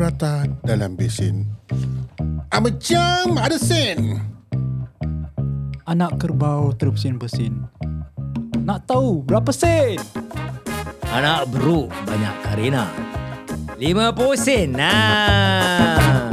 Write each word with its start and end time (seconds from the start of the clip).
prata 0.00 0.48
dalam 0.64 0.96
besin. 0.96 1.44
Ah, 2.48 2.56
macam 2.56 3.36
ada 3.36 3.60
sen. 3.60 4.16
Anak 5.84 6.16
kerbau 6.16 6.72
terbesin-besin. 6.72 7.68
Nak 8.64 8.88
tahu 8.88 9.20
berapa 9.20 9.52
sen? 9.52 10.00
Anak 11.12 11.52
beruk 11.52 11.92
banyak 12.08 12.32
karina. 12.40 12.88
50 13.76 14.40
sen. 14.40 14.72
Nah. 14.72 16.32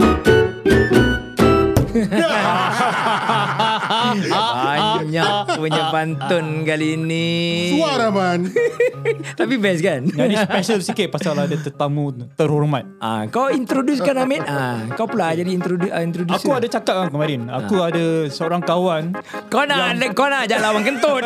Punya 5.58 5.90
pantun 5.90 6.46
kali 6.64 6.96
ni. 6.96 7.28
Suara 7.76 8.14
man. 8.14 8.48
Tapi 9.40 9.54
best 9.58 9.82
kan? 9.82 10.06
Yang 10.06 10.28
ni 10.30 10.36
special 10.38 10.80
sikit 10.84 11.08
pasal 11.12 11.34
ada 11.38 11.56
tetamu 11.58 12.14
terhormat. 12.38 12.86
Ah, 13.02 13.26
kau 13.28 13.50
introducekan 13.50 14.18
Amin. 14.22 14.42
Ah, 14.46 14.86
kau 14.94 15.10
pula 15.10 15.34
jadi 15.34 15.50
introduce 15.50 15.90
uh, 15.90 16.04
introducer. 16.04 16.46
Aku 16.46 16.54
ada 16.54 16.68
cakap 16.70 16.94
kan 17.06 17.10
kemarin. 17.10 17.50
Aku 17.50 17.76
ada 17.82 18.30
seorang 18.30 18.62
kawan. 18.62 19.16
Kau 19.50 19.64
nak 19.66 19.98
yang... 19.98 20.14
kau 20.14 20.28
nak 20.28 20.46
ajak 20.46 20.60
lawan 20.62 20.82
kentut. 20.86 21.24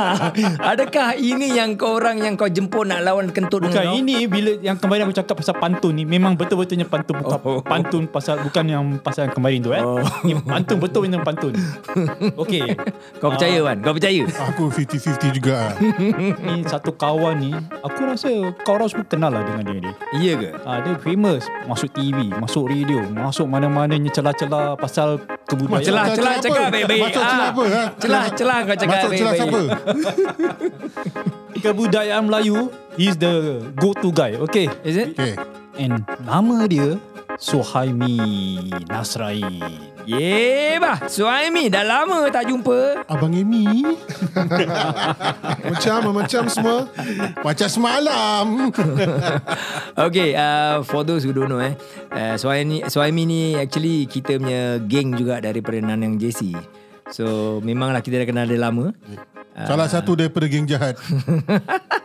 Adakah 0.70 1.16
ini 1.16 1.56
yang 1.56 1.74
kau 1.74 1.98
orang 1.98 2.20
yang 2.20 2.34
kau 2.38 2.48
jemput 2.50 2.86
nak 2.86 3.02
lawan 3.02 3.32
kentut 3.34 3.64
Bukan 3.64 3.72
dengan 3.72 3.86
kau? 3.94 3.98
ini 3.98 4.16
bila 4.28 4.50
yang 4.60 4.76
kemarin 4.76 5.08
aku 5.08 5.14
cakap 5.16 5.34
pasal 5.40 5.56
pantun 5.58 5.96
ni 5.96 6.04
memang 6.04 6.36
betul-betulnya 6.36 6.86
pantun 6.86 7.18
bukan 7.20 7.38
Oh. 7.40 7.64
pantun 7.64 8.04
pasal 8.04 8.44
bukan 8.44 8.64
yang 8.68 8.84
pasal 9.00 9.26
yang 9.26 9.34
kemarin 9.34 9.58
tu 9.64 9.72
eh. 9.72 9.80
Oh. 9.80 10.04
Ni 10.22 10.36
pantun 10.36 10.76
betul 10.76 11.08
betul 11.08 11.22
pantun. 11.24 11.54
Okey. 12.42 12.76
Kau 13.18 13.32
percaya 13.32 13.49
Wan? 13.58 13.76
Kau 13.80 13.92
percaya? 13.92 14.22
Aku 14.48 14.62
50-50 14.68 15.34
juga. 15.34 15.74
Ni 16.46 16.62
satu 16.64 16.92
kawan 16.92 17.36
ni 17.36 17.50
aku 17.80 18.00
rasa 18.04 18.30
kau 18.60 18.74
orang 18.74 18.86
semua 18.86 19.02
kenal 19.04 19.30
lah 19.30 19.42
dengan 19.42 19.64
dia 19.64 19.78
ni. 19.80 19.92
Iya 20.16 20.32
ke? 20.36 20.48
Ah, 20.62 20.78
dia 20.78 20.94
famous 20.96 21.42
Masuk 21.64 21.90
TV 21.90 22.30
Masuk 22.32 22.66
radio 22.66 23.00
Masuk 23.08 23.46
mana-mananya 23.46 24.10
celah-celah 24.10 24.76
Pasal 24.76 25.16
kebudayaan 25.44 25.82
Celah, 25.82 26.04
Macam 26.04 26.16
celah, 26.16 26.32
apa? 26.32 26.42
cakap 26.42 26.64
baik-baik. 26.68 27.00
Macam 27.02 27.22
celah 27.22 27.40
Ah. 27.40 27.50
apa? 27.50 27.62
Ha? 27.64 27.82
Celah, 27.96 28.24
celah 28.32 28.58
kau 28.60 28.76
cakap 28.76 28.96
Masuk 28.96 29.10
celah 29.12 29.32
baik-baik. 29.32 29.50
siapa? 29.50 30.70
Kebudayaan 31.62 32.22
Melayu 32.24 32.58
He's 32.94 33.16
the 33.16 33.32
go-to 33.74 34.10
guy 34.10 34.36
Okay 34.40 34.68
Is 34.82 34.96
it? 34.96 35.14
Okay. 35.14 35.34
And 35.76 36.04
nama 36.22 36.66
dia 36.66 36.98
Suhaimi 37.40 38.20
Nasrain 38.84 39.90
Ye 40.04 40.76
bah, 40.76 41.08
Suhaimi 41.08 41.68
dah 41.68 41.84
lama 41.84 42.26
tak 42.32 42.48
jumpa. 42.48 43.04
Abang 43.08 43.36
Amy. 43.36 43.84
Macam 45.70 46.12
macam 46.12 46.42
semua. 46.48 46.88
Macam 47.40 47.68
semalam. 47.68 48.46
Okay, 50.10 50.32
uh, 50.32 50.80
for 50.86 51.04
those 51.04 51.22
who 51.22 51.36
don't 51.36 51.52
know 51.52 51.60
eh, 51.60 51.76
uh, 52.10 52.34
Suhaimi, 52.40 52.88
Suhaimi 52.88 53.28
ni 53.28 53.40
actually 53.54 54.08
kita 54.08 54.40
punya 54.40 54.80
geng 54.80 55.12
juga 55.12 55.44
daripada 55.44 55.76
Nanang 55.84 56.16
JC. 56.16 56.56
So 57.12 57.58
memanglah 57.60 58.00
kita 58.00 58.24
dah 58.24 58.26
kenal 58.26 58.48
dia 58.48 58.56
lama. 58.56 58.96
Salah 59.68 59.86
satu 59.92 60.16
daripada 60.16 60.48
geng 60.48 60.64
jahat. 60.64 60.96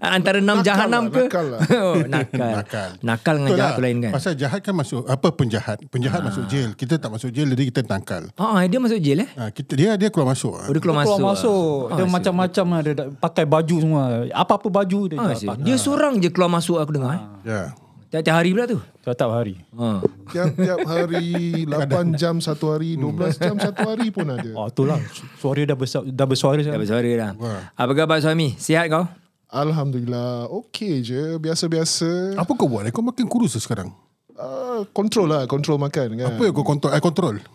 Antara 0.00 0.38
enam 0.38 0.56
Nakal 0.56 0.66
jahanam 0.66 1.02
lah, 1.02 1.12
ke? 1.12 1.22
nakal 1.22 1.46
lah. 1.46 1.60
oh, 1.84 1.94
nakal. 2.02 2.50
Nakal. 2.56 2.88
Nakal 3.00 3.34
dengan 3.34 3.44
Betul 3.46 3.58
jahat 3.58 3.68
lah. 3.68 3.76
tu 3.76 3.82
lain 3.82 3.96
kan? 3.98 4.12
Pasal 4.12 4.32
jahat 4.34 4.60
kan 4.60 4.72
masuk 4.72 5.00
apa 5.04 5.28
penjahat. 5.30 5.78
Penjahat 5.86 6.20
masuk 6.22 6.44
jail. 6.46 6.70
Kita 6.72 6.94
tak 6.96 7.10
masuk 7.10 7.28
jail 7.28 7.44
jadi 7.46 7.64
kita 7.66 7.80
tangkal. 7.82 8.32
Ah, 8.34 8.64
dia 8.64 8.76
masuk 8.76 8.96
jail 8.96 9.20
eh? 9.20 9.30
Ha, 9.30 9.48
kita 9.50 9.72
dia 9.74 9.92
dia 9.94 10.08
keluar 10.08 10.32
masuk. 10.32 10.56
Oh, 10.56 10.66
dia 10.66 10.80
keluar 10.80 11.04
Keluar 11.04 11.20
masuk. 11.20 11.28
masuk 11.36 11.76
ah. 11.86 11.96
Dia 11.96 12.04
macam-macam 12.06 12.64
lah 12.66 12.80
Dia 12.80 12.92
pakai 13.14 13.44
baju 13.44 13.76
semua 13.76 14.02
Apa-apa 14.30 14.68
baju 14.68 15.00
dia 15.06 15.16
Ah, 15.16 15.30
asyik. 15.30 15.48
pakai 15.48 15.62
dia 15.62 15.76
seorang 15.76 16.12
je 16.16 16.28
keluar 16.28 16.48
masuk 16.50 16.76
aku 16.76 16.90
dengar. 16.92 17.12
eh. 17.12 17.22
Ya. 17.44 17.62
Tiap-tiap 18.10 18.34
hari 18.34 18.50
pula 18.50 18.64
tu. 18.66 18.78
Setiap 19.00 19.30
hari 19.30 19.54
Ha. 19.70 19.88
Tiap-tiap 20.26 20.78
hari 20.82 21.26
8 21.62 21.70
jam 22.20 22.34
satu 22.36 22.72
hari, 22.72 22.96
12 22.96 23.06
jam 23.38 23.54
satu 23.54 23.80
hari 23.86 24.08
pun 24.08 24.26
ada. 24.26 24.50
Oh 24.52 24.66
itulah 24.66 24.98
Suara 25.36 25.62
dah 25.62 25.74
besar 25.74 26.02
Dah 26.02 26.24
bersuara 26.24 26.58
Dah 26.58 26.74
bersuara 26.74 27.06
dah. 27.06 27.30
Wah. 27.36 27.60
Apa 27.70 27.92
khabar 27.94 28.18
suami? 28.18 28.56
Sihat 28.56 28.88
kau? 28.88 29.04
Alhamdulillah, 29.50 30.46
okey 30.48 31.02
je, 31.02 31.34
biasa-biasa. 31.36 32.38
Apa 32.38 32.54
kau 32.54 32.70
buat? 32.70 32.86
Kau 32.88 33.02
makin 33.02 33.26
kurus 33.26 33.58
sekarang. 33.58 33.90
Uh, 34.38 34.86
control 34.94 35.26
lah, 35.26 35.42
control 35.44 35.76
makan 35.76 36.16
kan. 36.16 36.26
Apa 36.32 36.42
yang 36.46 36.54
kau 36.54 36.62
kontrol? 36.62 36.94
I 36.94 37.02
control. 37.02 37.36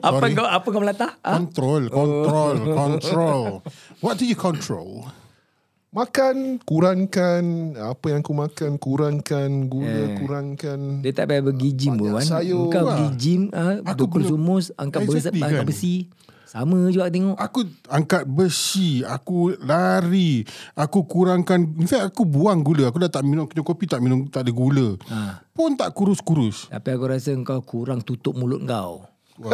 Apa 0.00 0.22
Sorry. 0.22 0.32
kau 0.32 0.46
apa 0.46 0.66
kau 0.66 0.80
melatah? 0.80 1.12
Ha? 1.20 1.32
Control, 1.36 1.82
control, 1.90 2.54
control. 2.64 3.42
What 4.00 4.16
do 4.16 4.24
you 4.24 4.34
control? 4.34 5.06
Makan, 5.90 6.60
kurangkan 6.62 7.44
apa 7.74 8.04
yang 8.06 8.20
aku 8.20 8.32
makan, 8.32 8.76
kurangkan 8.76 9.66
gula, 9.66 10.12
Eh. 10.12 10.16
kurangkan. 10.18 11.00
Dia 11.00 11.12
tak 11.12 11.28
payah 11.28 11.42
pergi 11.42 11.68
gym 11.72 11.96
pun 11.96 12.16
sayur. 12.18 12.68
Kau 12.68 12.84
pergi 12.86 13.08
gym, 13.16 13.42
ha, 13.50 13.80
Aku 13.86 14.06
belum- 14.06 14.28
sumus, 14.30 14.70
angkat 14.74 15.04
Exactly 15.04 15.40
angkat 15.40 15.62
kan. 15.62 15.66
besi. 15.66 15.94
Sama 16.46 16.78
juga 16.94 17.10
tengok. 17.10 17.34
Aku 17.34 17.66
angkat 17.90 18.22
besi, 18.22 19.02
aku 19.02 19.58
lari, 19.66 20.46
aku 20.78 21.02
kurangkan. 21.02 21.58
In 21.74 21.90
fact, 21.90 22.14
aku 22.14 22.22
buang 22.22 22.62
gula. 22.62 22.86
Aku 22.94 23.02
dah 23.02 23.10
tak 23.10 23.26
minum 23.26 23.50
kedai 23.50 23.66
kopi, 23.66 23.90
tak 23.90 23.98
minum, 23.98 24.30
tak 24.30 24.46
ada 24.46 24.54
gula. 24.54 24.94
Ha. 25.10 25.42
Pun 25.50 25.74
tak 25.74 25.90
kurus-kurus. 25.90 26.70
Tapi 26.70 26.88
aku 26.94 27.04
rasa 27.10 27.34
kau 27.42 27.60
kurang 27.66 28.06
tutup 28.06 28.38
mulut 28.38 28.62
kau. 28.62 29.02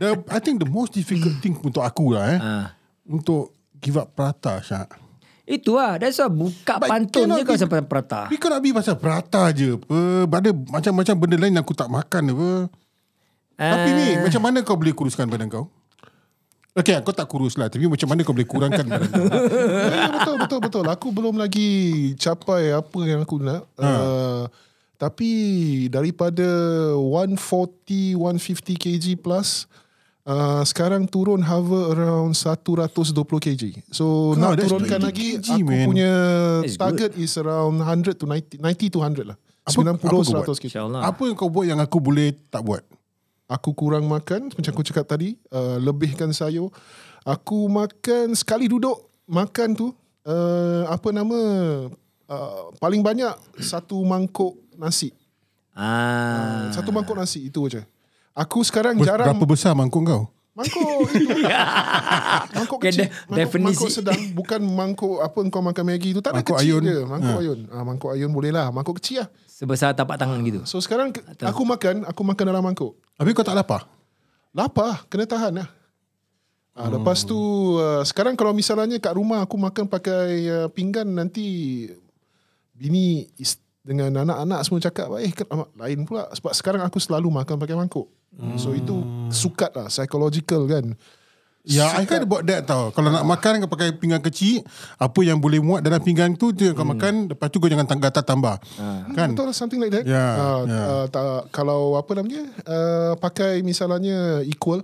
The, 0.00 0.16
I 0.32 0.40
think 0.40 0.64
the 0.64 0.70
most 0.70 0.96
difficult 0.96 1.36
thing 1.44 1.58
untuk 1.60 1.84
aku 1.84 2.14
lah 2.14 2.24
eh. 2.32 2.40
Ha. 2.40 2.54
Untuk 3.04 3.58
give 3.82 3.98
up 3.98 4.14
prata, 4.14 4.62
Syak. 4.62 5.02
Itu 5.42 5.74
lah. 5.76 5.98
That's 5.98 6.22
why 6.22 6.30
buka 6.30 6.78
But 6.78 6.88
pantun 6.88 7.34
je 7.34 7.42
kau 7.42 7.58
sampai 7.58 7.82
prata. 7.82 8.30
We 8.30 8.38
cannot 8.38 8.62
be 8.62 8.70
pasal 8.70 8.96
prata 8.96 9.50
je 9.50 9.74
apa. 9.74 10.30
Ada 10.30 10.54
macam-macam 10.54 11.14
benda 11.18 11.36
lain 11.36 11.58
yang 11.58 11.66
aku 11.66 11.74
tak 11.74 11.90
makan 11.90 12.22
apa. 12.32 12.50
Tapi 13.54 13.88
ni, 13.92 14.06
Ah. 14.14 14.22
macam 14.22 14.40
mana 14.42 14.58
kau 14.60 14.74
boleh 14.74 14.92
kuruskan 14.92 15.26
badan 15.26 15.46
kau? 15.46 15.66
Okay, 16.72 16.96
kau 17.04 17.12
tak 17.12 17.28
kurus 17.28 17.60
lah. 17.60 17.68
Tapi 17.68 17.84
macam 17.84 18.08
mana 18.08 18.24
kau 18.24 18.32
boleh 18.32 18.48
kurangkan 18.48 18.84
badan 18.86 19.06
kau? 19.06 19.24
Ya, 19.92 20.08
betul, 20.10 20.36
betul, 20.40 20.60
betul. 20.64 20.84
Aku 20.88 21.08
belum 21.12 21.36
lagi 21.36 21.70
capai 22.16 22.72
apa 22.72 22.98
yang 23.04 23.20
aku 23.20 23.36
nak. 23.38 23.68
Uh, 23.76 24.48
tapi 24.96 25.30
daripada 25.88 26.48
140, 26.96 28.16
150 28.16 28.78
kg 28.78 29.04
plus, 29.16 29.68
uh, 30.24 30.64
sekarang 30.64 31.04
turun 31.04 31.44
hover 31.44 31.92
around 31.92 32.32
120 32.32 33.12
kg. 33.36 33.62
So 33.90 34.32
God, 34.32 34.40
nak 34.40 34.52
turunkan 34.58 34.98
20 35.02 35.04
lagi, 35.04 35.28
kg, 35.36 35.46
aku 35.52 35.68
man. 35.68 35.86
punya 35.86 36.12
That's 36.62 36.80
target 36.80 37.10
is 37.16 37.36
around 37.36 37.76
100 37.78 38.16
to 38.16 38.24
90, 38.24 38.56
90 38.58 38.88
to 38.88 38.98
100 38.98 39.28
lah. 39.28 39.36
Apa- 39.62 39.76
90 39.76 39.92
apa 39.92 40.06
kau 40.08 40.22
100 40.24 40.56
kg. 40.56 40.76
Apa 41.04 41.22
yang 41.22 41.36
kau 41.36 41.50
buat 41.50 41.66
yang 41.66 41.78
aku 41.78 42.00
boleh 42.00 42.32
tak 42.48 42.64
buat? 42.64 42.80
Aku 43.52 43.76
kurang 43.76 44.08
makan 44.08 44.48
macam 44.48 44.72
aku 44.72 44.80
cakap 44.80 45.04
tadi, 45.04 45.36
uh, 45.52 45.76
lebihkan 45.76 46.32
sayur. 46.32 46.72
Aku 47.22 47.68
makan 47.68 48.32
sekali 48.32 48.64
duduk 48.64 48.96
makan 49.28 49.76
tu 49.76 49.92
uh, 50.24 50.88
apa 50.88 51.12
nama 51.12 51.38
uh, 52.26 52.62
paling 52.80 53.04
banyak 53.04 53.30
satu 53.60 54.00
mangkuk 54.08 54.56
nasi. 54.80 55.12
Ah. 55.76 56.72
Satu 56.72 56.92
mangkuk 56.92 57.16
nasi 57.16 57.48
itu 57.48 57.60
aja. 57.68 57.84
Aku 58.32 58.64
sekarang 58.64 58.96
Ber- 58.96 59.04
jarang 59.04 59.28
Berapa 59.28 59.44
besar 59.44 59.76
mangkuk 59.76 60.02
kau? 60.08 60.22
Mangkuk 60.52 61.08
itu. 61.10 61.32
mangkuk 62.56 62.78
Okay, 62.78 62.90
kecil. 62.90 63.00
de- 63.00 63.10
Mangkuk, 63.10 63.36
definisi- 63.38 63.66
mangkuk 63.74 63.90
sedang 63.90 64.20
bukan 64.32 64.60
mangkuk 64.62 65.16
apa 65.18 65.38
kau 65.46 65.60
makan 65.60 65.84
Maggi 65.86 66.10
tu. 66.10 66.20
Tak 66.20 66.30
ada 66.30 66.36
Mangkuk 66.38 66.56
kecil 66.56 66.68
ayun. 66.74 66.82
je. 66.82 66.96
Mangkuk 67.02 67.32
Ha. 67.32 67.40
ayun. 67.40 67.58
Ah, 67.68 67.82
mangkuk 67.82 68.10
ayun 68.10 68.30
boleh 68.30 68.50
lah. 68.50 68.68
Mangkuk 68.68 68.96
kecil 68.96 69.22
lah. 69.22 69.28
Sebesar 69.46 69.92
tapak 69.92 70.16
tangan 70.16 70.38
gitu. 70.42 70.60
So 70.64 70.78
sekarang 70.78 71.10
ke- 71.10 71.22
aku 71.40 71.62
makan, 71.62 72.04
aku 72.04 72.20
makan 72.22 72.44
dalam 72.46 72.62
mangkuk. 72.62 72.92
Habis 73.14 73.32
kau 73.32 73.42
tak 73.42 73.54
lapar? 73.54 73.86
Lapar, 74.50 75.06
kena 75.06 75.24
tahan 75.24 75.52
lah. 75.56 75.68
Ah, 76.72 76.88
Hmm. 76.88 76.96
lepas 76.96 77.20
tu 77.22 77.36
uh, 77.74 78.00
sekarang 78.02 78.32
kalau 78.32 78.50
misalnya 78.50 78.96
kat 78.96 79.12
rumah 79.12 79.40
aku 79.40 79.56
makan 79.56 79.84
pakai 79.86 80.24
uh, 80.46 80.68
pinggan 80.68 81.04
nanti 81.06 81.84
bini 82.72 83.28
is, 83.36 83.60
dengan 83.80 84.08
anak-anak 84.18 84.60
semua 84.62 84.80
cakap 84.80 85.06
eh 85.18 85.28
lain 85.74 86.00
pula 86.02 86.30
sebab 86.30 86.52
sekarang 86.52 86.80
aku 86.80 86.96
selalu 86.96 87.28
makan 87.30 87.56
pakai 87.56 87.74
mangkuk. 87.74 88.08
So 88.56 88.72
itu 88.72 89.04
sukat 89.28 89.76
lah 89.76 89.86
psychological 89.92 90.64
kan. 90.66 90.96
Ya, 91.62 91.94
I 91.94 92.02
heard 92.10 92.26
about 92.26 92.42
that 92.50 92.66
tau. 92.66 92.90
Kalau 92.90 93.14
nak 93.14 93.22
makan 93.22 93.62
kau 93.62 93.70
pakai 93.70 93.94
pinggan 93.94 94.18
kecil, 94.18 94.66
apa 94.98 95.20
yang 95.22 95.38
boleh 95.38 95.62
muat 95.62 95.78
dalam 95.86 96.02
pinggan 96.02 96.34
tu 96.34 96.50
tu 96.50 96.66
yang 96.66 96.74
kau 96.74 96.82
makan, 96.82 97.30
lepas 97.30 97.46
tu 97.54 97.62
kau 97.62 97.70
jangan 97.70 97.86
tangga 97.86 98.10
tambah. 98.10 98.58
Kan? 99.14 99.30
Betul 99.30 99.46
lah 99.46 99.54
something 99.54 99.78
like 99.78 99.94
that. 99.94 100.02
Ya, 100.02 100.18
Ah, 100.18 100.60
ya. 100.66 100.82
ah, 100.82 101.04
tak, 101.06 101.54
kalau 101.54 101.94
apa 101.94 102.18
namanya 102.18 102.50
uh, 102.66 103.14
pakai 103.14 103.62
misalnya 103.62 104.42
equal 104.42 104.82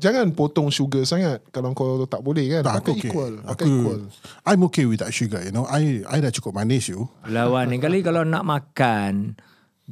Jangan 0.00 0.32
potong 0.32 0.72
sugar 0.72 1.04
sangat 1.04 1.44
kalau 1.52 1.76
kau 1.76 2.08
tak 2.08 2.24
boleh 2.24 2.48
kan. 2.48 2.62
Tak, 2.64 2.74
pakai 2.80 2.80
aku 2.80 2.92
okay. 2.96 3.10
equal. 3.12 3.34
Aku, 3.36 3.48
Pakai 3.52 3.66
equal. 3.68 4.00
I'm 4.48 4.60
okay 4.64 4.84
with 4.88 5.04
that 5.04 5.12
sugar, 5.12 5.44
you 5.44 5.52
know. 5.52 5.68
I 5.68 6.00
I 6.08 6.24
dah 6.24 6.32
cukup 6.32 6.56
manis 6.56 6.88
you. 6.88 7.04
Lawan 7.28 7.68
ni 7.68 7.76
kali 7.76 8.00
kalau 8.00 8.24
nak 8.24 8.48
makan, 8.48 9.36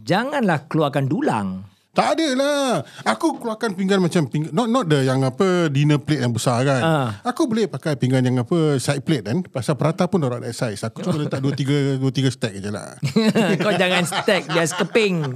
janganlah 0.00 0.64
keluarkan 0.64 1.12
dulang. 1.12 1.68
Tak 1.98 2.14
ada 2.14 2.28
lah. 2.38 2.86
Aku 3.02 3.42
keluarkan 3.42 3.74
pinggan 3.74 3.98
macam 3.98 4.22
pinggan, 4.30 4.54
not 4.54 4.70
not 4.70 4.86
the 4.86 5.02
yang 5.02 5.18
apa 5.26 5.66
dinner 5.66 5.98
plate 5.98 6.22
yang 6.22 6.30
besar 6.30 6.62
kan. 6.62 6.78
Ah. 6.78 7.08
Aku 7.26 7.50
boleh 7.50 7.66
pakai 7.66 7.98
pinggan 7.98 8.22
yang 8.22 8.38
apa 8.38 8.78
side 8.78 9.02
plate 9.02 9.26
kan. 9.26 9.42
Pasal 9.42 9.74
prata 9.74 10.06
pun 10.06 10.22
orang 10.22 10.46
that 10.46 10.54
size. 10.54 10.78
Aku 10.86 11.02
cuma 11.02 11.18
letak 11.18 11.42
dua 11.42 11.50
tiga 11.58 11.98
dua 11.98 12.14
tiga 12.14 12.30
stack 12.30 12.54
je 12.54 12.70
lah. 12.70 12.94
Kau 13.66 13.74
jangan 13.74 14.06
stack 14.06 14.46
Just 14.54 14.78
keping 14.78 15.34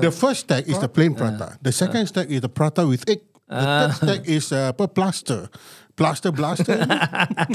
the 0.00 0.08
first 0.08 0.48
stack 0.48 0.64
is 0.64 0.80
the 0.80 0.88
plain 0.88 1.12
prata. 1.12 1.60
The 1.60 1.76
second 1.76 2.08
stack 2.08 2.32
is 2.32 2.40
the 2.40 2.48
prata 2.48 2.88
with 2.88 3.04
egg. 3.04 3.20
The 3.44 3.60
third 3.60 3.92
stack 4.00 4.20
is 4.24 4.56
uh, 4.56 4.72
apa 4.72 4.88
plaster. 4.88 5.52
Plaster 5.92 6.32
blaster. 6.32 6.80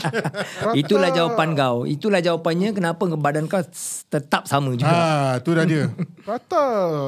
Itulah 0.78 1.10
jawapan 1.10 1.58
kau 1.58 1.90
Itulah 1.90 2.22
jawapannya 2.22 2.78
Kenapa 2.78 3.10
badan 3.18 3.50
kau 3.50 3.58
Tetap 4.06 4.46
sama 4.46 4.78
juga 4.78 4.94
ah, 4.94 5.34
tu 5.42 5.58
dah 5.58 5.66
dia. 5.66 5.90
Prata 6.22 6.62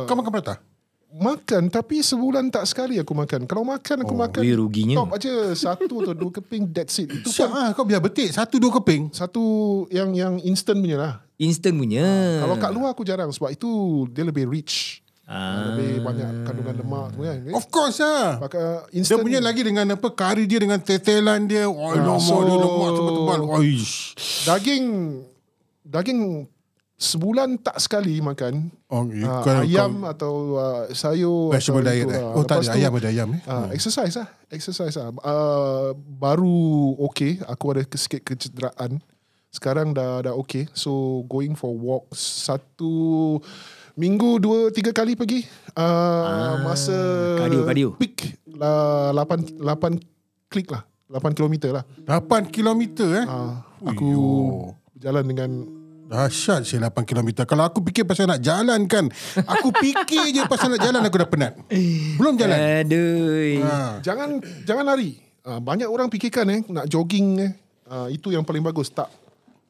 Kau 0.10 0.18
makan 0.18 0.34
prata? 0.34 0.58
Makan 1.18 1.68
Tapi 1.68 2.00
sebulan 2.00 2.48
tak 2.48 2.64
sekali 2.64 2.96
aku 2.96 3.12
makan 3.12 3.44
Kalau 3.44 3.66
makan 3.66 4.06
aku 4.06 4.14
makan 4.14 4.40
weh, 4.40 4.54
ruginya. 4.54 4.96
Top 4.96 5.12
aja 5.12 5.34
Satu 5.52 6.00
atau 6.00 6.14
dua 6.14 6.32
keping 6.32 6.70
That's 6.70 6.98
it 6.98 7.10
Itu 7.12 7.28
Siap 7.28 7.50
pun 7.50 7.58
ah, 7.58 7.70
kau 7.74 7.84
biar 7.84 7.98
betik. 8.00 8.30
Satu 8.30 8.58
dua 8.58 8.70
keping. 8.76 9.10
satu 9.10 9.44
yang 9.90 10.14
yang 10.14 10.38
instant 10.40 10.78
punya 10.78 10.96
lah 10.96 11.14
Instant 11.36 11.74
punya 11.74 12.06
Kalau 12.40 12.56
kat 12.56 12.72
luar 12.72 12.94
aku 12.94 13.02
jarang 13.02 13.30
Sebab 13.30 13.50
itu 13.50 13.70
Dia 14.10 14.24
lebih 14.24 14.46
rich 14.46 15.02
Ah. 15.28 15.76
Lebih 15.76 16.08
banyak 16.08 16.48
kandungan 16.48 16.76
lemak 16.78 17.06
semua 17.12 17.26
kan 17.28 17.52
Of 17.52 17.66
course 17.68 18.00
lah. 18.00 18.40
Pakai 18.40 18.64
Dia 18.88 18.96
instant 18.96 19.20
punya 19.20 19.44
lagi 19.44 19.60
dengan 19.60 19.84
apa 19.92 20.08
kari 20.08 20.48
dia 20.48 20.56
dengan 20.56 20.80
tetelan 20.80 21.44
dia. 21.44 21.68
Oh, 21.68 21.92
lemak 21.92 22.24
so- 22.24 22.48
dia 22.48 22.56
lemak 22.56 22.90
tebal-tebal. 22.96 23.40
Oish. 23.60 24.16
Daging 24.48 24.86
Daging 25.84 26.48
Sebulan 26.98 27.62
tak 27.62 27.78
sekali 27.78 28.18
makan 28.18 28.74
Oh, 28.90 29.06
uh, 29.06 29.42
kau- 29.46 29.62
Ayam 29.62 30.02
kau- 30.02 30.10
atau 30.10 30.34
uh, 30.58 30.90
sayur 30.92 31.54
Vegetable 31.54 31.86
atau 31.86 31.94
diet 31.94 32.04
itu, 32.04 32.10
eh? 32.10 32.18
ah. 32.20 32.34
Oh, 32.34 32.42
tak 32.42 32.58
ada 32.58 32.66
tu, 32.66 32.74
ayam 32.74 32.92
ada 32.92 33.08
ayam 33.08 33.28
eh? 33.32 33.42
Uh, 33.46 33.68
exercise 33.70 34.18
lah 34.18 34.28
Exercise 34.50 34.98
lah 34.98 35.14
uh, 35.14 35.94
Baru 35.94 36.58
okay 37.00 37.38
Aku 37.46 37.70
ada 37.70 37.86
sikit 37.94 38.26
kecederaan 38.26 38.98
Sekarang 39.48 39.94
dah 39.94 40.26
dah 40.26 40.34
okay 40.34 40.66
So 40.74 41.22
going 41.26 41.54
for 41.54 41.70
walk 41.72 42.10
Satu 42.12 43.38
Minggu 43.94 44.42
dua 44.42 44.74
tiga 44.74 44.90
kali 44.90 45.14
pergi 45.14 45.46
uh, 45.78 46.66
Masa 46.66 46.98
Cardio, 47.38 47.62
cardio. 47.62 47.90
Peak 47.94 48.42
lah, 48.52 49.14
Lapan 49.14 49.46
Lapan 49.62 49.92
klik 50.50 50.74
lah 50.74 50.82
8 51.08 51.30
kilometer 51.32 51.72
lah 51.72 51.86
8 52.04 52.50
kilometer 52.50 53.22
eh? 53.22 53.26
uh, 53.30 53.62
Aku 53.86 54.10
Berjalan 54.92 55.24
dengan 55.24 55.52
Dahsyat 56.08 56.64
sih 56.64 56.80
8 56.80 57.04
kilometer. 57.04 57.44
Kalau 57.44 57.68
aku 57.68 57.84
fikir 57.84 58.08
pasal 58.08 58.32
nak 58.32 58.40
jalan 58.40 58.88
kan. 58.88 59.12
Aku 59.44 59.76
fikir 59.76 60.32
je 60.32 60.44
pasal 60.48 60.72
nak 60.72 60.82
jalan 60.82 61.04
aku 61.04 61.20
dah 61.20 61.30
penat. 61.30 61.54
Belum 62.16 62.40
jalan. 62.40 62.58
Aduh 62.58 63.60
Ha. 63.68 64.00
Jangan 64.00 64.40
Jangan 64.64 64.84
lari 64.86 65.18
uh, 65.46 65.58
Banyak 65.58 65.90
orang 65.90 66.12
fikirkan 66.12 66.46
eh 66.52 66.60
Nak 66.68 66.86
jogging 66.92 67.42
eh 67.42 67.52
uh, 67.90 68.08
Itu 68.12 68.30
yang 68.30 68.46
paling 68.46 68.62
bagus 68.62 68.92
Tak 68.92 69.10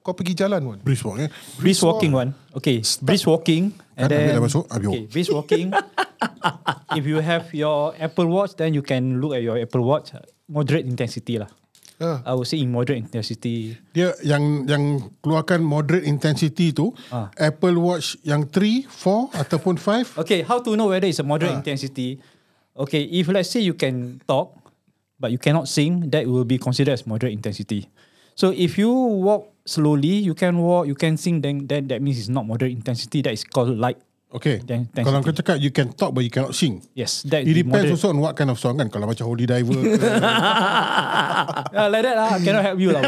Kau 0.07 0.15
pergi 0.15 0.39
jalan 0.39 0.63
Wan 0.63 0.79
Brisk 0.79 1.03
walk 1.03 1.19
eh. 1.19 1.29
Brisk 1.59 1.83
walking 1.83 2.15
one. 2.15 2.31
Okay, 2.55 2.79
brisk 3.03 3.27
walking. 3.27 3.75
Kan 3.75 4.07
And 4.07 4.07
ambil 4.07 4.23
then, 4.23 4.35
dah 4.39 4.43
masuk. 4.47 4.63
Okay, 4.71 5.03
brisk 5.11 5.31
walking. 5.35 5.67
if 6.97 7.03
you 7.03 7.19
have 7.19 7.51
your 7.51 7.91
Apple 7.99 8.31
Watch, 8.31 8.55
then 8.55 8.71
you 8.71 8.79
can 8.79 9.19
look 9.19 9.35
at 9.35 9.43
your 9.43 9.59
Apple 9.59 9.83
Watch. 9.83 10.15
Moderate 10.47 10.87
intensity 10.87 11.35
lah. 11.35 11.51
Uh, 11.99 12.21
I 12.25 12.33
would 12.33 12.47
say 12.47 12.61
in 12.61 12.71
moderate 12.71 12.97
intensity. 13.01 13.77
Dia 13.93 14.13
yang 14.21 14.65
yang 14.65 14.83
keluarkan 15.21 15.61
moderate 15.61 16.05
intensity 16.05 16.71
tu 16.71 16.93
Ah. 17.09 17.29
Apple 17.37 17.77
Watch 17.77 18.17
yang 18.21 18.45
3, 18.49 18.85
4 18.89 19.33
ataupun 19.33 19.75
5 19.81 20.17
Okay, 20.21 20.41
how 20.45 20.61
to 20.61 20.73
know 20.75 20.89
whether 20.89 21.07
it's 21.07 21.19
a 21.19 21.25
moderate 21.25 21.53
intensity? 21.57 22.21
Okay, 22.77 23.09
if 23.09 23.25
let's 23.29 23.49
say 23.49 23.61
you 23.61 23.73
can 23.73 24.21
talk, 24.29 24.53
but 25.17 25.33
you 25.33 25.41
cannot 25.41 25.65
sing, 25.65 26.13
that 26.13 26.29
will 26.29 26.45
be 26.45 26.61
considered 26.61 26.93
as 26.93 27.09
moderate 27.09 27.33
intensity. 27.33 27.89
So 28.37 28.53
if 28.53 28.77
you 28.77 28.93
walk 28.93 29.49
slowly, 29.65 30.21
you 30.21 30.37
can 30.37 30.61
walk, 30.61 30.85
you 30.85 30.93
can 30.93 31.17
sing, 31.17 31.41
then 31.41 31.65
then 31.65 31.89
that 31.89 32.05
means 32.05 32.21
it's 32.21 32.29
not 32.29 32.45
moderate 32.45 32.69
intensity. 32.71 33.25
That 33.25 33.33
is 33.33 33.41
called 33.41 33.73
light. 33.73 33.97
Okay. 34.27 34.59
Then- 34.59 34.91
Kalau 34.91 35.23
kau 35.23 35.31
cakap 35.31 35.55
you 35.55 35.71
can 35.71 35.95
talk 35.95 36.11
but 36.11 36.19
you 36.19 36.27
cannot 36.27 36.51
sing. 36.51 36.83
Yes, 36.91 37.23
that 37.25 37.47
It 37.47 37.55
depends 37.55 37.87
moderate. 37.87 37.95
also 37.95 38.11
on 38.11 38.19
what 38.19 38.35
kind 38.35 38.51
of 38.51 38.59
song 38.59 38.75
kan. 38.75 38.91
Kalau 38.91 39.07
macam 39.07 39.23
Holy 39.23 39.47
Diver. 39.47 39.71
ke. 39.71 39.87
Yeah, 41.71 41.87
like 41.87 42.03
that 42.03 42.15
lah. 42.15 42.35
I 42.35 42.39
cannot 42.41 42.63
help 42.65 42.75
you 42.77 42.91
lah. 42.91 43.01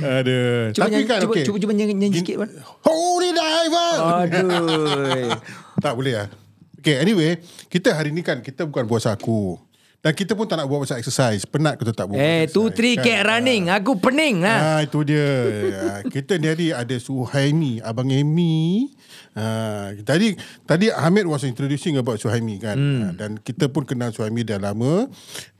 Ada. 0.00 0.40
Cuba 0.72 0.80
Tapi 0.80 0.90
nyanyi, 0.90 1.04
kan 1.04 1.18
cuba, 1.20 1.32
okay. 1.32 1.44
cuba, 1.44 1.56
cuba 1.58 1.72
nyanyi, 1.74 1.94
nyanyi 1.94 2.16
sikit 2.18 2.36
Wan. 2.40 2.50
Holy 2.80 3.30
Diver. 3.30 3.92
Aduh 4.24 5.36
Tak 5.84 5.92
boleh 5.92 6.14
lah. 6.16 6.28
Okay, 6.80 6.96
anyway, 6.96 7.36
kita 7.68 7.92
hari 7.92 8.08
ni 8.08 8.24
kan 8.24 8.40
kita 8.40 8.64
bukan 8.64 8.88
buat 8.88 9.04
aku. 9.04 9.60
Dan 10.00 10.16
kita 10.16 10.32
pun 10.32 10.48
tak 10.48 10.56
nak 10.56 10.64
buat 10.64 10.80
pasal 10.80 10.96
exercise. 10.96 11.44
Penat 11.44 11.76
kita 11.76 11.92
tak 11.92 12.08
buat. 12.08 12.16
Eh, 12.16 12.48
exercise, 12.48 12.52
two, 12.56 12.72
three, 12.72 12.96
kan? 12.96 13.04
cat 13.04 13.20
running. 13.28 13.68
Aku 13.68 14.00
pening 14.00 14.40
lah. 14.40 14.80
Ah 14.80 14.80
itu 14.80 15.04
dia. 15.04 15.28
Ah, 15.76 16.00
kita 16.08 16.40
ni 16.40 16.48
hari 16.48 16.68
ada 16.72 16.96
Suhaimi, 16.96 17.84
abang 17.84 18.08
Amy. 18.08 18.88
Ah, 19.36 19.92
tadi 20.00 20.40
tadi 20.64 20.88
Hamid 20.88 21.28
was 21.28 21.44
introducing 21.44 22.00
about 22.00 22.16
Suhaimi 22.16 22.56
kan. 22.56 22.80
Hmm. 22.80 23.00
Ah, 23.04 23.12
dan 23.12 23.30
kita 23.36 23.68
pun 23.68 23.84
kenal 23.84 24.08
Suhaimi 24.08 24.40
dah 24.40 24.56
lama. 24.56 25.04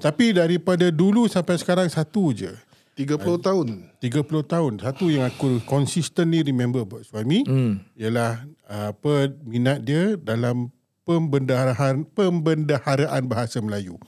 Tapi 0.00 0.32
daripada 0.32 0.88
dulu 0.88 1.28
sampai 1.28 1.60
sekarang 1.60 1.92
satu 1.92 2.32
je. 2.32 2.48
30 2.96 3.20
tahun 3.44 3.66
30 4.00 4.24
tahun. 4.44 4.72
Satu 4.80 5.12
yang 5.12 5.28
aku 5.28 5.60
consistently 5.68 6.40
remember 6.40 6.88
about 6.88 7.04
Suhaimi 7.04 7.44
Hmm. 7.44 7.84
ialah 7.92 8.40
ah, 8.64 8.96
apa 8.96 9.28
minat 9.44 9.84
dia 9.84 10.16
dalam 10.16 10.72
pembendaharaan 11.04 12.08
pembendaharaan 12.08 13.28
bahasa 13.28 13.60
Melayu. 13.60 14.00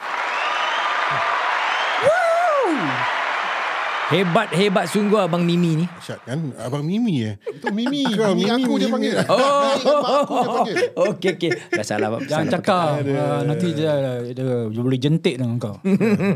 Hebat, 4.12 4.52
hebat 4.52 4.84
sungguh 4.84 5.16
Abang 5.16 5.40
Mimi 5.40 5.72
ni. 5.72 5.86
Syat 6.04 6.20
kan? 6.28 6.52
Abang 6.60 6.84
Mimi 6.84 7.24
eh. 7.24 7.40
Itu 7.48 7.72
Mimi 7.72 8.04
Kau, 8.04 8.36
Mimi 8.36 8.44
Mimi, 8.44 8.52
aku 8.60 8.72
dia 8.76 8.84
Mimi. 8.84 8.92
panggil 8.92 9.12
Oh, 9.24 9.72
aku 10.20 10.34
dia 10.36 10.50
panggil 10.52 10.76
Okey, 10.92 11.28
okey. 11.32 11.50
Dah 11.72 11.80
salah. 11.80 12.08
Jangan 12.20 12.44
salah 12.44 12.52
cakap. 12.52 12.88
Uh, 13.02 13.40
nanti 13.48 13.72
dia, 13.72 13.92
dia, 14.28 14.44
dia 14.68 14.80
boleh 14.84 15.00
jentik 15.00 15.40
dengan 15.40 15.56
kau. 15.56 15.80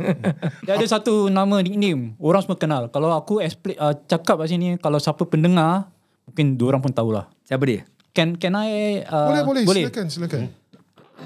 dia 0.64 0.72
ada 0.72 0.86
satu 0.88 1.28
nama 1.28 1.60
nickname. 1.60 2.16
Orang 2.16 2.40
semua 2.40 2.56
kenal. 2.56 2.88
Kalau 2.88 3.12
aku 3.12 3.44
explain, 3.44 3.76
uh, 3.76 3.92
cakap 4.08 4.40
kat 4.40 4.48
sini, 4.48 4.80
kalau 4.80 4.96
siapa 4.96 5.28
pendengar, 5.28 5.92
mungkin 6.24 6.56
dua 6.56 6.72
orang 6.72 6.80
pun 6.80 6.96
tahulah. 6.96 7.28
Siapa 7.44 7.60
dia? 7.68 7.84
Can 8.10 8.40
can 8.40 8.56
I 8.56 9.04
uh, 9.04 9.28
Boleh 9.28 9.44
boleh 9.44 9.62
boleh. 9.68 9.84
silakan 9.84 10.06
silakan 10.08 10.40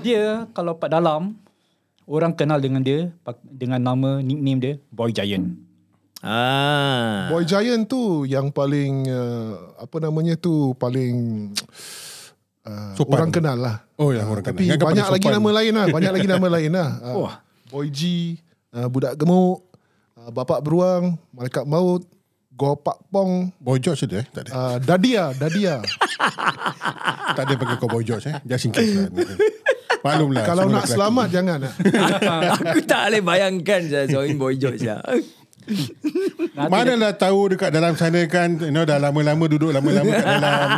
Dia 0.03 0.51
kalau 0.51 0.75
pat 0.75 0.91
dalam 0.91 1.39
orang 2.03 2.35
kenal 2.35 2.59
dengan 2.59 2.83
dia 2.83 3.15
pak- 3.23 3.39
dengan 3.47 3.79
nama 3.79 4.19
nickname 4.19 4.59
dia 4.59 4.75
Boy 4.91 5.15
Giant. 5.15 5.70
Ah. 6.21 7.33
Boy 7.33 7.49
Giant 7.49 7.89
tu 7.89 8.29
yang 8.29 8.53
paling 8.53 9.09
uh, 9.09 9.73
apa 9.81 9.97
namanya 10.05 10.37
tu 10.37 10.77
paling 10.77 11.49
uh, 12.69 12.93
Sopan. 12.93 13.17
orang 13.17 13.31
kenal 13.33 13.57
lah. 13.57 13.77
Oh 13.97 14.13
ya 14.13 14.29
orang 14.29 14.45
Tapi 14.45 14.69
kenal. 14.69 14.77
Ingatkan 14.77 14.87
banyak 14.93 15.09
lagi 15.17 15.29
nama 15.33 15.49
lain 15.57 15.73
lah. 15.73 15.87
Banyak 15.89 16.13
lagi 16.13 16.29
nama 16.29 16.47
lain 16.61 16.71
lah. 16.77 16.91
Uh, 17.09 17.17
Wah. 17.25 17.37
Boy 17.73 17.89
G, 17.89 18.35
uh, 18.77 18.91
Budak 18.93 19.17
Gemuk, 19.17 19.65
uh, 20.19 20.31
Bapak 20.35 20.61
Beruang, 20.61 21.17
Malaikat 21.33 21.65
Maut, 21.65 22.05
Gopak 22.53 23.01
Pong, 23.09 23.49
Boy 23.57 23.81
George 23.81 24.05
ada 24.05 24.21
eh? 24.21 24.27
Tak 24.29 24.43
ada. 24.45 24.51
uh, 24.53 24.77
Dadia, 24.77 25.33
Dadia. 25.33 25.81
tak 27.39 27.45
ada 27.49 27.53
panggil 27.57 27.77
kau 27.81 27.89
Boy 27.89 28.05
George 28.05 28.29
eh. 28.29 28.37
Just 28.45 28.69
in 28.69 28.77
case 28.77 28.93
lah. 28.93 29.09
Maklum 30.05 30.33
lah. 30.33 30.45
Kalau 30.45 30.69
nak 30.69 30.85
selamat 30.85 31.29
jangan 31.33 31.59
lah. 31.65 31.73
Aku 32.69 32.81
tak 32.85 33.09
boleh 33.09 33.23
bayangkan 33.25 33.81
saya 33.89 34.05
Zoin 34.09 34.37
Boy 34.37 34.61
George 34.61 34.85
lah. 34.85 35.01
Mana 36.55 36.95
lah 36.99 37.13
tahu 37.15 37.55
dekat 37.55 37.71
dalam 37.71 37.95
sana 37.95 38.21
kan 38.27 38.59
you 38.61 38.75
know, 38.75 38.83
dah 38.85 38.99
lama-lama 38.99 39.45
duduk 39.47 39.71
lama-lama 39.71 40.11
kat 40.11 40.27
dalam 40.27 40.69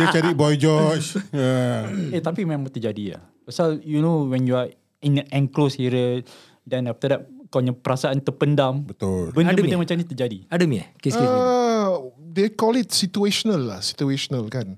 dia 0.00 0.06
cari 0.14 0.30
Boy 0.34 0.54
George 0.56 1.20
uh, 1.32 1.88
Eh 2.12 2.20
tapi 2.24 2.48
memang 2.48 2.72
terjadi 2.72 3.18
lah. 3.18 3.22
Pasal 3.44 3.80
you 3.84 4.00
know 4.00 4.28
when 4.28 4.48
you 4.48 4.56
are 4.56 4.68
in 5.04 5.22
an 5.22 5.26
enclosed 5.30 5.78
area 5.78 6.24
then 6.68 6.88
after 6.90 7.08
that 7.12 7.22
kau 7.48 7.64
punya 7.64 7.72
perasaan 7.72 8.20
terpendam. 8.20 8.84
betul 8.84 9.32
Benda-benda 9.32 9.76
Ada, 9.76 9.80
macam 9.80 9.96
ni 9.96 10.04
terjadi. 10.04 10.38
Ada 10.52 10.64
mi 10.68 10.84
eh? 10.84 10.88
Kes-kes 11.00 11.24
ni. 11.24 11.32
Uh, 11.32 12.12
they 12.20 12.52
call 12.52 12.76
it 12.76 12.92
situational 12.92 13.60
lah, 13.60 13.80
situational 13.80 14.44
kan. 14.52 14.76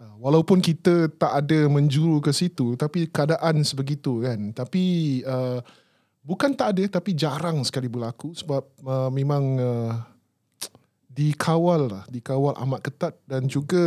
Uh, 0.00 0.16
walaupun 0.20 0.64
kita 0.64 1.12
tak 1.12 1.44
ada 1.44 1.68
menjuru 1.68 2.24
ke 2.24 2.32
situ, 2.32 2.72
tapi 2.80 3.08
keadaan 3.12 3.60
sebegitu 3.64 4.24
kan. 4.24 4.52
Tapi 4.56 4.84
uh, 5.28 5.60
bukan 6.26 6.50
tak 6.58 6.74
ada, 6.74 6.98
tapi 6.98 7.14
jarang 7.14 7.62
sekali 7.62 7.86
berlaku 7.86 8.34
sebab 8.34 8.66
uh, 8.82 9.10
memang 9.14 9.44
uh, 9.62 9.94
dikawal 11.06 11.88
lah, 11.88 12.04
dikawal 12.10 12.58
amat 12.66 12.80
ketat 12.90 13.14
dan 13.24 13.46
juga 13.46 13.80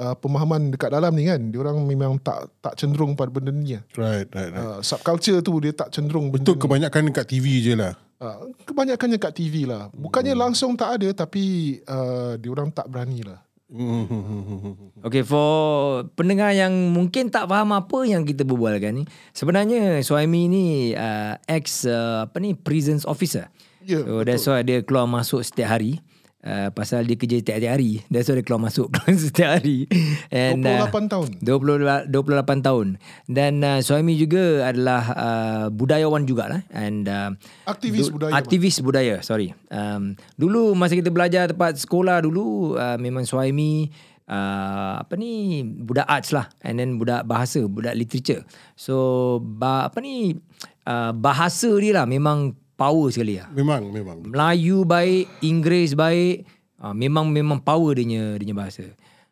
uh, 0.00 0.16
pemahaman 0.16 0.72
dekat 0.72 0.90
dalam 0.90 1.12
ni 1.12 1.28
kan. 1.28 1.38
Diorang 1.52 1.84
memang 1.84 2.16
tak 2.18 2.48
tak 2.64 2.80
cenderung 2.80 3.12
pada 3.12 3.28
benda 3.28 3.52
ni 3.52 3.76
lah. 3.76 3.84
right 4.00 4.26
right, 4.32 4.50
right. 4.50 4.64
Uh, 4.64 4.80
subculture 4.80 5.44
tu 5.44 5.52
dia 5.60 5.76
tak 5.76 5.92
cenderung 5.92 6.32
benda 6.32 6.48
betul 6.48 6.56
ni. 6.56 6.62
kebanyakan 6.64 7.00
dekat 7.12 7.26
TV 7.28 7.46
je 7.60 7.76
lah 7.76 7.94
Uh, 8.22 8.54
kebanyakannya 8.62 9.18
kat 9.18 9.34
TV 9.34 9.66
lah. 9.66 9.90
Bukannya 9.90 10.38
langsung 10.38 10.78
tak 10.78 11.02
ada 11.02 11.26
tapi 11.26 11.74
uh, 11.90 12.38
diorang 12.38 12.70
tak 12.70 12.86
berani 12.86 13.26
lah. 13.26 13.42
Okay, 15.08 15.24
for 15.26 16.06
pendengar 16.14 16.52
yang 16.54 16.70
mungkin 16.92 17.32
tak 17.32 17.48
faham 17.48 17.74
apa 17.74 17.98
yang 18.06 18.22
kita 18.22 18.44
berbualkan 18.46 19.02
ni, 19.02 19.04
sebenarnya 19.34 19.98
Suhaimi 20.04 20.46
ni 20.46 20.64
uh, 20.94 21.34
ex 21.50 21.88
uh, 21.88 22.28
apa 22.28 22.36
ni 22.38 22.54
prisons 22.54 23.02
officer. 23.08 23.50
Ya, 23.82 23.98
so 24.04 24.22
that's 24.22 24.46
why 24.46 24.62
dia 24.62 24.84
keluar 24.86 25.10
masuk 25.10 25.42
setiap 25.42 25.74
hari. 25.74 25.98
Uh, 26.42 26.74
pasal 26.74 27.06
dia 27.06 27.14
kerja 27.14 27.38
setiap 27.38 27.62
hari. 27.62 28.02
That's 28.10 28.26
why 28.26 28.34
dia 28.34 28.42
keluar 28.42 28.66
masuk 28.66 28.90
setiap 29.30 29.62
hari. 29.62 29.86
And, 30.26 30.66
28 30.66 31.06
tahun. 31.06 31.28
20, 31.38 32.10
28 32.10 32.66
tahun. 32.66 32.86
Dan 33.30 33.62
uh, 33.62 33.78
Suhaimi 33.78 34.18
juga 34.18 34.66
adalah 34.66 35.02
uh, 35.14 35.64
budayawan 35.70 36.26
jugalah. 36.26 36.66
And 36.74 37.06
uh, 37.06 37.38
Aktivis 37.62 38.10
du- 38.10 38.18
budaya, 38.18 38.34
Aktivis 38.34 38.82
budaya, 38.82 39.22
sorry. 39.22 39.54
Um, 39.70 40.18
dulu 40.34 40.74
masa 40.74 40.98
kita 40.98 41.14
belajar 41.14 41.46
tempat 41.46 41.78
sekolah 41.78 42.26
dulu 42.26 42.74
uh, 42.74 42.98
memang 42.98 43.22
Suhaimi 43.22 43.94
uh, 44.26 44.98
apa 44.98 45.14
ni 45.14 45.62
budak 45.62 46.10
arts 46.10 46.34
lah 46.34 46.50
and 46.66 46.82
then 46.82 46.98
budak 46.98 47.22
bahasa, 47.22 47.62
budak 47.70 47.94
literature. 47.94 48.42
So 48.74 49.38
ba, 49.38 49.86
apa 49.86 50.02
ni 50.02 50.42
uh, 50.90 51.14
bahasa 51.14 51.70
dia 51.78 52.02
lah 52.02 52.06
memang 52.10 52.58
power 52.82 53.06
sekali 53.14 53.38
lah. 53.38 53.46
Memang, 53.54 53.94
memang. 53.94 54.18
Melayu 54.26 54.82
baik, 54.82 55.30
Inggeris 55.38 55.94
baik, 55.94 56.42
uh, 56.82 56.90
memang 56.90 57.30
memang 57.30 57.62
power 57.62 57.94
dia 57.94 58.02
punya 58.02 58.22
dia 58.34 58.42
punya 58.42 58.56
bahasa. 58.58 58.84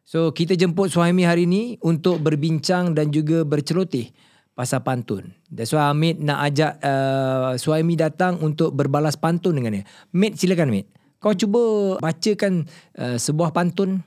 So 0.06 0.30
kita 0.30 0.54
jemput 0.54 0.90
Suhaimi 0.90 1.26
hari 1.26 1.50
ni 1.50 1.78
untuk 1.82 2.22
berbincang 2.22 2.94
dan 2.94 3.10
juga 3.10 3.42
berceloteh 3.42 4.14
pasal 4.54 4.82
pantun. 4.86 5.34
That's 5.50 5.74
why 5.74 5.90
Amit 5.90 6.22
nak 6.22 6.46
ajak 6.50 6.78
uh, 6.82 7.58
Suhaimi 7.58 7.98
datang 7.98 8.38
untuk 8.38 8.70
berbalas 8.74 9.18
pantun 9.18 9.58
dengan 9.58 9.82
dia. 9.82 9.84
Mate 10.14 10.38
silakan 10.38 10.70
Mate. 10.70 10.90
Kau 11.20 11.36
cuba 11.36 11.96
bacakan 12.00 12.64
uh, 12.96 13.18
sebuah 13.20 13.52
pantun 13.52 14.00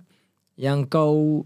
yang 0.57 0.87
kau 0.89 1.43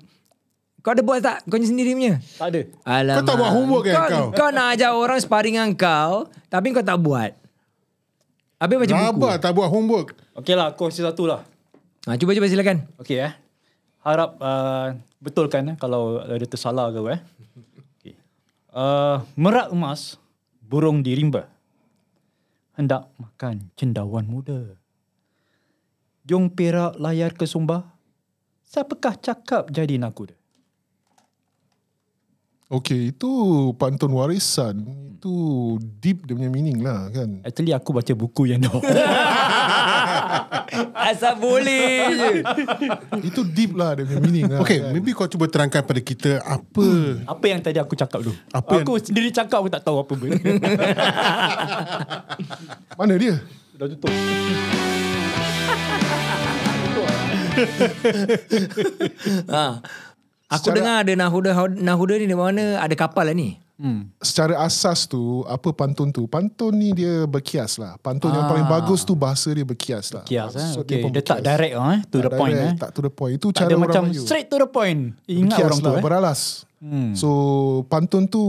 kau 0.81 0.91
ada 0.95 1.03
buat 1.03 1.19
tak? 1.19 1.43
Kau 1.51 1.59
sendiri 1.59 1.91
punya? 1.91 2.15
Tak 2.39 2.47
ada. 2.47 2.61
Alamak. 2.87 3.15
Kau 3.19 3.27
tak 3.27 3.35
buat 3.35 3.51
homework 3.51 3.83
kau? 3.91 4.07
kau? 4.07 4.25
Kau 4.31 4.49
nak 4.55 4.67
ajak 4.73 4.91
orang 4.95 5.19
sparring 5.19 5.55
dengan 5.59 5.71
kau, 5.75 6.31
tapi 6.47 6.71
kau 6.71 6.85
tak 6.85 6.95
buat. 7.03 7.35
Habis 8.57 8.75
baca 8.81 8.93
buku. 8.93 9.05
Rabak 9.21 9.33
tak 9.37 9.51
buat 9.53 9.69
homework. 9.69 10.07
Okey 10.33 10.57
lah, 10.57 10.73
aku 10.73 10.89
kongsi 10.89 11.05
satu 11.05 11.29
lah. 11.29 11.45
Ha, 12.09 12.17
cuba 12.17 12.33
cuba 12.33 12.49
silakan. 12.49 12.89
Okey 12.97 13.21
eh. 13.21 13.33
Harap 14.01 14.39
uh, 14.39 14.97
betulkan 15.19 15.73
eh, 15.73 15.75
kalau 15.75 16.21
ada 16.23 16.45
tersalah 16.47 16.89
ke 16.89 16.99
eh. 17.11 17.19
Okay. 17.99 18.15
Uh, 18.71 19.21
merak 19.35 19.69
emas, 19.69 20.15
burung 20.63 21.03
di 21.03 21.13
rimba. 21.17 21.49
Hendak 22.77 23.09
makan 23.17 23.73
cendawan 23.73 24.25
muda. 24.29 24.77
Jong 26.29 26.53
perak 26.53 27.01
layar 27.01 27.33
ke 27.33 27.49
Sumba. 27.49 27.97
Siapakah 28.69 29.17
cakap 29.17 29.73
jadi 29.73 29.97
nakuda? 29.97 30.36
Okay, 32.67 33.15
itu 33.15 33.31
pantun 33.79 34.11
warisan. 34.11 34.83
Itu 35.15 35.31
deep 36.03 36.27
dia 36.27 36.35
punya 36.35 36.51
meaning 36.51 36.83
lah 36.83 37.07
kan. 37.15 37.39
Actually 37.47 37.71
aku 37.71 37.95
baca 37.95 38.11
buku 38.11 38.51
yang 38.51 38.59
dah. 38.59 38.75
Asal 41.07 41.39
boleh 41.39 42.11
je. 42.11 42.43
itu 43.23 43.47
deep 43.47 43.71
lah 43.71 43.95
dia 43.95 44.03
punya 44.03 44.19
meaning 44.19 44.51
lah. 44.51 44.59
Okay, 44.67 44.83
kan. 44.83 44.91
maybe 44.91 45.15
kau 45.15 45.31
cuba 45.31 45.47
terangkan 45.47 45.79
pada 45.79 46.03
kita 46.03 46.43
apa 46.43 47.23
apa 47.23 47.45
yang 47.47 47.63
tadi 47.63 47.79
aku 47.79 47.95
cakap 47.95 48.19
tu? 48.19 48.35
Apa 48.51 48.83
aku 48.83 48.99
sendiri 48.99 49.31
cakap 49.31 49.63
aku 49.63 49.71
tak 49.71 49.87
tahu 49.87 50.03
apa 50.03 50.13
benda. 50.19 50.35
Mana 52.99 53.15
dia? 53.15 53.39
dah 53.79 53.87
tutup. 53.87 54.11
ha. 59.55 59.79
Aku 60.47 60.71
Secara- 60.71 60.75
dengar 60.77 60.95
ada 61.03 61.13
Nahuda 61.13 61.51
Nahuda 61.69 62.13
ni 62.15 62.25
di 62.25 62.33
mana 62.33 62.79
ada 62.79 62.95
kapal 62.95 63.27
lah 63.27 63.35
ni. 63.35 63.59
Hmm. 63.77 64.09
Secara 64.17 64.57
asas 64.59 65.05
tu, 65.05 65.45
apa 65.45 65.69
pantun 65.69 66.09
tu? 66.09 66.25
Pantun 66.25 66.73
ni 66.73 66.91
dia 66.91 67.23
berkias 67.25 67.77
lah. 67.77 67.93
Pantun 67.99 68.31
yang 68.31 68.47
paling 68.47 68.65
bagus 68.65 69.03
tu 69.03 69.13
bahasa 69.13 69.51
dia 69.51 69.61
berkias 69.61 70.09
lah. 70.09 70.23
Kias 70.23 70.55
eh. 70.55 70.71
So, 70.73 70.81
Okay. 70.81 70.97
pun 70.97 71.11
Dia 71.11 71.21
tak 71.21 71.39
berkias. 71.39 71.49
direct 71.51 71.73
ah 71.75 71.89
eh. 71.91 71.99
To 72.01 72.15
Tak 72.15 72.23
the 72.23 72.31
point 72.33 72.55
direct, 72.55 72.65
eh. 72.65 72.79
Tak 72.79 72.89
to 72.89 72.99
the 72.99 73.11
point. 73.11 73.33
Itu 73.35 73.47
Tak 73.47 73.57
cara 73.59 73.69
orang 73.69 73.81
macam 73.83 74.03
Melayu. 74.07 74.23
straight 74.23 74.47
to 74.47 74.57
the 74.57 74.65
point. 74.67 74.99
Ingat 75.27 75.45
Berkias 75.51 75.67
orang 75.67 75.77
tu 75.77 75.85
lah, 75.85 75.93
eh. 75.93 76.01
beralas. 76.01 76.41
Hmm. 76.79 77.11
So 77.13 77.29
pantun 77.85 78.23
tu 78.25 78.41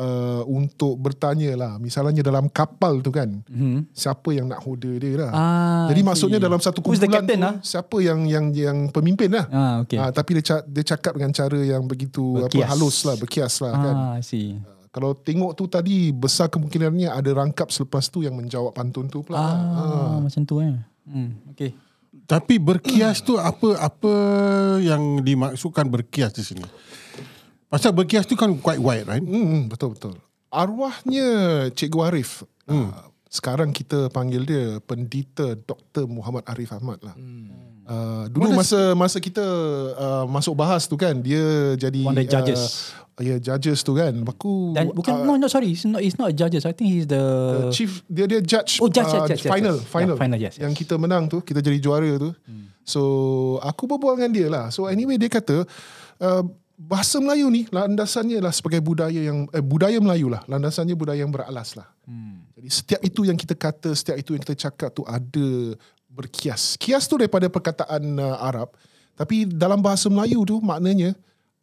uh, 0.00 0.42
untuk 0.48 0.96
bertanya 0.96 1.52
lah. 1.54 1.72
Misalnya 1.76 2.24
dalam 2.24 2.48
kapal 2.48 3.04
tu 3.04 3.12
kan. 3.12 3.44
Hmm. 3.46 3.84
Siapa 3.92 4.32
yang 4.32 4.48
nak 4.48 4.64
hoda 4.64 4.90
dia 4.96 5.28
lah. 5.28 5.32
Ah, 5.32 5.86
Jadi 5.92 6.00
maksudnya 6.00 6.40
see. 6.40 6.46
dalam 6.48 6.60
satu 6.60 6.80
kumpulan 6.80 7.12
captain 7.12 7.38
tu 7.38 7.44
lah? 7.44 7.54
siapa 7.60 7.96
yang 8.00 8.24
yang 8.24 8.46
yang 8.56 8.78
pemimpin 8.88 9.28
lah. 9.28 9.46
Ah, 9.52 9.74
okay. 9.84 10.00
Ah, 10.00 10.10
tapi 10.10 10.40
dia 10.40 10.64
dia 10.64 10.84
cakap 10.96 11.20
dengan 11.20 11.30
cara 11.36 11.60
yang 11.60 11.84
begitu 11.84 12.40
apa 12.40 12.48
Berkias. 12.48 12.68
halus 12.72 12.96
lah, 13.04 13.14
berkias 13.20 13.54
lah 13.60 13.72
kan. 13.76 13.94
Ah, 13.94 14.12
I 14.16 14.24
see. 14.24 14.56
Kalau 14.90 15.14
tengok 15.14 15.54
tu 15.54 15.70
tadi 15.70 16.10
besar 16.10 16.50
kemungkinannya 16.50 17.14
ada 17.14 17.30
rangkap 17.30 17.70
selepas 17.70 18.10
tu 18.10 18.26
yang 18.26 18.34
menjawab 18.34 18.74
pantun 18.74 19.06
tu 19.06 19.22
pula. 19.22 19.38
Ah, 19.38 20.18
macam 20.18 20.42
tu 20.42 20.58
eh. 20.58 20.74
Hmm, 21.06 21.38
okay. 21.54 21.76
Tapi 22.26 22.58
berkias 22.62 23.22
tu 23.22 23.38
apa 23.38 23.78
apa 23.78 24.12
yang 24.82 25.22
dimaksudkan 25.22 25.86
berkias 25.86 26.34
di 26.34 26.42
sini? 26.46 26.62
Pasal 27.70 27.94
berkias 27.94 28.26
tu 28.26 28.34
kan 28.34 28.50
quite 28.58 28.82
wide, 28.82 29.06
right? 29.06 29.22
Hmm, 29.22 29.70
betul 29.70 29.94
betul. 29.94 30.18
Arwahnya 30.50 31.70
Cikgu 31.70 31.98
Arif. 32.02 32.42
Hmm. 32.66 32.90
Uh, 32.90 33.06
sekarang 33.30 33.70
kita 33.70 34.10
panggil 34.10 34.42
dia 34.42 34.82
Pendeta 34.82 35.54
Dr. 35.54 36.10
Muhammad 36.10 36.42
Arif 36.50 36.74
Ahmad 36.74 36.98
lah. 37.06 37.14
Hmm. 37.14 37.70
Uh, 37.90 38.26
dulu 38.30 38.54
masa 38.54 38.94
masa 38.94 39.18
kita 39.18 39.42
uh, 39.98 40.22
masuk 40.26 40.54
bahas 40.54 40.86
tu 40.86 40.94
kan 40.94 41.14
dia 41.18 41.74
jadi 41.78 42.06
One 42.06 42.14
of 42.14 42.22
the 42.22 42.26
judges. 42.26 42.90
Uh, 43.14 43.22
ya 43.22 43.38
judges 43.38 43.86
tu 43.86 43.94
kan. 43.94 44.18
Aku 44.18 44.74
Dan 44.74 44.90
bukan 44.90 45.22
uh, 45.22 45.26
no 45.26 45.38
no 45.38 45.46
sorry, 45.46 45.70
it's 45.70 45.86
not 45.86 46.02
it's 46.02 46.18
not 46.18 46.34
judges. 46.34 46.66
I 46.66 46.74
think 46.74 46.90
he's 46.90 47.06
the 47.06 47.22
uh, 47.22 47.70
chief 47.70 48.02
dia 48.10 48.26
dia 48.26 48.42
judge, 48.42 48.82
Oh, 48.82 48.90
judge, 48.90 49.14
uh, 49.14 49.30
judge, 49.30 49.42
judge, 49.42 49.46
final 49.46 49.78
judge. 49.78 49.86
final 49.86 50.14
Yeah, 50.14 50.22
final, 50.22 50.38
yes, 50.42 50.54
yang 50.58 50.74
kita 50.74 50.98
menang 50.98 51.30
tu 51.30 51.38
kita 51.38 51.62
jadi 51.62 51.78
juara 51.78 52.10
tu. 52.18 52.34
Hmm. 52.46 52.74
So 52.82 53.02
aku 53.62 53.86
berbual 53.86 54.18
dengan 54.18 54.30
dia 54.34 54.46
lah. 54.50 54.66
So 54.74 54.90
anyway 54.90 55.18
dia 55.18 55.30
kata 55.30 55.62
uh, 56.18 56.42
bahasa 56.80 57.20
Melayu 57.20 57.52
ni 57.52 57.68
landasannya 57.68 58.40
lah 58.40 58.52
sebagai 58.56 58.80
budaya 58.80 59.20
yang 59.20 59.44
eh, 59.52 59.60
budaya 59.60 60.00
Melayu 60.00 60.32
lah. 60.32 60.40
Landasannya 60.48 60.96
budaya 60.96 61.20
yang 61.20 61.28
beralas 61.28 61.76
lah. 61.76 61.84
Hmm. 62.08 62.40
Jadi 62.56 62.68
setiap 62.72 63.00
itu 63.04 63.28
yang 63.28 63.36
kita 63.36 63.52
kata, 63.52 63.92
setiap 63.92 64.16
itu 64.16 64.32
yang 64.32 64.40
kita 64.40 64.56
cakap 64.56 64.88
tu 64.96 65.04
ada 65.04 65.76
berkias. 66.08 66.80
Kias 66.80 67.04
tu 67.04 67.20
daripada 67.20 67.52
perkataan 67.52 68.00
uh, 68.16 68.40
Arab. 68.40 68.72
Tapi 69.12 69.44
dalam 69.44 69.84
bahasa 69.84 70.08
Melayu 70.08 70.40
tu 70.48 70.56
maknanya 70.64 71.12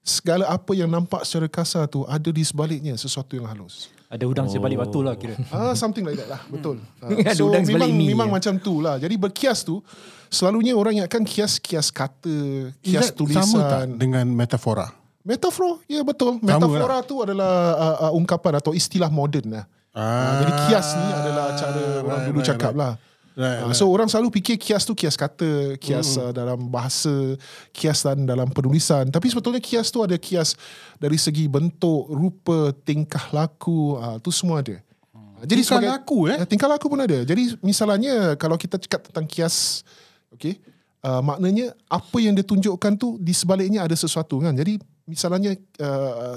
segala 0.06 0.48
apa 0.48 0.72
yang 0.78 0.88
nampak 0.88 1.26
secara 1.26 1.50
kasar 1.50 1.84
tu 1.90 2.06
ada 2.06 2.30
di 2.30 2.46
sebaliknya 2.46 2.94
sesuatu 2.96 3.34
yang 3.36 3.50
halus. 3.50 3.92
ada 4.08 4.24
udang 4.24 4.48
sebalik 4.48 4.80
batu 4.80 5.04
lah 5.04 5.20
kira. 5.20 5.36
Ah 5.52 5.76
something 5.76 6.08
like 6.08 6.16
that 6.16 6.32
lah 6.32 6.40
betul. 6.48 6.80
Ah, 7.04 7.12
Ada 7.28 7.44
so 7.44 7.52
udang 7.52 7.68
memang 7.68 7.92
memang 7.92 8.30
ya. 8.32 8.34
macam 8.40 8.54
tu 8.56 8.80
lah. 8.80 8.96
Jadi 8.96 9.20
berkias 9.20 9.68
tu 9.68 9.84
selalunya 10.32 10.72
orang 10.80 11.04
ingatkan 11.04 11.28
kias 11.28 11.60
kias 11.60 11.92
kata, 11.92 12.72
Is 12.80 12.88
kias 12.88 13.12
that 13.12 13.20
sama 13.20 13.60
tak 13.68 13.84
tulisan. 13.84 13.88
dengan 14.00 14.24
metafora? 14.32 14.88
Metafora, 15.28 15.84
ya 15.92 16.02
betul. 16.08 16.40
Sama 16.40 16.56
Metafora 16.56 16.98
tu 17.04 17.20
adalah 17.20 17.76
uh, 17.76 17.98
uh, 18.08 18.12
ungkapan 18.16 18.64
atau 18.64 18.72
istilah 18.72 19.12
moden 19.12 19.52
lah. 19.52 19.68
Ah, 19.98 20.46
jadi 20.46 20.54
kias 20.70 20.88
ni 20.94 21.10
adalah 21.10 21.46
cara 21.58 21.84
orang 22.06 22.20
right, 22.22 22.28
dulu 22.30 22.40
right, 22.40 22.50
cakap 22.54 22.72
right. 22.72 22.80
lah. 22.80 22.94
Right, 23.38 23.70
Ah, 23.70 23.74
So 23.74 23.86
orang 23.90 24.10
selalu 24.10 24.34
fikir 24.40 24.58
kias 24.58 24.86
tu 24.88 24.94
kias 24.98 25.14
kata, 25.14 25.78
kias 25.78 26.18
uh, 26.18 26.32
dalam 26.34 26.70
bahasa, 26.72 27.38
kias 27.76 28.06
dan 28.06 28.24
dalam 28.24 28.50
penulisan. 28.50 29.10
Tapi 29.10 29.28
sebetulnya 29.30 29.60
kias 29.60 29.92
tu 29.92 30.00
ada 30.02 30.16
kias 30.18 30.58
dari 31.02 31.20
segi 31.20 31.50
bentuk, 31.50 32.08
rupa, 32.10 32.74
tingkah 32.82 33.30
laku, 33.34 33.98
uh, 33.98 34.22
tu 34.24 34.32
semua 34.32 34.62
ada. 34.64 34.80
Ah, 35.14 35.44
Jadi 35.44 35.62
Tingkah 35.66 35.98
laku, 35.98 36.18
eh? 36.30 36.38
Tingkah 36.46 36.70
laku 36.72 36.86
pun 36.88 37.02
ada. 37.02 37.18
Jadi 37.26 37.58
misalnya 37.62 38.38
kalau 38.40 38.58
kita 38.58 38.80
cakap 38.80 39.06
tentang 39.12 39.26
kias, 39.30 39.86
okay, 40.34 40.58
uh, 41.06 41.22
maknanya 41.22 41.74
apa 41.90 42.18
yang 42.22 42.34
dia 42.34 42.46
tunjukkan 42.46 42.94
tu 42.98 43.18
di 43.22 43.34
sebaliknya 43.38 43.86
ada 43.86 43.94
sesuatu 43.94 44.42
kan. 44.42 44.54
Jadi 44.54 44.82
misalnya 45.08 45.56
uh, 45.80 46.36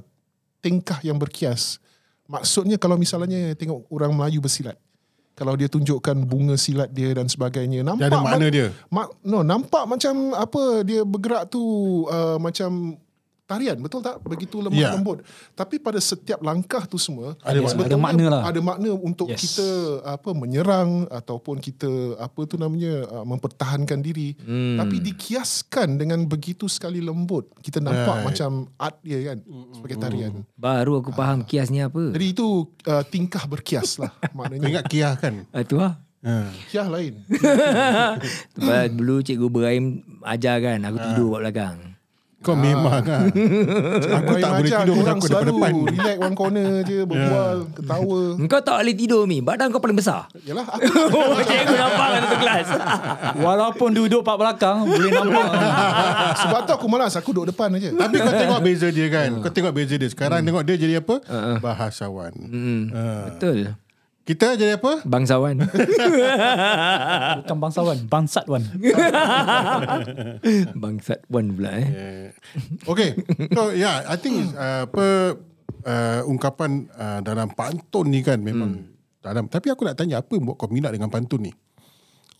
tingkah 0.62 1.02
yang 1.02 1.18
berkias. 1.18 1.82
Maksudnya 2.30 2.78
kalau 2.78 2.94
misalnya 2.94 3.52
tengok 3.58 3.90
orang 3.90 4.14
Melayu 4.14 4.38
bersilat. 4.38 4.78
Kalau 5.34 5.56
dia 5.56 5.66
tunjukkan 5.72 6.20
bunga 6.28 6.54
silat 6.54 6.92
dia 6.92 7.10
dan 7.16 7.26
sebagainya. 7.26 7.80
Nampak 7.82 8.06
Dia 8.06 8.08
ada 8.12 8.20
makna 8.22 8.46
ma- 8.46 8.54
dia. 8.54 8.66
Ma- 8.92 9.12
no, 9.24 9.40
nampak 9.40 9.84
macam 9.88 10.14
apa 10.36 10.84
dia 10.84 11.02
bergerak 11.02 11.48
tu 11.50 11.60
uh, 12.06 12.36
macam 12.36 12.94
tarian 13.50 13.74
betul 13.76 13.98
tak 13.98 14.22
begitu 14.22 14.58
lemah 14.58 14.78
Ya. 14.78 14.94
lembut 14.94 15.26
tapi 15.52 15.76
pada 15.76 15.98
setiap 15.98 16.38
langkah 16.40 16.86
tu 16.86 16.94
semua 16.96 17.34
Ada 17.40 17.58
makna. 17.60 17.82
Ada 17.82 17.96
makna 17.98 18.24
lah. 18.28 18.42
ada 18.46 18.60
makna 18.60 18.90
untuk 18.94 19.26
Yes. 19.28 19.42
kita 19.42 19.68
apa 20.06 20.30
menyerang 20.30 20.90
ataupun 21.06 21.58
kita 21.58 21.90
apa 22.16 22.40
tu 22.44 22.54
namanya 22.54 23.10
uh, 23.10 23.24
mempertahankan 23.24 23.98
diri 23.98 24.38
Hmm. 24.38 24.78
tapi 24.78 25.02
dikiaskan 25.02 25.96
dengan 25.96 26.22
begitu 26.24 26.64
sekali 26.66 27.00
lembut 27.00 27.50
kita 27.58 27.78
nampak 27.78 27.98
Right. 28.14 28.26
macam 28.28 28.50
art 28.76 28.96
dia 29.00 29.18
kan 29.26 29.38
sebagai 29.72 29.98
tarian 29.98 30.32
Baru 30.54 30.98
aku 30.98 31.10
faham 31.10 31.42
kias 31.42 31.68
ni 31.68 31.80
apa. 31.80 32.10
jadi 32.10 32.26
itu 32.28 32.46
uh, 32.84 33.02
tingkah 33.02 33.42
berkias 33.44 33.96
lah 33.96 34.14
maknanya 34.36 34.70
ingat 34.70 34.84
kiah 34.86 35.14
kan? 35.14 35.42
Ah, 35.50 35.62
tu 35.62 35.74
lah. 35.74 35.98
Ha. 36.20 36.52
kiah 36.68 36.84
lain 36.86 37.16
Sebab 38.54 38.92
dulu 38.92 39.20
Cikgu 39.20 39.46
Ibrahim 39.46 39.84
ajar 40.22 40.60
kan 40.60 40.78
aku 40.82 40.96
tidur 41.00 41.28
kat 41.32 41.40
belakang. 41.42 41.76
Kau 42.40 42.56
memang 42.56 43.04
kan. 43.04 43.28
Aku 44.24 44.32
tak 44.40 44.50
boleh 44.56 44.72
tidur 44.72 44.96
aku 45.04 45.28
depan 45.28 45.28
selalu 45.28 45.50
depan. 45.52 45.72
relax 45.92 46.16
one 46.24 46.36
corner 46.36 46.68
je 46.88 46.98
Berbual 47.04 47.56
Ketawa 47.76 48.20
Engkau 48.40 48.60
tak 48.64 48.76
boleh 48.80 48.94
tidur 48.96 49.22
Mi. 49.28 49.38
Badan 49.44 49.68
kau 49.68 49.76
paling 49.76 49.98
besar. 50.00 50.24
Yalah 50.48 50.64
aku 50.74 50.88
oh, 51.20 51.36
cikgu 51.44 51.74
nampak 51.76 52.06
kat 52.08 52.20
satu 52.24 52.36
kelas. 52.40 52.66
Walaupun 53.44 53.90
duduk 53.92 54.24
pak 54.24 54.36
belakang 54.40 54.88
boleh 54.88 55.10
nampak. 55.12 55.50
Sebab 56.40 56.60
tu 56.64 56.72
aku 56.72 56.86
malas 56.88 57.12
Aku 57.20 57.36
duduk 57.36 57.52
depan 57.52 57.76
aja 57.76 57.92
Tapi 57.92 58.16
kau 58.16 58.32
tengok 58.32 58.60
beza 58.64 58.88
dia 58.88 59.06
kan. 59.12 59.30
Kau 59.44 59.52
tengok 59.52 59.72
beza 59.76 59.94
dia. 60.00 60.08
Sekarang 60.08 60.40
tengok 60.40 60.64
dia 60.64 60.76
jadi 60.80 60.94
apa? 61.04 61.20
Bahasawan. 61.60 62.32
Hmm. 62.40 62.82
Ah. 62.96 63.28
Betul. 63.28 63.76
Kita 64.20 64.54
jadi 64.54 64.76
apa? 64.76 65.00
Bangsawan. 65.02 65.58
Bukan 67.40 67.56
bangsawan, 67.56 67.98
bangsatwan. 68.06 68.62
Bangsat 70.82 71.24
Wan 71.32 71.56
pula 71.56 71.80
eh. 71.80 71.88
Okay. 72.84 73.16
So 73.50 73.74
yeah, 73.74 74.06
I 74.06 74.16
think 74.20 74.54
uh, 74.54 74.86
apa 74.86 75.06
uh, 75.82 76.20
ungkapan 76.28 76.86
uh, 76.94 77.20
dalam 77.24 77.50
pantun 77.56 78.12
ni 78.12 78.20
kan 78.20 78.38
memang 78.38 78.92
dalam. 79.24 79.48
Tapi 79.48 79.72
aku 79.72 79.88
nak 79.88 79.96
tanya 79.96 80.20
apa 80.20 80.36
yang 80.36 80.46
buat 80.46 80.60
kau 80.60 80.70
minat 80.70 80.92
dengan 80.92 81.08
pantun 81.08 81.50
ni? 81.50 81.52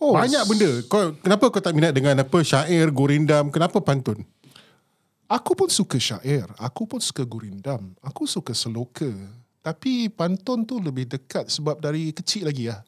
Oh, 0.01 0.17
Banyak 0.17 0.43
benda. 0.47 0.71
Kau 0.85 1.13
kenapa 1.17 1.49
kau 1.49 1.61
tak 1.61 1.77
minat 1.77 1.93
dengan 1.93 2.21
apa 2.21 2.37
syair, 2.41 2.93
gurindam? 2.93 3.49
Kenapa 3.49 3.81
pantun? 3.81 4.21
Aku 5.31 5.55
pun 5.55 5.71
suka 5.71 5.95
syair 5.95 6.43
Aku 6.59 6.83
pun 6.83 6.99
suka 6.99 7.23
gurindam 7.23 7.95
Aku 8.03 8.27
suka 8.27 8.51
seloka 8.51 9.07
Tapi 9.61 10.09
pantun 10.09 10.65
tu 10.65 10.81
lebih 10.81 11.05
dekat 11.05 11.45
Sebab 11.47 11.77
dari 11.77 12.09
kecil 12.09 12.49
lagi 12.49 12.69
lah 12.69 12.81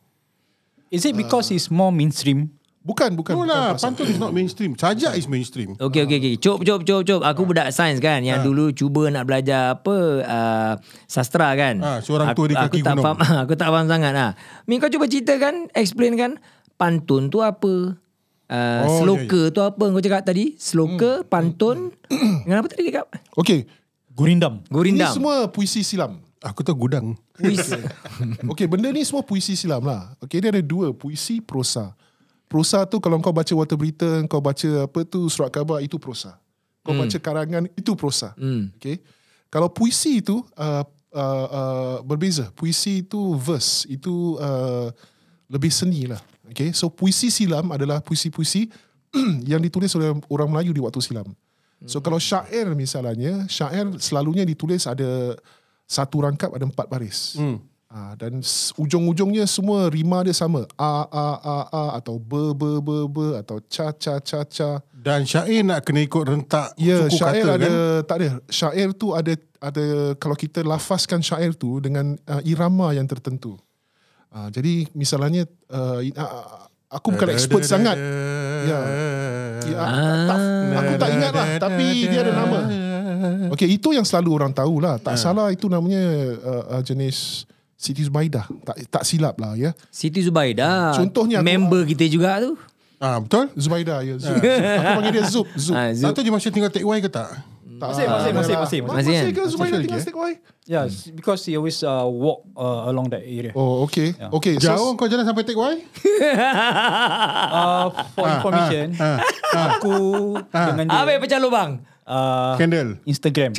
Is 0.89 1.06
it 1.06 1.13
because 1.13 1.50
it's 1.50 1.74
more 1.74 1.89
mainstream? 1.89 2.53
Bukan 2.84 3.15
Bukan, 3.15 3.34
No 3.34 3.48
bukan 3.48 3.50
lah, 3.50 3.74
pasal- 3.74 3.96
pantun 3.96 4.06
is 4.12 4.20
not 4.20 4.30
mainstream. 4.30 4.75
Sajak 4.75 5.15
is 5.15 5.25
mainstream. 5.25 5.74
Okey 5.80 6.03
okey 6.03 6.18
okey. 6.20 6.34
Cop 6.36 6.60
cop 6.62 6.84
cop 6.84 7.01
cop. 7.01 7.22
Aku 7.24 7.48
budak 7.48 7.72
sains 7.72 7.98
kan 7.98 8.20
yang 8.22 8.44
dulu 8.44 8.75
cuba 8.75 9.08
nak 9.08 9.24
belajar 9.24 9.80
apa 9.80 9.96
uh, 10.22 10.74
sastra 11.08 11.56
kan. 11.56 11.80
Ah, 11.80 11.98
seorang 12.03 12.36
aku, 12.36 12.44
tua 12.44 12.48
di 12.51 12.56
kaki 12.60 12.68
aku 12.68 12.77
tak 12.84 12.94
gunung. 12.94 13.06
faham 13.08 13.18
aku 13.48 13.53
tak 13.56 13.70
faham 13.72 13.88
sangat 13.88 14.13
ah. 14.13 14.32
Mi 14.68 14.77
kau 14.77 14.92
cuba 14.92 15.08
ceritakan, 15.08 15.72
explain 15.72 16.13
kan 16.13 16.32
pantun 16.75 17.32
tu 17.32 17.39
apa? 17.39 17.96
Uh, 18.51 18.84
Oh, 18.84 19.01
sloka 19.01 19.50
tu 19.50 19.63
apa 19.63 19.82
kau 19.82 20.03
cakap 20.03 20.27
tadi? 20.27 20.60
Sloka, 20.60 21.24
pantun. 21.25 21.96
Dengan 22.44 22.60
apa 22.60 22.68
tadi 22.68 22.92
cakap? 22.92 23.08
Okay 23.34 23.63
Gurindam. 24.12 24.60
Ini 24.60 24.70
Gurindam. 24.70 25.10
semua 25.10 25.48
puisi 25.48 25.82
silam 25.82 26.20
Aku 26.43 26.59
tahu 26.59 26.88
gudang. 26.88 27.15
Puisi. 27.39 27.79
Okay 28.51 28.67
benda 28.67 28.91
ni 28.91 29.00
semua 29.07 29.23
puisi 29.23 29.55
silam 29.55 29.88
lah. 29.88 30.12
Okay 30.19 30.43
dia 30.43 30.51
ada 30.51 30.59
dua 30.59 30.91
Puisi 30.91 31.39
prosa. 31.39 31.95
Prosa 32.51 32.83
tu 32.83 33.00
kalau 33.00 33.17
kau 33.23 33.31
baca 33.31 33.50
water 33.55 33.79
berita 33.79 34.05
Kau 34.27 34.43
baca 34.43 34.69
apa 34.83 35.00
tu 35.07 35.31
surat 35.31 35.47
khabar 35.47 35.79
Itu 35.79 35.95
prosa. 35.95 36.35
Kau 36.83 36.91
baca 36.91 37.15
karangan 37.15 37.71
Itu 37.79 37.95
prosa. 37.95 38.35
Hmm. 38.35 38.75
Okay 38.75 39.00
Kalau 39.47 39.71
puisi 39.71 40.19
tu 40.19 40.43
uh, 40.43 40.83
uh, 41.15 41.47
uh, 41.47 41.97
Berbeza. 42.03 42.51
Puisi 42.51 43.07
itu 43.07 43.39
verse 43.39 43.88
Itu 43.88 44.35
uh, 44.35 44.91
Lebih 45.47 45.71
seni 45.71 46.12
lah. 46.12 46.19
Okay 46.51 46.75
So 46.75 46.91
puisi 46.91 47.31
silam 47.31 47.71
adalah 47.71 48.03
puisi-puisi 48.03 48.67
Yang 49.50 49.71
ditulis 49.71 49.91
oleh 49.95 50.12
orang 50.27 50.51
Melayu 50.51 50.75
di 50.75 50.83
waktu 50.83 51.00
silam. 51.00 51.31
So 51.83 52.00
kalau 52.00 52.19
syair 52.19 52.71
misalnya 52.75 53.43
Syair 53.51 53.91
selalunya 54.00 54.47
ditulis 54.47 54.88
ada 54.88 55.35
Satu 55.93 56.25
rangkap 56.25 56.50
ada 56.50 56.65
empat 56.65 56.89
baris 56.89 57.38
Hmm. 57.38 57.62
Ah, 57.93 58.17
dan 58.17 58.41
ujung-ujungnya 58.73 59.45
semua 59.45 59.85
rima 59.85 60.25
dia 60.25 60.33
sama. 60.33 60.65
A 60.73 61.05
a 61.05 61.27
a 61.38 61.57
a 61.69 61.83
atau 62.01 62.17
be 62.17 62.50
be 62.57 62.81
be 62.81 63.05
be 63.05 63.27
atau 63.38 63.62
cha 63.69 63.93
cha 63.93 64.17
cha 64.17 64.41
cha. 64.50 64.81
Dan 64.89 65.29
syair 65.29 65.62
nak 65.62 65.85
kena 65.85 66.01
ikut 66.01 66.25
rentak 66.25 66.73
Ya, 66.73 67.05
suku 67.05 67.21
syair 67.21 67.45
kata 67.45 67.53
ada 67.53 67.69
kan. 67.69 67.77
tak 68.09 68.15
ada. 68.17 68.27
Syair 68.50 68.89
tu 68.97 69.13
ada 69.13 69.33
ada 69.62 69.85
kalau 70.17 70.33
kita 70.33 70.65
lafazkan 70.65 71.21
syair 71.21 71.53
tu 71.53 71.77
dengan 71.77 72.17
uh, 72.25 72.41
irama 72.41 72.97
yang 72.97 73.05
tertentu. 73.05 73.62
Uh, 74.33 74.50
jadi 74.50 74.89
misalnya 74.97 75.45
uh, 75.69 76.01
aku 76.89 77.13
bukan 77.13 77.29
expert 77.29 77.62
sangat. 77.62 77.93
Ya. 78.65 78.79
Ya, 79.69 79.79
tak, 80.27 80.39
aku 80.81 80.93
tak 80.97 81.09
ingat 81.13 81.31
lah 81.31 81.47
tapi 81.62 82.09
dia 82.09 82.25
ada 82.25 82.33
nama. 82.33 82.59
Okey, 83.50 83.68
itu 83.72 83.90
yang 83.90 84.03
selalu 84.03 84.29
orang 84.33 84.51
tahu 84.51 84.77
lah. 84.77 84.98
Tak 84.98 85.16
salah 85.16 85.50
itu 85.50 85.66
namanya 85.66 86.01
uh, 86.38 86.64
uh, 86.72 86.81
jenis 86.81 87.44
Siti 87.74 88.01
Zubaidah. 88.01 88.48
Tak 88.64 88.75
tak 88.90 89.03
silap 89.03 89.36
lah 89.36 89.53
ya. 89.53 89.72
Siti 89.88 90.20
Zubaidah. 90.20 90.96
Contohnya 90.96 91.40
aku- 91.40 91.48
member 91.48 91.81
kita 91.83 92.05
juga 92.05 92.40
tu. 92.40 92.55
Ah, 92.98 93.20
betul? 93.20 93.51
Zubaidah 93.53 94.00
ya. 94.00 94.16
Zub. 94.16 94.31
aku 94.33 94.90
panggil 94.96 95.12
dia 95.14 95.25
Zub. 95.25 95.44
Zub. 95.53 95.75
Ah, 95.75 95.92
Tak 95.92 96.00
Zub. 96.00 96.12
tahu 96.14 96.24
dia 96.24 96.31
masih 96.31 96.50
tinggal 96.50 96.72
take 96.72 96.83
Y 96.83 97.00
ke 97.00 97.12
tak? 97.12 97.27
Tak, 97.74 97.90
Masih, 97.90 98.05
masih, 98.07 98.31
masih, 98.31 98.55
masih, 98.55 98.79
Ma- 98.79 98.96
masih 98.96 99.12
Masih 99.12 99.20
kan? 99.20 99.27
ke 99.27 99.42
Zubaidah 99.44 99.59
Masih 99.68 99.83
tinggal 99.83 100.00
Stick 100.00 100.16
Y? 100.16 100.31
Yeah, 100.64 100.83
because 101.12 101.44
he 101.44 101.51
always 101.53 101.75
uh, 101.83 102.07
walk 102.07 102.48
uh, 102.55 102.88
along 102.88 103.12
that 103.12 103.20
area. 103.20 103.51
Oh, 103.51 103.83
okay. 103.83 104.16
Okay, 104.16 104.55
Jauh 104.55 104.96
so 104.96 104.96
kau 104.96 105.03
jalan 105.03 105.27
sampai 105.27 105.44
take 105.44 105.59
Y? 105.59 105.74
Uh, 107.53 107.86
for 108.14 108.25
information, 108.25 108.96
aku 109.51 109.98
dengan 110.50 110.86
dia 110.86 110.96
Apa 110.98 111.20
pecah 111.20 111.40
lubang? 111.40 111.83
Uh, 112.07 112.55
Candle. 112.59 113.00
Instagram. 113.07 113.53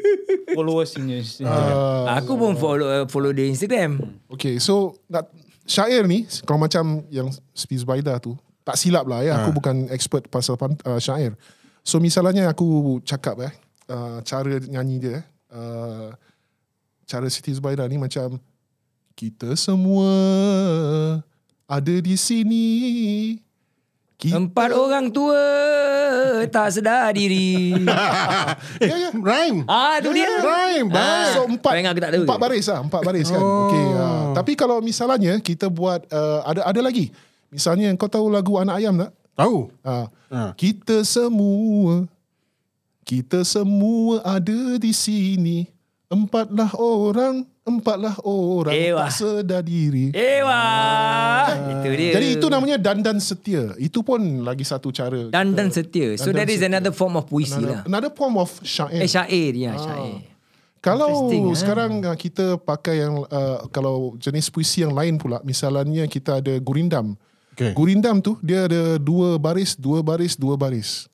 Followers 0.56 0.98
in 0.98 1.10
Instagram. 1.22 1.74
Aku 2.20 2.34
pun 2.34 2.58
follow 2.58 2.86
uh, 2.86 3.04
follow 3.06 3.30
dia 3.30 3.46
Instagram. 3.46 4.02
Okay, 4.26 4.58
so 4.58 4.98
nak, 5.06 5.30
syair 5.62 6.02
ni 6.06 6.26
kalau 6.42 6.58
macam 6.58 7.06
yang 7.08 7.30
Siti 7.54 7.78
Zubaidah 7.78 8.18
tu 8.18 8.34
tak 8.66 8.76
silap 8.76 9.06
lah 9.06 9.22
ya. 9.24 9.40
Aku 9.42 9.56
bukan 9.56 9.88
expert 9.90 10.26
pasal 10.28 10.58
pan, 10.58 10.74
uh, 10.86 10.98
syair. 10.98 11.34
So 11.80 12.02
misalnya 12.02 12.50
aku 12.50 13.00
cakap 13.06 13.40
eh 13.40 13.52
uh, 13.88 14.18
cara 14.22 14.60
nyanyi 14.62 14.96
dia 15.00 15.10
eh, 15.18 15.22
uh, 15.54 16.08
cara 17.08 17.26
Siti 17.26 17.50
Zubaidah 17.50 17.88
ni 17.90 17.98
macam 17.98 18.38
kita 19.18 19.52
semua 19.58 20.10
ada 21.66 21.94
di 22.02 22.14
sini. 22.18 22.66
Kita, 24.20 24.36
Empat 24.36 24.76
orang 24.76 25.08
tua 25.08 25.40
tak 26.52 26.68
sedar 26.76 27.08
diri. 27.16 27.72
Eh, 28.84 29.08
rhyme. 29.32 29.64
ah, 29.64 29.96
tu 30.04 30.12
dia. 30.12 30.28
Rhyme. 30.44 30.92
baik. 30.92 31.32
So 31.32 31.40
empat 31.48 31.72
aku 31.80 32.00
tak 32.04 32.10
tahu 32.12 32.22
Empat 32.28 32.36
ke? 32.36 32.42
baris 32.44 32.66
lah 32.68 32.78
Empat 32.84 33.00
baris 33.00 33.28
kan 33.32 33.40
oh. 33.40 33.72
okay, 33.72 33.86
uh, 33.96 34.22
Tapi 34.36 34.52
kalau 34.60 34.84
misalnya 34.84 35.40
Kita 35.40 35.72
buat 35.72 36.04
uh, 36.12 36.44
Ada 36.44 36.68
ada 36.68 36.80
lagi 36.84 37.08
Misalnya 37.48 37.88
kau 37.96 38.12
tahu 38.12 38.28
lagu 38.28 38.60
Anak 38.60 38.76
Ayam 38.76 39.00
tak? 39.00 39.10
Tahu. 39.40 39.58
Uh, 39.80 40.06
Ah. 40.30 40.54
Kita 40.54 41.02
semua 41.02 42.06
Kita 43.02 43.42
semua 43.42 44.22
ada 44.22 44.78
di 44.78 44.94
sini 44.94 45.66
Empatlah 46.06 46.70
orang 46.78 47.49
Empatlah 47.70 48.18
orang 48.26 48.74
Ewa. 48.74 49.06
Tak 49.06 49.14
sedar 49.14 49.62
diri 49.62 50.10
Ewa. 50.10 50.62
Itu 51.70 51.88
dia. 51.94 52.12
Jadi 52.18 52.26
itu 52.34 52.46
namanya 52.50 52.76
dandan 52.82 53.22
setia 53.22 53.78
Itu 53.78 54.02
pun 54.02 54.42
lagi 54.42 54.66
satu 54.66 54.90
cara 54.90 55.30
dan 55.30 55.54
dan 55.54 55.70
setia. 55.70 56.18
So 56.18 56.34
Dandan 56.34 56.42
that 56.42 56.50
is 56.50 56.58
setia. 56.58 56.70
another 56.74 56.90
form 56.90 57.14
of 57.14 57.30
puisi 57.30 57.54
another, 57.54 57.80
lah. 57.80 57.82
another 57.86 58.10
form 58.10 58.42
of 58.42 58.50
syair 58.66 59.06
Eh 59.06 59.06
syair 59.06 59.54
ya, 59.54 59.78
syair. 59.78 60.26
Kalau 60.80 61.28
Interesting, 61.30 61.44
eh? 61.44 61.58
sekarang 61.60 61.92
uh, 62.08 62.16
kita 62.16 62.46
pakai 62.56 63.04
yang 63.04 63.22
uh, 63.28 63.68
kalau 63.68 64.16
jenis 64.16 64.48
puisi 64.48 64.80
yang 64.80 64.96
lain 64.96 65.20
pula, 65.20 65.38
misalnya 65.44 66.08
kita 66.08 66.40
ada 66.40 66.56
gurindam. 66.56 67.20
Okay. 67.52 67.76
Gurindam 67.76 68.24
tu 68.24 68.40
dia 68.40 68.64
ada 68.64 68.96
dua 68.96 69.36
baris, 69.36 69.76
dua 69.76 70.00
baris, 70.00 70.40
dua 70.40 70.56
baris. 70.56 71.04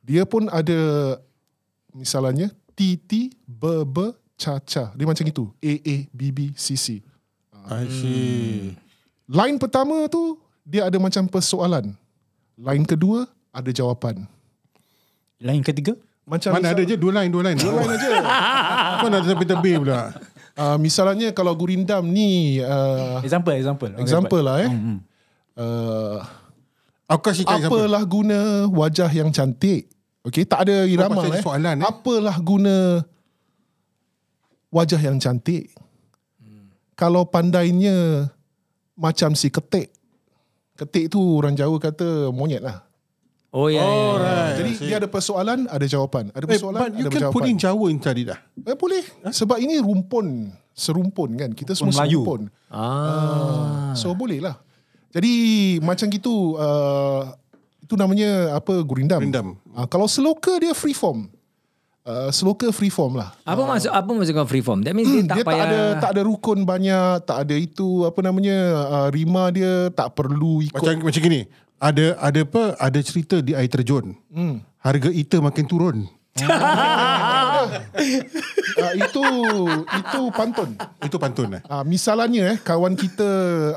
Dia 0.00 0.22
pun 0.22 0.46
ada 0.46 1.18
misalnya 1.90 2.54
T 2.78 2.94
T 2.94 3.34
B 3.42 3.62
B 3.82 4.14
cha 4.44 4.60
cha. 4.68 4.84
Dia 4.92 5.08
macam 5.08 5.24
itu. 5.24 5.48
A 5.64 5.72
A 5.80 5.96
B 6.12 6.20
B 6.28 6.52
C 6.52 6.76
C. 6.76 7.00
I 7.64 7.84
see. 7.88 8.76
Line 9.24 9.56
pertama 9.56 10.04
tu 10.12 10.36
dia 10.60 10.84
ada 10.84 11.00
macam 11.00 11.24
persoalan. 11.24 11.96
Line 12.60 12.84
kedua 12.84 13.24
ada 13.48 13.72
jawapan. 13.72 14.28
Lain 15.40 15.64
ketiga? 15.64 15.96
Macam 16.24 16.56
Mana 16.56 16.72
ada 16.72 16.80
je 16.84 16.96
dua 16.96 17.20
line, 17.20 17.28
dua 17.32 17.42
line. 17.48 17.58
Dua 17.60 17.84
line 17.84 17.96
aja. 17.96 18.08
Mana 19.04 19.20
ada 19.20 19.26
sampai 19.28 19.48
tebing 19.48 19.80
pula. 19.84 20.12
Uh, 20.54 20.76
misalnya 20.78 21.28
kalau 21.34 21.52
gurindam 21.52 22.06
ni 22.06 22.60
uh, 22.62 23.18
Example, 23.20 23.52
example. 23.58 23.90
example 23.96 24.42
lah 24.44 24.56
eh. 24.60 24.70
Hmm, 24.70 25.00
Uh, 25.54 26.18
Aku 27.06 27.30
kasih 27.30 27.46
kat 27.46 27.62
example. 27.62 27.86
apalah 27.86 28.02
guna 28.02 28.66
wajah 28.74 29.06
yang 29.14 29.30
cantik? 29.30 29.86
Okey, 30.26 30.42
tak 30.42 30.66
ada 30.66 30.82
irama 30.82 31.22
pasal 31.22 31.38
eh. 31.38 31.42
soalan, 31.46 31.76
eh. 31.78 31.86
Apalah 31.86 32.36
guna 32.42 33.06
wajah 34.74 34.98
yang 34.98 35.16
cantik? 35.16 35.70
Kalau 36.94 37.22
pandainya 37.24 38.26
macam 38.94 39.34
si 39.34 39.50
ketik. 39.50 39.90
Ketik 40.74 41.06
tu 41.08 41.38
orang 41.38 41.54
Jawa 41.54 41.78
kata 41.78 42.30
monyet 42.30 42.58
lah. 42.58 42.82
Oh 43.54 43.70
ya. 43.70 43.78
ya, 43.78 43.86
ya. 43.86 43.94
Alright. 44.10 44.54
Jadi 44.58 44.70
dia 44.82 44.96
ada 44.98 45.06
persoalan, 45.06 45.70
ada 45.70 45.86
jawapan. 45.86 46.34
Ada 46.34 46.42
Eh, 46.42 46.50
persoalan, 46.50 46.80
but 46.80 46.90
you 46.92 47.06
ada 47.06 47.10
can 47.10 47.22
jawapan. 47.22 47.34
put 47.34 47.42
in 47.46 47.56
Jawa 47.56 47.86
inside 47.86 48.18
it 48.18 48.26
lah. 48.26 48.40
Eh, 48.60 48.74
boleh. 48.74 49.02
Sebab 49.24 49.58
ini 49.58 49.78
rumpun. 49.78 50.50
Serumpun 50.74 51.38
kan. 51.38 51.50
Kita 51.54 51.70
semua 51.70 51.94
Melayu. 51.94 52.22
serumpun. 52.22 52.40
Ah. 52.66 53.94
So 53.94 54.10
boleh 54.10 54.42
lah. 54.42 54.58
Jadi 55.14 55.30
macam 55.78 56.10
gitu 56.10 56.58
uh, 56.58 57.30
Itu 57.78 57.94
namanya 57.94 58.58
apa 58.58 58.82
gurindam. 58.82 59.22
Gurindam. 59.22 59.48
Ah, 59.70 59.86
kalau 59.86 60.06
seloka 60.06 60.58
dia 60.58 60.74
free 60.74 60.96
form. 60.96 61.30
Uh, 62.04 62.28
seloka 62.28 62.68
free 62.68 62.92
form 62.92 63.16
lah. 63.16 63.32
Apa 63.48 63.64
maksud 63.64 63.88
apa 63.88 64.04
maksud 64.04 64.36
kau 64.36 64.44
free 64.44 64.60
form? 64.60 64.84
That 64.84 64.92
means 64.92 65.08
dia 65.08 65.24
tak 65.24 65.40
dia 65.40 65.44
payah 65.48 65.56
tak 65.56 65.64
ada 65.64 65.80
tak 65.96 66.10
ada 66.12 66.20
rukun 66.28 66.68
banyak, 66.68 67.24
tak 67.24 67.48
ada 67.48 67.56
itu 67.56 68.04
apa 68.04 68.20
namanya 68.20 68.58
uh, 68.84 69.08
rima 69.08 69.48
dia 69.48 69.88
tak 69.88 70.12
perlu 70.12 70.60
ikut. 70.60 70.84
Macam 70.84 71.00
macam 71.00 71.20
gini. 71.24 71.48
Ada 71.80 72.20
ada 72.20 72.40
apa? 72.44 72.76
Ada 72.76 73.00
cerita 73.00 73.40
di 73.40 73.56
air 73.56 73.72
terjun. 73.72 74.12
Hmm. 74.28 74.60
Harga 74.84 75.08
ita 75.08 75.40
makin 75.40 75.64
turun. 75.64 76.04
uh, 76.44 77.72
itu 79.08 79.24
itu 79.96 80.20
pantun. 80.36 80.76
Itu 81.00 81.16
pantun 81.16 81.56
eh. 81.56 81.62
Uh, 81.64 81.88
misalnya 81.88 82.52
eh 82.52 82.60
kawan 82.60 83.00
kita 83.00 83.28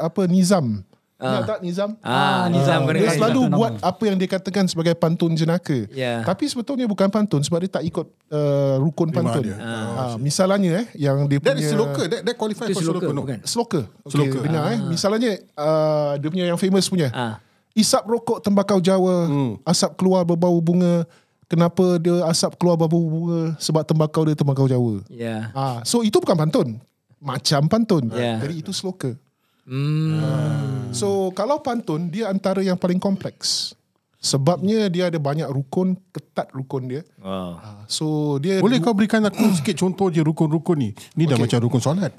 apa 0.04 0.28
Nizam. 0.28 0.84
Ingat 1.18 1.44
tak 1.50 1.60
Nizam? 1.66 1.98
Ah, 2.06 2.46
Nizam 2.46 2.86
Ah, 2.86 2.94
dia 2.94 3.10
selalu 3.10 3.42
buat 3.50 3.74
apa 3.82 4.04
yang 4.06 4.22
dia 4.22 4.30
katakan 4.30 4.70
sebagai 4.70 4.94
pantun 4.94 5.34
jenaka. 5.34 5.90
Ya. 5.90 6.22
Tapi 6.22 6.46
sebetulnya 6.46 6.86
bukan 6.86 7.10
pantun 7.10 7.42
sebab 7.42 7.66
dia 7.66 7.72
tak 7.74 7.84
ikut 7.84 8.06
uh, 8.30 8.78
rukun 8.78 9.10
Memang 9.10 9.34
pantun. 9.34 9.50
dia. 9.50 9.58
Ah. 9.58 10.14
misalnya 10.22 10.86
eh 10.86 10.88
yang 10.94 11.26
dia 11.26 11.42
That 11.42 11.58
punya 11.58 11.66
is 11.66 11.74
local. 11.74 12.06
That, 12.06 12.22
that 12.22 12.36
qualify 12.38 12.70
for 12.70 12.86
sloka. 12.86 13.10
No. 13.10 13.26
bukan? 13.26 13.42
Sloka. 13.42 13.82
Okay, 14.06 14.14
Sloka. 14.14 14.38
Dengar 14.46 14.64
eh. 14.70 14.80
Misalnya 14.86 15.32
uh, 15.58 16.12
dia 16.22 16.30
punya 16.30 16.46
yang 16.48 16.60
famous 16.62 16.86
punya. 16.86 17.10
Ah. 17.10 17.42
Isap 17.74 18.06
rokok 18.06 18.42
tembakau 18.42 18.78
Jawa, 18.78 19.26
Hmm. 19.26 19.58
asap 19.66 19.98
keluar 19.98 20.22
berbau 20.22 20.58
bunga. 20.62 21.02
Kenapa 21.46 21.98
dia 21.98 22.26
asap 22.30 22.62
keluar 22.62 22.78
berbau 22.78 23.02
bunga? 23.02 23.58
Sebab 23.58 23.82
tembakau 23.82 24.22
dia 24.22 24.38
tembakau 24.38 24.70
Jawa. 24.70 25.02
Ya. 25.10 25.50
Ah, 25.54 25.82
so 25.82 26.06
itu 26.06 26.22
bukan 26.22 26.38
pantun. 26.38 26.78
Macam 27.18 27.66
pantun. 27.66 28.14
Ya. 28.14 28.38
Jadi 28.38 28.62
itu 28.62 28.70
sloka. 28.70 29.18
Hmm. 29.68 30.90
So 30.96 31.36
kalau 31.36 31.60
pantun 31.60 32.08
dia 32.08 32.32
antara 32.32 32.64
yang 32.64 32.80
paling 32.80 32.98
kompleks. 32.98 33.76
Sebabnya 34.18 34.90
dia 34.90 35.14
ada 35.14 35.22
banyak 35.22 35.46
rukun, 35.46 35.94
ketat 36.10 36.50
rukun 36.50 36.90
dia. 36.90 37.06
Wow. 37.22 37.54
Ah, 37.62 37.86
So 37.86 38.36
dia 38.42 38.58
Boleh 38.58 38.82
kau 38.82 38.98
berikan 38.98 39.22
aku 39.22 39.46
sikit 39.62 39.78
contoh 39.78 40.10
je 40.10 40.26
rukun-rukun 40.26 40.78
ni? 40.80 40.90
Ni 41.14 41.30
dah 41.30 41.38
macam 41.38 41.62
rukun 41.62 41.78
solat. 41.78 42.12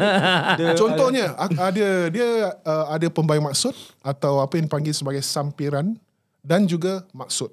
Contohnya 0.80 1.36
a- 1.36 1.68
ada 1.68 2.08
dia 2.08 2.56
uh, 2.64 2.86
ada 2.88 3.06
pembaik 3.12 3.44
maksud 3.44 3.76
atau 4.00 4.40
apa 4.40 4.56
yang 4.56 4.72
dipanggil 4.72 4.96
sebagai 4.96 5.20
sampiran 5.20 6.00
dan 6.40 6.64
juga 6.64 7.04
maksud. 7.12 7.52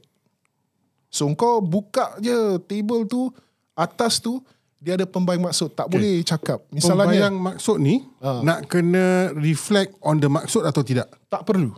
So 1.11 1.27
kau 1.35 1.59
buka 1.59 2.15
je 2.23 2.55
table 2.71 3.03
tu 3.07 3.27
atas 3.75 4.23
tu 4.23 4.39
dia 4.79 4.99
ada 4.99 5.05
pembaik 5.07 5.41
maksud 5.41 5.73
tak 5.73 5.89
okay. 5.89 5.93
boleh 5.97 6.15
cakap. 6.21 6.59
Misalnya 6.69 7.09
Misalnya 7.09 7.17
yang 7.25 7.35
maksud 7.41 7.77
ni 7.81 7.95
Ah. 8.21 8.41
nak 8.45 8.69
kena 8.69 9.33
reflect 9.33 9.97
on 10.01 10.19
the 10.19 10.29
maksud 10.29 10.61
atau 10.61 10.85
tidak? 10.85 11.09
tak 11.25 11.41
perlu. 11.41 11.73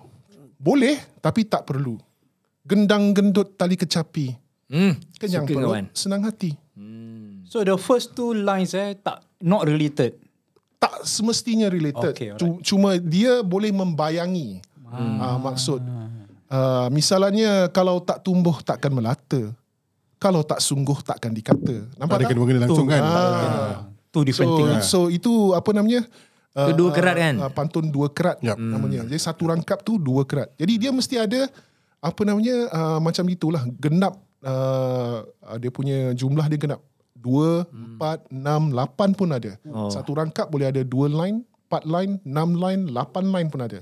Boleh 0.57 0.97
tapi 1.21 1.45
tak 1.45 1.63
perlu. 1.63 1.95
Gendang 2.67 3.15
gendut 3.15 3.55
tali 3.55 3.79
kecapi. 3.79 4.35
Hmm. 4.67 4.99
Kenyang 5.15 5.47
Suka 5.47 5.55
perut, 5.55 5.71
kawan. 5.71 5.85
senang 5.95 6.21
hati. 6.27 6.51
So 7.47 7.63
the 7.63 7.79
first 7.79 8.11
two 8.11 8.35
lines 8.35 8.75
eh 8.75 8.91
tak 8.99 9.23
not 9.39 9.63
related. 9.63 10.19
Tak 10.77 11.07
semestinya 11.07 11.71
related. 11.71 12.11
Okay, 12.11 12.35
Cuma 12.61 12.99
dia 12.99 13.39
boleh 13.39 13.71
membayangi 13.71 14.59
ah. 14.91 15.39
maksud. 15.39 15.79
Uh, 16.47 16.87
misalnya 16.91 17.67
kalau 17.71 17.99
tak 17.99 18.23
tumbuh 18.23 18.59
takkan 18.63 18.91
melata. 18.91 19.51
Kalau 20.17 20.41
tak 20.41 20.59
sungguh 20.59 20.97
takkan 21.05 21.29
dikata. 21.29 21.85
Tak 21.85 21.97
Nampak 22.01 22.15
ada 22.17 22.23
tak? 22.25 22.29
kena-mengena 22.33 22.59
langsung 22.65 22.87
kan? 22.89 23.01
Ah. 23.05 23.73
Two 24.09 24.25
different 24.25 24.49
So, 24.49 24.57
thing. 24.57 24.69
lah. 24.69 24.81
so 24.81 24.99
itu 25.07 25.53
apa 25.53 25.69
namanya? 25.71 26.01
Itu 26.57 26.73
dua 26.73 26.89
kerat 26.89 27.15
kan? 27.15 27.35
Uh, 27.37 27.51
pantun 27.53 27.85
dua 27.85 28.09
kerat 28.09 28.41
Yup. 28.41 28.57
namanya. 28.57 29.05
Jadi 29.05 29.21
satu 29.21 29.45
rangkap 29.45 29.85
tu 29.85 30.01
dua 30.01 30.25
kerat. 30.25 30.49
Jadi 30.57 30.73
dia 30.81 30.89
mesti 30.89 31.21
ada 31.21 31.45
apa 32.01 32.21
namanya 32.25 32.65
uh, 32.73 32.97
macam 32.97 33.29
itulah 33.29 33.61
genap 33.77 34.17
uh, 34.41 35.21
dia 35.61 35.69
punya 35.69 36.17
jumlah 36.17 36.49
dia 36.49 36.57
genap. 36.57 36.81
Dua, 37.13 37.65
empat, 37.69 38.25
enam, 38.29 38.73
lapan 38.73 39.13
pun 39.13 39.29
ada. 39.29 39.53
Oh. 39.69 39.89
Satu 39.89 40.17
rangkap 40.17 40.49
boleh 40.49 40.69
ada 40.69 40.81
dua 40.81 41.09
line, 41.09 41.45
empat 41.69 41.83
line, 41.85 42.17
enam 42.25 42.57
line, 42.57 42.89
lapan 42.89 43.25
line 43.29 43.49
pun 43.49 43.61
ada. 43.61 43.81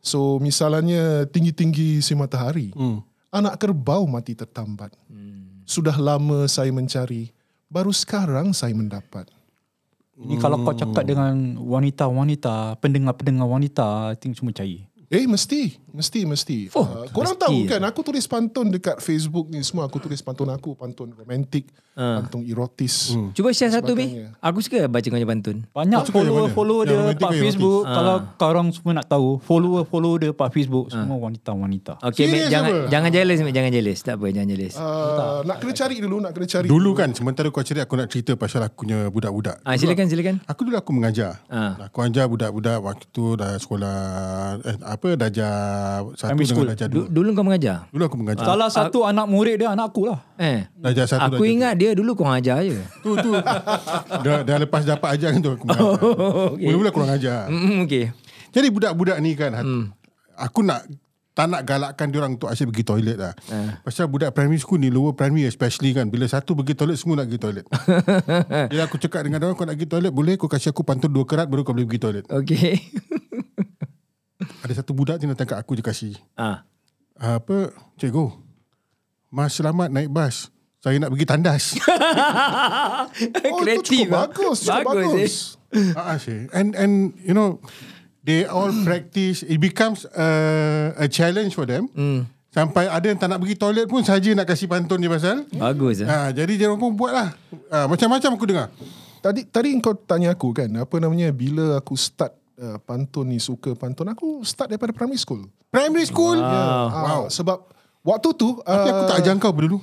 So 0.00 0.38
misalnya 0.38 1.26
tinggi-tinggi 1.26 2.00
si 2.00 2.12
matahari. 2.16 2.72
Hmm. 2.72 3.02
Anak 3.32 3.60
kerbau 3.60 4.06
mati 4.06 4.32
tertambat. 4.32 4.94
Sudah 5.66 5.98
lama 5.98 6.46
saya 6.46 6.70
mencari, 6.70 7.34
baru 7.66 7.90
sekarang 7.90 8.54
saya 8.54 8.70
mendapat. 8.70 9.26
Ini 10.16 10.40
kalau 10.40 10.64
kau 10.64 10.72
cakap 10.72 11.04
dengan 11.04 11.60
wanita-wanita, 11.60 12.80
pendengar-pendengar 12.80 13.44
wanita, 13.44 14.14
I 14.14 14.16
think 14.16 14.38
semua 14.38 14.54
cair. 14.56 14.88
Eh 15.06 15.22
mesti, 15.22 15.70
mesti, 15.88 16.26
mesti. 16.26 16.58
Oh, 16.72 16.82
uh, 16.82 17.06
korang 17.08 17.32
mesti 17.32 17.44
tahu 17.46 17.58
ya. 17.62 17.70
kan 17.72 17.82
aku 17.86 18.02
tulis 18.02 18.26
pantun 18.26 18.66
dekat 18.68 18.98
Facebook 18.98 19.46
ni 19.46 19.62
semua 19.62 19.86
aku 19.86 19.98
tulis 19.98 20.18
pantun 20.18 20.50
aku, 20.50 20.74
pantun 20.74 21.14
romantik, 21.14 21.70
Ah. 21.94 22.18
pantun 22.20 22.42
erotis. 22.42 23.14
Hmm. 23.14 23.30
Cuba 23.30 23.48
share 23.50 23.70
satu 23.70 23.94
bi. 23.94 24.26
Aku 24.36 24.58
suka 24.58 24.84
baca 24.84 25.00
kau 25.02 25.16
pantun. 25.24 25.62
Banyak 25.70 25.96
Kau 25.96 26.04
suka 26.04 26.18
yang 26.18 26.26
mana? 26.26 26.50
follower-follow 26.50 26.78
Yang 26.80 26.90
dia 27.08 27.16
pak 27.16 27.30
ke 27.30 27.38
Facebook. 27.38 27.80
erotis? 27.80 27.94
Kalau 27.94 28.14
korang 28.36 28.68
semua 28.68 28.92
nak 28.92 29.06
tahu, 29.06 29.28
follower-follow 29.40 30.12
dia 30.18 30.30
pak 30.30 30.48
Facebook 30.50 30.86
semua 30.88 31.16
wanita-wanita. 31.16 31.92
Okay, 32.02 32.26
Mek, 32.26 32.50
jangan 32.50 32.72
apa? 32.74 32.90
jangan 32.90 33.10
jealous, 33.12 33.38
Mek, 33.40 33.54
jangan 33.54 33.70
jealous. 33.70 33.98
Tak 34.02 34.14
apa, 34.18 34.26
jangan 34.28 34.48
jealous. 34.50 34.74
Uh, 34.74 35.40
nak 35.44 35.56
kena 35.56 35.72
cari 35.72 35.96
dulu, 35.96 36.16
nak 36.18 36.32
kena 36.32 36.46
cari. 36.46 36.66
Dulu 36.66 36.90
kan 36.92 37.08
sementara 37.12 37.46
kau 37.48 37.62
cerita 37.62 37.86
aku 37.86 37.94
nak 37.94 38.08
cerita 38.08 38.32
pasal 38.34 38.60
aku 38.60 38.82
punya 38.82 39.06
budak-budak. 39.06 39.62
Ah, 39.62 39.78
silakan, 39.78 40.06
silakan. 40.06 40.36
Aku 40.44 40.66
dulu 40.66 40.74
aku 40.74 40.90
mengajar. 40.90 41.38
Ah. 41.46 41.78
Aku 41.86 42.02
ajar 42.02 42.26
budak-budak 42.26 42.78
waktu 42.78 43.06
tu 43.08 43.32
dah 43.32 43.54
sekolah 43.56 43.96
eh, 44.60 44.76
apa 44.96 45.08
darjah 45.14 45.52
satu 46.16 46.32
Primary 46.32 46.46
school. 46.48 46.64
dengan 46.64 46.72
darjah 46.72 46.88
Du- 46.88 47.04
dua. 47.04 47.12
dulu 47.12 47.28
kau 47.36 47.44
mengajar? 47.44 47.76
Dulu 47.92 48.02
aku 48.08 48.16
mengajar. 48.16 48.44
Salah 48.48 48.68
satu 48.72 48.98
anak 49.04 49.26
murid 49.28 49.56
dia 49.60 49.68
anak 49.70 49.92
aku 49.92 50.08
lah. 50.08 50.18
Eh. 50.40 50.64
Darjah 50.72 51.06
satu 51.06 51.36
Aku 51.36 51.44
darjah 51.44 51.52
ingat 51.52 51.74
dia 51.76 51.90
dulu 51.92 52.10
kau 52.16 52.26
ajar 52.26 52.64
je. 52.64 52.80
Tu 53.04 53.12
tu. 53.20 53.32
dah, 54.24 54.40
dah 54.42 54.56
lepas 54.56 54.82
dapat 54.82 55.20
ajar 55.20 55.36
kan 55.36 55.40
tu 55.44 55.52
aku 55.52 55.64
mengajar. 55.68 55.84
Oh, 55.84 56.56
okay. 56.56 56.66
Mula-mula 56.72 56.90
kurang 56.90 57.12
ajar. 57.12 57.46
Hmm, 57.52 57.84
okay. 57.84 58.10
Jadi 58.50 58.66
budak-budak 58.72 59.20
ni 59.20 59.36
kan 59.36 59.52
hmm. 59.52 59.92
aku 60.40 60.64
nak 60.64 60.88
tak 61.36 61.52
nak 61.52 61.68
galakkan 61.68 62.08
dia 62.08 62.24
orang 62.24 62.40
untuk 62.40 62.48
asyik 62.48 62.72
pergi 62.72 62.84
toilet 62.88 63.20
lah. 63.20 63.36
Ah. 63.52 63.76
Pasal 63.84 64.08
budak 64.08 64.32
primary 64.32 64.56
school 64.56 64.80
ni, 64.80 64.88
lower 64.88 65.12
primary 65.12 65.44
especially 65.44 65.92
kan, 65.92 66.08
bila 66.08 66.24
satu 66.24 66.56
pergi 66.56 66.72
toilet, 66.72 66.96
semua 66.96 67.20
nak 67.20 67.28
pergi 67.28 67.40
toilet. 67.44 67.66
Jadi 68.72 68.80
aku 68.80 68.96
cakap 68.96 69.20
dengan 69.28 69.44
dia 69.44 69.52
orang, 69.52 69.60
kau 69.60 69.68
nak 69.68 69.76
pergi 69.76 69.88
toilet, 69.92 70.12
boleh 70.16 70.40
kau 70.40 70.48
kasih 70.48 70.72
aku 70.72 70.80
pantun 70.80 71.12
dua 71.12 71.28
kerat, 71.28 71.44
baru 71.44 71.60
kau 71.60 71.76
boleh 71.76 71.84
pergi 71.84 72.00
toilet. 72.00 72.24
Okay. 72.32 72.80
Ada 74.60 74.82
satu 74.82 74.92
budak 74.92 75.16
dia 75.16 75.28
datang 75.28 75.46
kat 75.46 75.58
aku, 75.58 75.74
dia 75.74 75.84
kasih. 75.84 76.14
ah. 76.34 76.64
"Ah, 77.14 77.38
Apa, 77.38 77.70
cikgu, 77.96 78.28
mas 79.28 79.52
selamat 79.52 79.88
naik 79.88 80.08
bas. 80.08 80.48
Saya 80.78 81.00
nak 81.00 81.10
pergi 81.10 81.26
tandas. 81.26 81.64
Oh, 83.46 83.58
itu 83.58 83.62
Kreatif. 83.62 84.04
cukup 84.04 84.12
ah. 84.12 84.28
bagus, 84.28 84.58
cukup 84.60 84.84
Bagus, 84.84 84.94
bagus. 85.08 85.34
eh. 85.72 85.92
Ah, 85.94 86.16
sih. 86.16 86.40
And 86.50 86.72
and 86.74 86.92
you 87.18 87.32
know, 87.32 87.58
they 88.22 88.44
all 88.44 88.68
practice. 88.86 89.40
It 89.42 89.56
becomes 89.58 90.04
a, 90.06 90.28
a 90.94 91.06
challenge 91.08 91.52
for 91.52 91.64
them. 91.64 91.88
Hmm. 91.90 92.28
Sampai 92.48 92.88
ada 92.88 93.02
yang 93.02 93.16
tak 93.16 93.28
nak 93.28 93.38
pergi 93.38 93.56
toilet 93.56 93.84
pun 93.84 94.00
saja 94.00 94.32
nak 94.32 94.44
kasih 94.44 94.64
pantun 94.66 94.96
dia 94.96 95.08
pasal. 95.08 95.44
Bagus 95.50 96.00
ah. 96.00 96.08
Ah, 96.08 96.28
jadi 96.30 96.52
dia 96.54 96.66
orang 96.68 96.80
pun 96.82 96.92
buat 96.92 97.12
lah. 97.12 97.28
Ah, 97.68 97.86
macam-macam 97.86 98.30
aku 98.32 98.46
dengar. 98.46 98.68
Tadi 99.18 99.40
tadi 99.44 99.68
kau 99.78 99.92
tanya 99.94 100.30
aku 100.30 100.52
kan, 100.52 100.68
apa 100.70 100.96
namanya 100.96 101.32
bila 101.32 101.76
aku 101.76 101.96
start 101.96 102.30
uh, 102.60 102.78
pantun 102.82 103.28
ni 103.28 103.38
suka 103.40 103.72
pantun, 103.76 104.08
aku 104.10 104.42
start 104.44 104.70
daripada 104.72 104.92
primary 104.92 105.20
school. 105.20 105.44
Primary 105.70 106.06
school. 106.08 106.40
Wow. 106.40 107.26
Ah, 107.26 107.28
sebab 107.28 107.58
waktu 108.06 108.28
tu 108.38 108.62
Tapi 108.62 108.88
aku 108.88 109.02
uh, 109.02 109.08
tak 109.10 109.16
ajar 109.20 109.34
kau 109.36 109.52
dulu. 109.52 109.78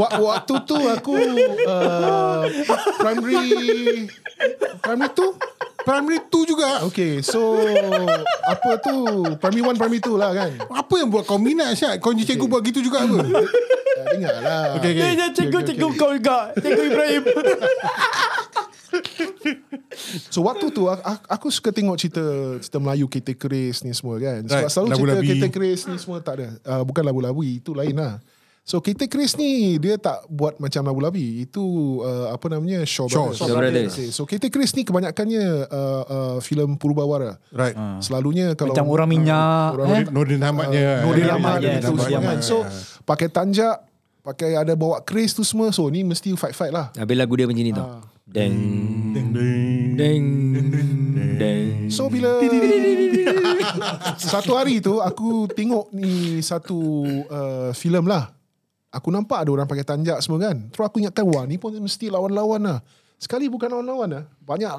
Wa- 0.00 0.14
waktu 0.18 0.54
tu 0.64 0.76
aku 0.88 1.14
uh, 1.68 2.48
primary 2.98 4.08
primary 4.80 5.10
tu 5.12 5.36
Primary 5.80 6.20
2 6.28 6.44
juga. 6.44 6.84
Okay 6.92 7.24
so 7.24 7.56
apa 8.44 8.76
tu 8.84 9.24
primary 9.40 9.64
one 9.64 9.76
primary 9.80 10.00
two 10.02 10.20
lah 10.20 10.36
kan 10.36 10.52
Apa 10.68 11.00
yang 11.00 11.08
buat 11.08 11.24
kau 11.24 11.40
minat 11.40 11.72
Syed? 11.72 12.04
Kau 12.04 12.12
okay. 12.12 12.28
cikgu 12.28 12.46
buat 12.46 12.60
gitu 12.60 12.84
juga 12.84 13.00
apa? 13.08 13.16
uh, 13.16 14.04
dengar 14.12 14.36
lah 14.44 14.76
Okay, 14.76 14.92
okay. 14.96 15.12
Dia 15.16 15.28
cikgu-cikgu 15.32 15.88
kau 15.96 16.12
juga. 16.12 16.52
Cikgu 16.56 16.82
Ibrahim. 16.92 17.22
So 20.30 20.42
waktu 20.42 20.66
tu 20.74 20.90
aku, 20.90 21.02
aku 21.26 21.46
suka 21.48 21.70
tengok 21.70 21.96
cerita 21.98 22.22
cerita 22.58 22.78
Melayu 22.82 23.06
Kete 23.06 23.34
Keris 23.38 23.82
ni 23.86 23.94
semua 23.94 24.18
kan. 24.18 24.42
Sebab 24.46 24.62
Right, 24.62 24.70
selalu 24.70 24.86
cerita 24.88 25.00
labu-labi. 25.00 25.28
Kete 25.28 25.48
Keris 25.48 25.80
ni 25.86 25.96
semua 25.98 26.18
tak 26.18 26.34
ada. 26.40 26.48
Uh, 26.66 26.82
bukan 26.82 27.02
labu-labi, 27.06 27.62
itu 27.62 27.70
lain 27.72 27.94
lah. 27.94 28.18
So 28.60 28.78
Kete 28.78 29.10
Keris 29.10 29.34
ni 29.34 29.80
dia 29.82 29.98
tak 29.98 30.22
buat 30.30 30.60
macam 30.62 30.84
labu-labi. 30.86 31.42
Itu 31.42 31.62
uh, 32.04 32.30
apa 32.30 32.46
namanya 32.54 32.86
Shaw 32.86 33.08
Shaw, 33.08 33.34
Brothers. 33.34 33.38
Shaw 33.40 33.48
Brothers. 33.56 33.94
So 34.14 34.22
Kete 34.28 34.46
Keris 34.46 34.70
ni 34.78 34.86
kebanyakannya 34.86 35.66
uh, 35.66 36.02
uh, 36.06 36.36
filem 36.38 36.78
Purubawara. 36.78 37.40
Right. 37.50 37.74
Selalunya 37.98 38.54
kalau 38.54 38.76
Macam 38.76 38.86
orang 38.92 39.08
minyak. 39.10 39.74
orang 39.74 39.88
eh? 39.90 40.04
Nordin 40.12 40.42
Ahmadnya. 40.44 41.02
Nordin 41.02 41.26
Nordin 41.26 41.82
Nordin 41.82 42.20
kan. 42.22 42.38
So 42.46 42.62
pakai 43.02 43.26
tanjak, 43.32 43.82
pakai 44.22 44.54
ada 44.54 44.76
bawa 44.78 45.02
keris 45.02 45.34
tu 45.34 45.42
semua. 45.42 45.72
So 45.74 45.88
ni 45.90 46.06
mesti 46.06 46.30
fight-fight 46.36 46.70
lah. 46.70 46.94
Habis 46.94 47.16
lagu 47.16 47.34
dia 47.34 47.50
macam 47.50 47.64
ni 47.64 47.72
tau. 47.74 48.06
Deng. 48.30 48.54
Deng. 49.10 49.28
Deng. 49.98 50.26
Deng. 51.34 51.90
So 51.90 52.06
bila 52.06 52.38
satu 54.30 54.54
hari 54.54 54.78
tu 54.78 55.02
aku 55.02 55.50
tengok 55.50 55.90
ni 55.90 56.38
satu 56.38 56.78
uh, 57.26 57.70
filem 57.74 58.06
lah. 58.06 58.30
Aku 58.94 59.10
nampak 59.10 59.42
ada 59.42 59.50
orang 59.50 59.66
pakai 59.66 59.82
tanjak 59.82 60.22
semua 60.22 60.46
kan. 60.46 60.70
Terus 60.70 60.86
aku 60.86 61.02
ingatkan 61.02 61.26
wah 61.26 61.42
ni 61.42 61.58
pun 61.58 61.74
mesti 61.74 62.06
lawan-lawan 62.06 62.62
lah. 62.62 62.78
Sekali 63.18 63.50
bukan 63.50 63.66
lawan-lawan 63.66 64.22
lah. 64.22 64.24
Banyak 64.46 64.70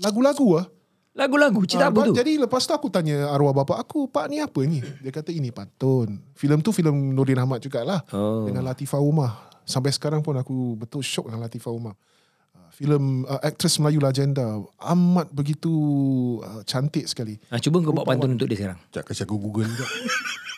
lagu-lagu 0.00 0.64
lah. 0.64 0.66
Lagu-lagu 1.14 1.60
cerita 1.68 1.88
Ah, 1.88 1.92
apa 1.92 2.10
tu? 2.10 2.16
Jadi 2.16 2.40
lepas 2.40 2.64
tu 2.64 2.72
aku 2.72 2.88
tanya 2.88 3.28
arwah 3.30 3.54
bapa 3.54 3.78
aku, 3.78 4.08
Pak 4.10 4.26
ni 4.32 4.40
apa 4.40 4.60
ni? 4.66 4.80
Dia 5.04 5.12
kata 5.14 5.30
ini 5.30 5.52
pantun. 5.54 6.16
Filem 6.34 6.58
tu 6.64 6.72
filem 6.74 7.12
Nurdin 7.12 7.38
Ahmad 7.38 7.60
jugalah. 7.60 8.02
Oh. 8.10 8.48
Dengan 8.48 8.66
Latifah 8.66 8.98
Umar. 8.98 9.52
Sampai 9.68 9.92
sekarang 9.94 10.24
pun 10.24 10.34
aku 10.34 10.74
betul 10.80 11.04
syok 11.04 11.28
dengan 11.30 11.46
Latifah 11.46 11.70
Umar. 11.70 11.94
Ah, 12.74 12.78
Filem 12.82 13.22
uh, 13.22 13.38
aktris 13.38 13.78
Melayu 13.78 14.02
legenda 14.02 14.58
amat 14.82 15.30
begitu 15.30 15.70
uh, 16.42 16.66
cantik 16.66 17.06
sekali. 17.06 17.38
Ha, 17.54 17.62
cuba 17.62 17.78
kau 17.78 17.94
buat 17.94 18.02
pantun 18.02 18.34
untuk 18.34 18.50
dia 18.50 18.58
sekarang. 18.58 18.78
Sekejap 18.90 19.04
kasi 19.06 19.20
aku 19.22 19.38
google 19.38 19.70
juga. 19.70 19.86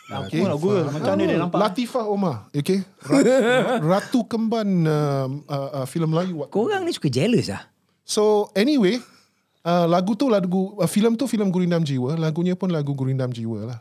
Okay. 0.07 0.39
Aku 0.39 0.47
nak 0.47 0.59
Google 0.63 0.87
macam 0.87 1.13
mana 1.19 1.23
dia 1.27 1.35
nampak. 1.35 1.59
Latifah 1.59 2.07
Omar, 2.07 2.47
okay. 2.55 2.79
Ra- 3.03 3.83
Ratu 3.99 4.23
kemban 4.23 4.87
uh, 4.87 5.27
uh, 5.27 5.83
uh, 5.83 5.85
filem 5.85 6.07
Melayu. 6.07 6.39
waktu 6.39 6.55
Korang 6.55 6.87
ni 6.87 6.95
suka 6.95 7.11
jealous 7.11 7.51
ah. 7.51 7.67
So 8.07 8.47
anyway, 8.55 9.03
uh, 9.67 9.83
lagu 9.83 10.15
tu 10.15 10.31
lagu 10.31 10.79
uh, 10.79 10.87
filem 10.87 11.19
tu 11.19 11.27
filem 11.27 11.51
Gurindam 11.51 11.83
Jiwa, 11.83 12.15
lagunya 12.15 12.55
pun 12.55 12.71
lagu 12.71 12.95
Gurindam 12.95 13.35
Jiwa 13.35 13.67
lah. 13.67 13.79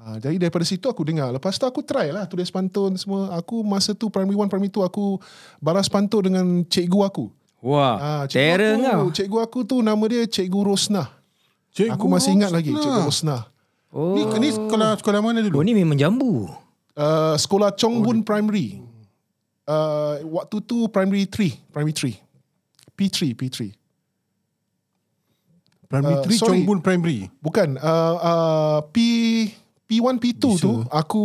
Uh, 0.00 0.16
jadi 0.16 0.48
daripada 0.48 0.64
situ 0.64 0.88
aku 0.88 1.04
dengar. 1.04 1.28
Lepas 1.36 1.60
tu 1.60 1.68
aku 1.68 1.84
try 1.84 2.16
lah 2.16 2.24
tulis 2.24 2.48
pantun 2.48 2.96
semua. 2.96 3.36
Aku 3.36 3.60
masa 3.60 3.92
tu 3.92 4.08
primary 4.08 4.40
1, 4.40 4.48
primary 4.48 4.72
2 4.72 4.88
aku 4.88 5.20
balas 5.60 5.84
pantun 5.92 6.32
dengan 6.32 6.64
cikgu 6.64 7.12
aku. 7.12 7.28
Wah, 7.58 7.94
Ah, 7.98 8.22
cikgu 8.30 8.38
terror 8.38 8.74
aku, 8.78 8.86
kau. 8.86 9.06
Cikgu 9.10 9.38
aku 9.42 9.58
tu 9.66 9.76
nama 9.82 10.04
dia 10.06 10.22
Cikgu 10.26 10.60
Rosnah. 10.62 11.08
Cikgu 11.74 11.94
aku 11.94 12.06
masih 12.06 12.30
ingat 12.38 12.50
lagi 12.54 12.70
Rosnah. 12.70 12.84
Cikgu 12.86 13.00
Rosnah. 13.06 13.42
Oh. 13.88 14.14
Ni, 14.14 14.22
ni 14.38 14.48
sekolah 14.52 14.94
sekolah 15.00 15.20
mana 15.24 15.40
oh, 15.40 15.44
dulu? 15.48 15.64
ni 15.66 15.72
memang 15.74 15.98
jambu. 15.98 16.46
Uh, 16.94 17.34
sekolah 17.34 17.74
Chong 17.74 18.04
Bun 18.04 18.22
Primary. 18.22 18.78
Uh, 19.68 20.24
waktu 20.32 20.64
tu 20.64 20.88
primary 20.88 21.28
3, 21.28 21.72
primary 21.74 21.92
3. 21.92 22.16
P3, 22.98 23.36
P3. 23.38 23.58
Primary 25.88 26.16
Uh, 26.20 26.24
3 26.26 26.36
sorry. 26.36 26.60
Chongbun 26.60 26.84
Primary. 26.84 27.32
Bukan 27.40 27.80
uh, 27.80 28.16
uh, 28.20 28.78
P 28.92 28.96
P1 29.88 30.20
P2 30.20 30.44
tu 30.60 30.84
aku 30.92 31.24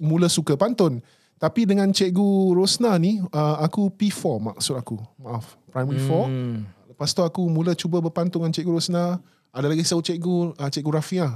mula 0.00 0.32
suka 0.32 0.56
pantun. 0.56 1.04
Tapi 1.44 1.68
dengan 1.68 1.92
cikgu 1.92 2.56
Rosna 2.56 2.96
ni 2.96 3.20
uh, 3.20 3.56
aku 3.60 3.92
P4 3.92 4.40
maksud 4.40 4.80
aku. 4.80 4.96
Maaf, 5.20 5.60
primary 5.68 6.00
4. 6.00 6.08
Hmm. 6.08 6.64
Lepas 6.88 7.12
tu 7.12 7.20
aku 7.20 7.44
mula 7.52 7.76
cuba 7.76 8.00
berpantun 8.00 8.40
dengan 8.40 8.56
cikgu 8.56 8.72
Rosna. 8.72 9.20
Ada 9.52 9.68
lagi 9.68 9.84
satu 9.84 10.00
cikgu 10.00 10.56
uh, 10.56 10.70
cikgu 10.72 10.90
Rafia. 10.96 11.28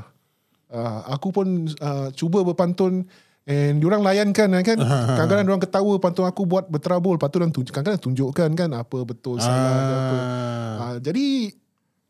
Uh, 0.73 1.01
aku 1.13 1.29
pun 1.29 1.69
uh, 1.85 2.09
cuba 2.17 2.41
berpantun 2.41 3.05
and 3.45 3.85
diorang 3.85 4.01
layankan 4.01 4.49
kan. 4.65 4.79
Kadang-kadang 5.21 5.45
diorang 5.45 5.61
ketawa 5.61 5.93
pantun 6.01 6.25
aku 6.25 6.49
buat 6.49 6.73
berterabul. 6.73 7.21
Lepas 7.21 7.29
tu 7.29 7.37
diorang 7.37 7.53
tunjuk, 7.53 7.73
kadang-kadang 7.77 8.01
tunjukkan 8.09 8.51
kan 8.57 8.71
apa 8.81 8.99
betul 9.05 9.37
salah 9.45 9.61
ke 9.61 9.93
apa. 9.93 10.17
Ah. 10.17 10.25
Uh, 10.81 10.97
jadi 11.05 11.53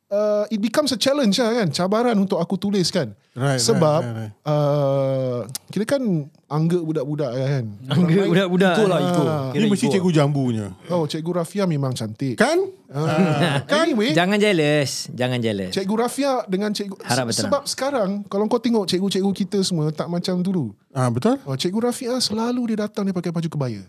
uh, 0.09 0.45
it 0.49 0.61
becomes 0.61 0.91
a 0.93 0.99
challenge 0.99 1.39
lah 1.39 1.53
kan, 1.53 1.69
cabaran 1.71 2.17
untuk 2.17 2.41
aku 2.41 2.57
tulis 2.57 2.89
kan. 2.89 3.13
Right, 3.39 3.63
Sebab 3.63 4.03
right, 4.03 4.17
right, 4.19 4.31
right. 4.35 4.51
Uh, 4.51 5.47
kira 5.71 5.87
kan 5.87 6.03
angga 6.51 6.83
budak-budak 6.83 7.31
kan. 7.31 7.65
Angga 7.87 8.27
budak-budak. 8.27 8.75
Ego. 8.75 9.23
Ah. 9.23 9.55
Kira 9.55 9.63
Ni 9.63 9.71
mesti 9.71 9.87
ego. 9.87 9.95
cikgu 9.95 10.11
jambunya. 10.11 10.67
Oh, 10.91 11.07
cikgu 11.07 11.31
Rafia 11.39 11.63
memang 11.63 11.95
cantik. 11.95 12.35
Kan? 12.35 12.59
Ah, 12.91 13.63
anyway, 13.87 14.11
Jangan 14.11 14.43
jealous. 14.43 15.07
Jangan 15.15 15.39
jealous. 15.39 15.71
cikgu 15.71 15.95
Rafia 15.95 16.43
dengan 16.51 16.75
cikgu 16.75 16.99
Harap 17.07 17.31
sebab 17.31 17.63
sekarang 17.71 18.27
kalau 18.27 18.51
kau 18.51 18.59
tengok 18.59 18.91
cikgu-cikgu 18.91 19.31
kita 19.31 19.63
semua 19.63 19.95
tak 19.95 20.11
macam 20.11 20.43
dulu. 20.43 20.75
Ah 20.91 21.07
betul? 21.07 21.39
Oh, 21.47 21.55
cikgu 21.55 21.79
Rafia 21.95 22.19
selalu 22.19 22.75
dia 22.75 22.91
datang 22.91 23.07
dia 23.07 23.15
pakai 23.15 23.31
baju 23.31 23.47
kebaya. 23.47 23.87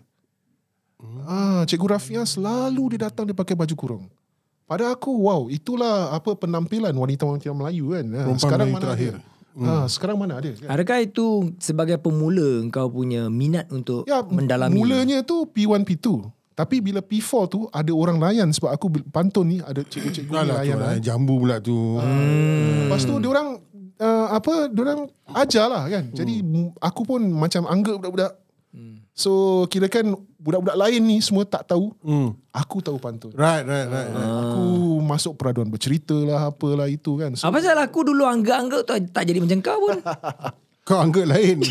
Ah, 1.26 1.66
cikgu 1.66 1.96
Rafia 1.96 2.22
selalu 2.22 2.94
dia 2.94 3.10
datang 3.10 3.26
dia 3.26 3.34
pakai 3.34 3.58
baju 3.58 3.74
kurung. 3.74 4.06
Pada 4.70 4.86
aku, 4.88 5.10
wow, 5.20 5.50
itulah 5.50 6.14
apa 6.14 6.38
penampilan 6.38 6.94
wanita-wanita 6.94 7.50
Melayu 7.50 7.92
kan. 7.92 8.06
Ah, 8.08 8.18
Perempuan 8.24 8.38
sekarang 8.40 8.60
Melayu 8.62 8.76
mana 8.76 8.86
terakhir. 8.86 9.14
ada? 9.16 9.28
Ah, 9.60 9.86
sekarang 9.90 10.16
mana 10.16 10.34
ada? 10.38 10.50
Kan? 10.54 10.68
Adakah 10.70 10.98
itu 11.02 11.26
sebagai 11.58 11.98
pemula 11.98 12.48
kau 12.70 12.88
punya 12.88 13.28
minat 13.28 13.66
untuk 13.68 14.06
Ya, 14.06 14.22
mendalami? 14.22 14.78
mulanya 14.78 15.20
tu 15.22 15.44
P1, 15.44 15.82
P2. 15.84 16.22
Tapi 16.54 16.80
bila 16.80 17.00
P4 17.00 17.32
tu 17.48 17.66
ada 17.68 17.88
orang 17.90 18.20
layan 18.20 18.52
sebab 18.52 18.70
aku 18.70 18.88
pantun 19.10 19.48
ni 19.48 19.58
ada 19.60 19.80
cikgu-cikgu 19.80 20.28
ni 20.30 20.38
tu 20.38 20.54
layan. 20.54 20.76
lah, 20.78 20.92
Lah. 20.92 21.00
jambu 21.00 21.40
pula 21.40 21.58
tu. 21.58 21.98
Hmm. 21.98 22.86
Lepas 22.86 23.02
tu 23.02 23.16
diorang 23.18 23.58
uh, 23.96 24.28
apa 24.30 24.68
diorang 24.68 25.08
ajar 25.34 25.66
lah 25.66 25.88
kan. 25.88 26.12
Jadi 26.12 26.40
m- 26.40 26.76
aku 26.78 27.08
pun 27.08 27.26
macam 27.26 27.64
anggap 27.64 27.98
budak-budak. 27.98 28.32
So 29.20 29.68
kira 29.68 29.92
kan 29.92 30.16
budak-budak 30.40 30.80
lain 30.80 31.04
ni 31.04 31.20
semua 31.20 31.44
tak 31.44 31.68
tahu. 31.68 31.92
Hmm. 32.00 32.32
Aku 32.56 32.80
tahu 32.80 32.96
pantun. 32.96 33.36
Right, 33.36 33.68
right, 33.68 33.84
right. 33.92 34.08
right. 34.16 34.32
Aku 34.56 34.64
masuk 35.04 35.36
peraduan 35.36 35.68
bercerita 35.68 36.16
lah 36.16 36.48
apalah 36.48 36.88
itu 36.88 37.20
kan. 37.20 37.36
So, 37.36 37.52
Apa 37.52 37.60
pasal 37.60 37.76
aku 37.84 38.08
dulu 38.08 38.24
anggap-anggap 38.24 38.88
tu 38.88 38.96
tak 39.12 39.28
jadi 39.28 39.44
macam 39.44 39.60
kau 39.60 39.78
pun. 39.84 40.00
Kau 40.90 40.98
anggap 40.98 41.30
lain. 41.30 41.62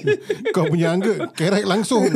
Kau 0.54 0.70
punya 0.70 0.94
anggap 0.94 1.34
kerek 1.34 1.66
langsung. 1.66 2.06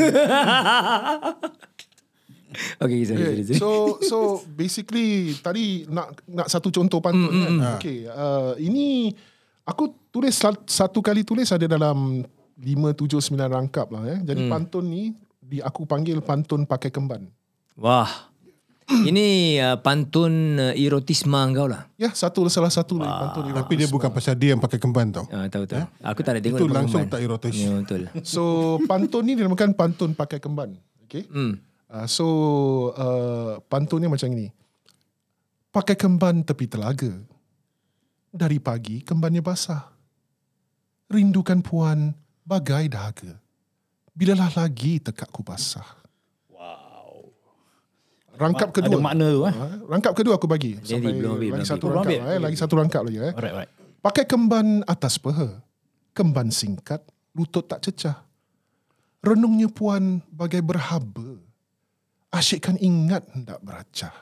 okay, 2.78 3.02
sorry, 3.02 3.18
sorry, 3.18 3.42
Okay, 3.42 3.44
sorry. 3.50 3.58
so 3.58 3.98
so 3.98 4.18
basically 4.46 5.34
tadi 5.42 5.90
nak 5.90 6.22
nak 6.22 6.46
satu 6.46 6.70
contoh 6.70 7.02
pantun 7.02 7.34
kan. 7.34 7.82
Okay, 7.82 8.06
uh, 8.06 8.54
ini 8.62 9.10
aku 9.66 9.90
tulis 10.14 10.38
sat- 10.38 10.70
satu 10.70 11.02
kali 11.02 11.26
tulis 11.26 11.50
ada 11.50 11.66
dalam 11.66 12.22
5 12.62 12.94
7 12.94 13.18
9 13.18 13.34
rangkap 13.50 13.90
lah 13.90 14.02
eh. 14.06 14.18
Jadi 14.22 14.46
pantun 14.46 14.86
ni 14.86 15.10
di 15.42 15.58
aku 15.58 15.82
panggil 15.84 16.22
pantun 16.22 16.62
pakai 16.62 16.94
kemban. 16.94 17.26
Wah. 17.74 18.30
Ini 19.08 19.58
uh, 19.62 19.76
pantun 19.78 20.58
uh, 20.58 20.74
erotisma 20.74 21.46
kau 21.54 21.70
lah. 21.70 21.86
Ya, 21.98 22.10
satu 22.14 22.46
salah 22.50 22.70
satu 22.70 22.98
lagi 22.98 23.14
pantun 23.14 23.42
ini. 23.48 23.54
Tapi 23.54 23.74
dia 23.78 23.88
bukan 23.88 24.10
pasal 24.10 24.34
dia 24.34 24.52
yang 24.52 24.62
pakai 24.62 24.78
kemban 24.78 25.08
tau. 25.14 25.24
Uh, 25.30 25.46
tahu 25.48 25.64
tahu. 25.70 25.86
Aku 26.02 26.20
tak 26.26 26.38
ada 26.38 26.40
tengok 26.42 26.58
Itu 26.60 26.66
langsung 26.66 27.06
kemban. 27.06 27.14
tak 27.14 27.20
erotis. 27.22 27.54
Ya, 27.56 27.70
betul. 27.78 28.02
So 28.26 28.42
pantun 28.90 29.22
ni 29.26 29.32
dinamakan 29.38 29.74
pantun 29.74 30.18
pakai 30.18 30.42
kemban. 30.42 30.76
Okay. 31.06 31.24
Hmm. 31.30 31.62
Uh, 31.88 32.06
so 32.10 32.26
uh, 32.98 33.62
pantunnya 33.70 34.10
macam 34.10 34.28
ini. 34.34 34.50
Pakai 35.72 35.96
kemban 35.96 36.42
tepi 36.42 36.66
telaga. 36.68 37.10
Dari 38.34 38.58
pagi 38.58 39.00
kembannya 39.06 39.40
basah. 39.40 39.94
Rindukan 41.06 41.60
puan 41.62 42.12
bagai 42.42 42.90
dahaga. 42.90 43.38
Bilalah 44.12 44.52
lagi 44.52 45.00
tekakku 45.00 45.40
basah. 45.40 45.86
Wow. 46.52 47.32
Rangkap 48.36 48.70
kedua. 48.76 49.00
Ada 49.00 49.00
makna 49.00 49.26
tu 49.32 49.40
eh. 49.48 49.54
Ha, 49.54 49.66
Rangkap 49.88 50.12
kedua 50.12 50.34
aku 50.36 50.44
bagi. 50.44 50.76
Jadi, 50.76 51.00
Sampai 51.00 51.12
belum 51.16 51.32
lagi 51.40 51.48
belum 51.48 51.66
satu 51.66 51.86
rangkap. 51.88 52.20
Belum 52.20 52.28
Eh. 52.28 52.38
Lagi 52.40 52.56
satu 52.60 52.74
rangkap 52.76 53.02
lagi. 53.08 53.18
Eh. 53.18 53.32
Alright, 53.32 53.54
right. 53.64 53.70
Pakai 54.02 54.24
kemban 54.28 54.84
atas 54.84 55.16
peha. 55.16 55.62
Kemban 56.12 56.52
singkat, 56.52 57.00
lutut 57.32 57.64
tak 57.64 57.80
cecah. 57.80 58.20
Renungnya 59.24 59.70
puan 59.72 60.20
bagai 60.28 60.60
berhaba. 60.60 61.40
Asyikkan 62.28 62.76
ingat 62.76 63.24
hendak 63.32 63.62
beracah. 63.64 64.12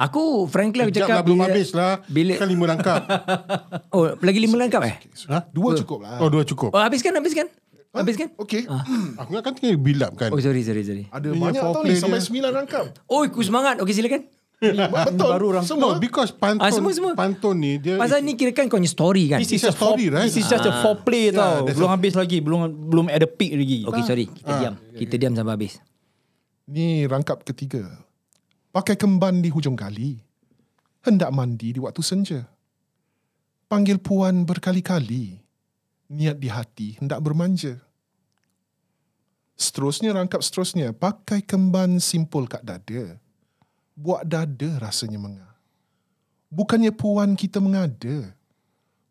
Aku 0.00 0.48
frankly 0.48 0.80
aku 0.82 0.96
cakap 0.96 1.12
lah, 1.12 1.22
belum 1.22 1.38
bila- 1.38 1.48
habis 1.52 1.68
lah. 1.70 1.92
bila- 2.08 2.36
Kan 2.36 2.48
lima 2.48 2.64
rangkap. 2.66 3.00
Oh, 3.94 4.08
lagi 4.16 4.38
lima 4.38 4.56
langkap 4.56 4.80
eh? 4.82 4.94
ha? 5.28 5.44
Dua 5.46 5.76
cukup 5.76 5.98
lah. 6.00 6.16
Oh, 6.18 6.28
dua 6.28 6.40
cukup. 6.42 6.72
Oh, 6.72 6.80
habiskan, 6.80 7.12
habiskan. 7.12 7.46
Habiskan? 7.90 8.30
Okey. 8.38 8.64
Aku 9.18 9.30
kan 9.36 9.52
tinggal 9.52 9.76
build 9.76 10.00
up 10.00 10.14
kan. 10.14 10.30
Oh, 10.30 10.38
sorry, 10.38 10.62
sorry, 10.62 10.80
sorry. 10.80 11.04
Ada 11.10 11.26
Dia 11.26 11.36
banyak 11.36 11.60
tau 11.60 11.82
ni. 11.82 11.98
Sampai 11.98 12.16
dia. 12.16 12.24
sembilan 12.24 12.50
rangkap. 12.54 12.84
Oh, 13.04 13.26
aku 13.26 13.42
semangat. 13.42 13.82
Okey, 13.82 13.92
silakan. 13.92 14.22
Betul. 15.10 15.28
Baru 15.28 15.48
rangkap. 15.52 15.68
Semua. 15.68 15.90
No, 15.90 15.98
because 15.98 16.30
pantun, 16.30 16.62
Ah, 16.62 16.70
semua, 16.70 16.92
semua. 16.94 17.12
pantun 17.12 17.56
ni 17.56 17.76
dia 17.76 17.96
Pasal 17.96 18.22
ni 18.22 18.36
kira 18.36 18.52
kan 18.52 18.68
kau 18.68 18.76
punya 18.76 18.86
story 18.86 19.26
kan? 19.26 19.42
This 19.42 19.52
is 19.52 19.64
a 19.64 19.68
a 19.68 19.74
story, 19.74 20.06
right? 20.06 20.28
This 20.28 20.38
is 20.38 20.46
just 20.46 20.62
a 20.62 20.80
foreplay 20.80 21.28
tau. 21.30 21.64
there's 21.64 21.74
Belum 21.74 21.90
habis 21.90 22.14
lagi, 22.14 22.38
belum 22.38 22.60
belum 22.86 23.06
at 23.08 23.20
the 23.20 23.28
peak 23.28 23.52
lagi. 23.52 23.84
Okey, 23.84 24.02
sorry. 24.02 24.24
Kita 24.28 24.52
diam. 24.54 24.74
Kita 24.94 25.14
diam 25.16 25.32
sampai 25.34 25.52
habis. 25.58 25.76
Ni 26.64 27.04
rangkap 27.04 27.42
ketiga. 27.42 27.84
Pakai 28.70 28.94
kemban 28.94 29.42
di 29.42 29.50
hujung 29.50 29.74
kali. 29.74 30.22
Hendak 31.02 31.34
mandi 31.34 31.74
di 31.74 31.80
waktu 31.82 32.02
senja. 32.06 32.46
Panggil 33.66 33.98
puan 33.98 34.46
berkali-kali. 34.46 35.42
Niat 36.10 36.38
di 36.38 36.46
hati 36.50 36.88
hendak 37.02 37.18
bermanja. 37.18 37.78
Seterusnya 39.58 40.14
rangkap 40.14 40.42
seterusnya. 40.42 40.94
Pakai 40.94 41.42
kemban 41.42 41.98
simpul 41.98 42.46
kat 42.46 42.62
dada. 42.62 43.18
Buat 43.98 44.30
dada 44.30 44.70
rasanya 44.78 45.18
mengah. 45.18 45.54
Bukannya 46.50 46.94
puan 46.94 47.34
kita 47.34 47.58
mengada. 47.58 48.34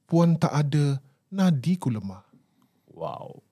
Puan 0.07 0.39
tak 0.39 0.51
ada, 0.55 0.99
nadiku 1.29 1.91
lemah. 1.91 2.25
Wow. 2.91 3.43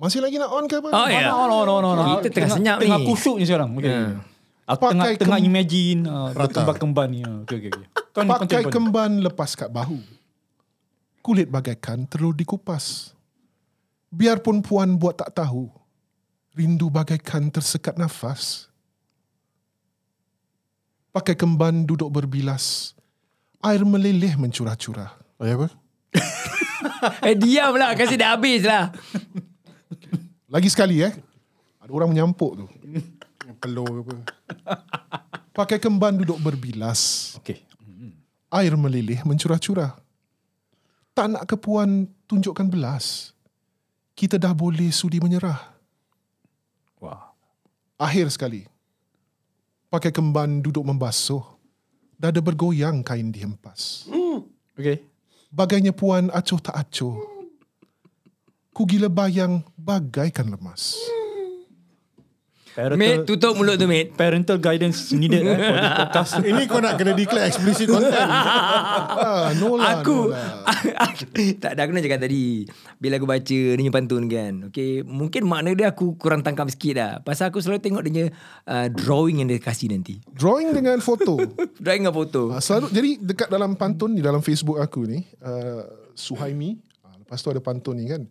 Masih 0.00 0.24
lagi 0.24 0.40
nak 0.40 0.48
on 0.48 0.64
ke 0.64 0.80
apa? 0.80 0.88
Oh, 0.96 1.06
ya. 1.12 1.28
No, 1.28 1.44
no, 1.44 1.68
no, 1.68 1.74
no, 1.84 1.90
no. 1.92 2.24
Kita 2.24 2.32
tengah 2.32 2.56
senyap 2.56 2.76
tengah 2.80 2.98
ni. 2.98 3.06
kusyuk 3.06 3.36
ni 3.36 3.44
sekarang. 3.44 3.76
Okay. 3.76 3.92
Ya. 3.92 4.16
Aku 4.64 4.82
tengah 4.88 5.04
Pakai 5.04 5.20
tengah 5.20 5.36
kem- 5.36 5.48
imagine 5.52 6.00
uh, 6.08 6.28
Rata. 6.32 6.52
kemban-kemban 6.56 7.08
ni. 7.12 7.20
Uh, 7.20 7.44
okay, 7.44 7.56
okay, 7.60 7.70
okay. 7.76 7.86
Kau 8.16 8.20
ni 8.24 8.30
Pakai 8.32 8.62
kemban 8.72 9.12
lepas 9.20 9.52
kat 9.52 9.68
bahu. 9.68 10.00
Kulit 11.20 11.52
bagaikan 11.52 12.08
telur 12.08 12.32
dikupas. 12.32 13.12
Biarpun 14.08 14.64
puan 14.64 14.96
buat 14.96 15.20
tak 15.20 15.36
tahu. 15.36 15.68
Rindu 16.56 16.88
bagaikan 16.88 17.52
tersekat 17.52 18.00
nafas. 18.00 18.72
Pakai 21.12 21.36
kemban 21.36 21.84
duduk 21.84 22.08
berbilas. 22.08 22.96
Air 23.60 23.84
meleleh 23.84 24.32
mencurah-curah. 24.40 25.12
Ayah 25.44 25.60
apa? 25.60 25.68
Eh 27.24 27.36
diam 27.36 27.76
lah 27.76 27.92
Kasih 27.92 28.16
dah 28.16 28.36
habis 28.36 28.64
lah 28.64 28.92
Lagi 30.50 30.66
sekali 30.66 30.98
eh. 30.98 31.14
Ada 31.78 31.90
orang 31.94 32.10
menyampuk 32.10 32.58
tu. 32.58 32.66
Ke 33.62 33.70
apa? 33.70 34.14
Pakai 35.54 35.78
kemban 35.78 36.18
duduk 36.18 36.42
berbilas. 36.42 37.32
Okay. 37.38 37.62
Air 38.50 38.74
meleleh 38.74 39.22
mencurah-curah. 39.22 39.94
Tak 41.14 41.26
nak 41.30 41.46
ke 41.46 41.54
puan 41.54 42.10
tunjukkan 42.26 42.66
belas. 42.66 43.30
Kita 44.18 44.42
dah 44.42 44.50
boleh 44.50 44.90
sudi 44.90 45.22
menyerah. 45.22 45.70
Wah. 46.98 47.30
Akhir 47.94 48.26
sekali. 48.34 48.66
Pakai 49.86 50.10
kemban 50.10 50.58
duduk 50.58 50.82
membasuh. 50.82 51.46
Dada 52.18 52.42
bergoyang 52.42 53.06
kain 53.06 53.30
dihempas. 53.30 54.10
Okay. 54.74 55.06
Bagainya 55.54 55.94
puan 55.94 56.26
acuh 56.34 56.58
tak 56.58 56.74
acuh. 56.74 57.39
Ku 58.80 58.88
gila 58.88 59.12
bayang 59.12 59.60
bagaikan 59.76 60.48
lemas. 60.48 60.96
Parental, 62.72 62.96
Mate 62.96 63.28
tutup 63.28 63.52
mulut 63.52 63.76
tu 63.76 63.84
mate 63.84 64.08
parental 64.16 64.56
guidance 64.56 65.12
needed 65.12 65.44
eh, 65.44 65.52
for 65.52 65.76
this 65.76 65.92
podcast. 66.00 66.30
Ini 66.48 66.62
kau 66.64 66.80
nak 66.80 66.96
kena 66.96 67.12
declare 67.12 67.52
explicit 67.52 67.92
content. 67.92 68.24
Ah, 69.20 69.52
no 69.60 69.76
lah, 69.76 70.00
Aku 70.00 70.32
no 70.32 70.32
lah. 70.32 70.64
Tak 71.60 71.76
ada 71.76 71.84
aku 71.84 71.92
nak 71.92 72.08
cakap 72.08 72.24
tadi 72.24 72.64
Bila 72.96 73.20
aku 73.20 73.28
baca 73.28 73.58
Dia 73.68 73.76
punya 73.76 73.92
pantun 73.92 74.24
kan 74.32 74.72
Okay 74.72 75.04
Mungkin 75.04 75.44
makna 75.44 75.76
dia 75.76 75.92
aku 75.92 76.16
Kurang 76.16 76.40
tangkap 76.40 76.72
sikit 76.72 76.94
lah 76.96 77.12
Pasal 77.20 77.52
aku 77.52 77.60
selalu 77.60 77.84
tengok 77.84 78.00
Dia 78.00 78.10
punya 78.10 78.26
uh, 78.64 78.88
Drawing 78.88 79.44
yang 79.44 79.48
dia 79.52 79.60
kasih 79.60 79.92
nanti 79.92 80.24
Drawing 80.32 80.72
dengan 80.72 80.96
foto. 81.04 81.36
Drawing 81.76 82.08
dengan 82.08 82.16
foto 82.16 82.48
Ah, 82.56 82.64
selalu 82.64 82.88
jadi 82.96 83.10
dekat 83.20 83.48
dalam 83.52 83.76
pantun 83.76 84.16
ni 84.16 84.24
dalam 84.24 84.40
Facebook 84.40 84.80
aku 84.80 85.04
ni 85.04 85.20
uh, 85.44 85.84
Suhaimi 86.16 86.80
uh, 87.04 87.16
lepas 87.20 87.36
tu 87.44 87.52
ada 87.52 87.60
pantun 87.60 88.00
ni 88.00 88.08
kan 88.08 88.24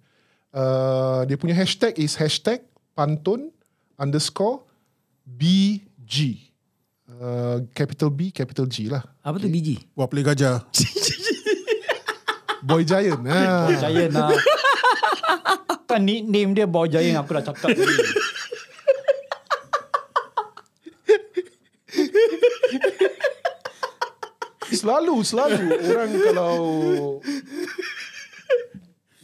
uh, 0.54 1.26
dia 1.26 1.38
punya 1.38 1.56
hashtag 1.58 1.98
is 2.00 2.16
hashtag 2.18 2.62
pantun 2.98 3.52
underscore 4.00 4.66
BG 5.26 6.50
uh, 7.20 7.62
capital 7.74 8.10
B 8.10 8.32
capital 8.34 8.66
G 8.66 8.90
lah 8.90 9.06
Apa 9.22 9.38
tu 9.38 9.50
biji? 9.52 9.78
Buat 9.94 10.10
play 10.10 10.26
gajah. 10.26 10.64
Boy 12.68 12.84
Giant 12.84 13.24
ah. 13.30 13.72
Giant 13.72 14.14
lah. 14.14 14.32
kan 15.90 16.04
nickname 16.04 16.54
dia 16.54 16.68
Boy 16.68 16.90
Giant 16.92 17.22
aku 17.22 17.34
dah 17.38 17.44
cakap 17.46 17.78
tadi. 17.78 17.96
Selalu 24.70 25.26
selalu 25.26 25.66
orang 25.92 26.12
kalau 26.30 26.56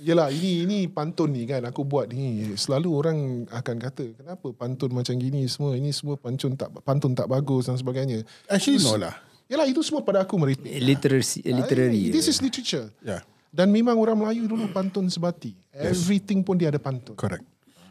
Yelah 0.05 0.29
ini 0.29 0.69
ini 0.69 0.77
pantun 0.85 1.33
ni 1.33 1.49
kan 1.49 1.65
aku 1.65 1.81
buat 1.81 2.13
ni 2.13 2.53
selalu 2.53 2.89
orang 2.93 3.17
akan 3.49 3.75
kata 3.81 4.13
kenapa 4.13 4.53
pantun 4.53 4.93
macam 4.93 5.17
gini 5.17 5.49
semua 5.49 5.73
ini 5.73 5.89
semua 5.89 6.13
pantun 6.13 6.53
tak 6.53 6.69
pantun 6.85 7.17
tak 7.17 7.25
bagus 7.25 7.65
dan 7.65 7.73
sebagainya. 7.73 8.21
Actually 8.45 8.85
no 8.85 9.01
lah. 9.01 9.17
Yalah 9.49 9.65
itu 9.65 9.81
semua 9.81 10.05
pada 10.05 10.21
aku 10.21 10.37
merepek. 10.37 10.77
Literary, 10.77 11.25
literary. 11.43 12.13
This 12.13 12.29
is 12.29 12.37
literature. 12.37 12.93
Yeah, 13.01 13.25
Dan 13.49 13.73
memang 13.73 13.97
orang 13.97 14.17
Melayu 14.17 14.45
dulu 14.45 14.69
pantun 14.69 15.09
sebati. 15.09 15.57
Everything 15.73 16.45
pun 16.45 16.53
dia 16.55 16.69
ada 16.69 16.77
pantun. 16.77 17.17
correct. 17.17 17.41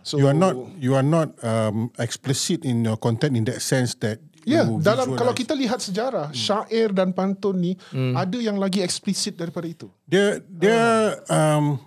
So 0.05 0.21
you 0.21 0.29
are 0.29 0.37
not 0.37 0.55
you 0.79 0.95
are 0.95 1.03
not 1.03 1.35
um, 1.41 1.89
explicit 1.97 2.63
in 2.63 2.85
your 2.85 2.95
content 2.95 3.35
in 3.35 3.43
that 3.51 3.59
sense 3.59 3.99
that 3.99 4.23
Ya, 4.45 4.61
you 4.61 4.77
dalam 4.77 5.09
visualize. 5.09 5.19
kalau 5.19 5.33
kita 5.33 5.57
lihat 5.57 5.81
sejarah, 5.81 6.29
syair 6.31 6.93
dan 6.93 7.11
pantun 7.11 7.57
ni 7.57 7.73
ada 8.13 8.37
yang 8.37 8.61
lagi 8.61 8.85
eksplisit 8.85 9.35
daripada 9.35 9.65
itu. 9.65 9.89
dia 10.05 10.37
dia 10.45 10.79
um, 11.27 11.81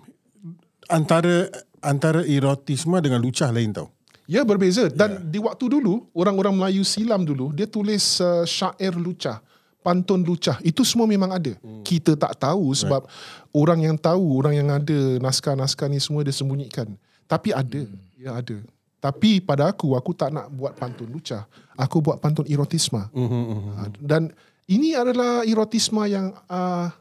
antara 0.88 1.52
antara 1.78 2.26
erotisme 2.26 2.98
dengan 2.98 3.22
lucah 3.22 3.52
lain 3.54 3.70
tau. 3.70 3.88
Ya 4.28 4.44
berbeza 4.44 4.92
dan 4.92 5.24
di 5.32 5.40
waktu 5.40 5.72
dulu 5.72 6.04
orang-orang 6.12 6.52
Melayu 6.52 6.84
silam 6.84 7.24
dulu 7.24 7.48
dia 7.48 7.64
tulis 7.64 8.20
uh, 8.20 8.44
syair 8.44 8.92
lucah, 8.92 9.40
pantun 9.80 10.20
lucah. 10.20 10.60
Itu 10.60 10.84
semua 10.84 11.08
memang 11.08 11.32
ada. 11.32 11.56
Kita 11.80 12.12
tak 12.12 12.36
tahu 12.36 12.76
sebab 12.76 13.08
orang 13.56 13.88
yang 13.88 13.96
tahu, 13.96 14.36
orang 14.36 14.60
yang 14.60 14.68
ada 14.68 15.16
naskah-naskah 15.24 15.88
ni 15.88 15.96
semua 15.96 16.20
dia 16.20 16.34
sembunyikan. 16.36 16.92
Tapi 17.24 17.56
ada, 17.56 17.80
ya 18.20 18.36
ada. 18.36 18.56
Tapi 19.00 19.40
pada 19.40 19.72
aku 19.72 19.96
aku 19.96 20.12
tak 20.12 20.28
nak 20.28 20.52
buat 20.52 20.76
pantun 20.76 21.08
lucah. 21.08 21.48
Aku 21.78 22.04
buat 22.04 22.20
pantun 22.20 22.44
erotisma. 22.50 23.08
Uh, 23.14 23.88
Dan 23.96 24.28
ini 24.68 24.92
adalah 24.92 25.40
erotisma 25.48 26.04
yang 26.04 26.36
uh, 26.52 26.92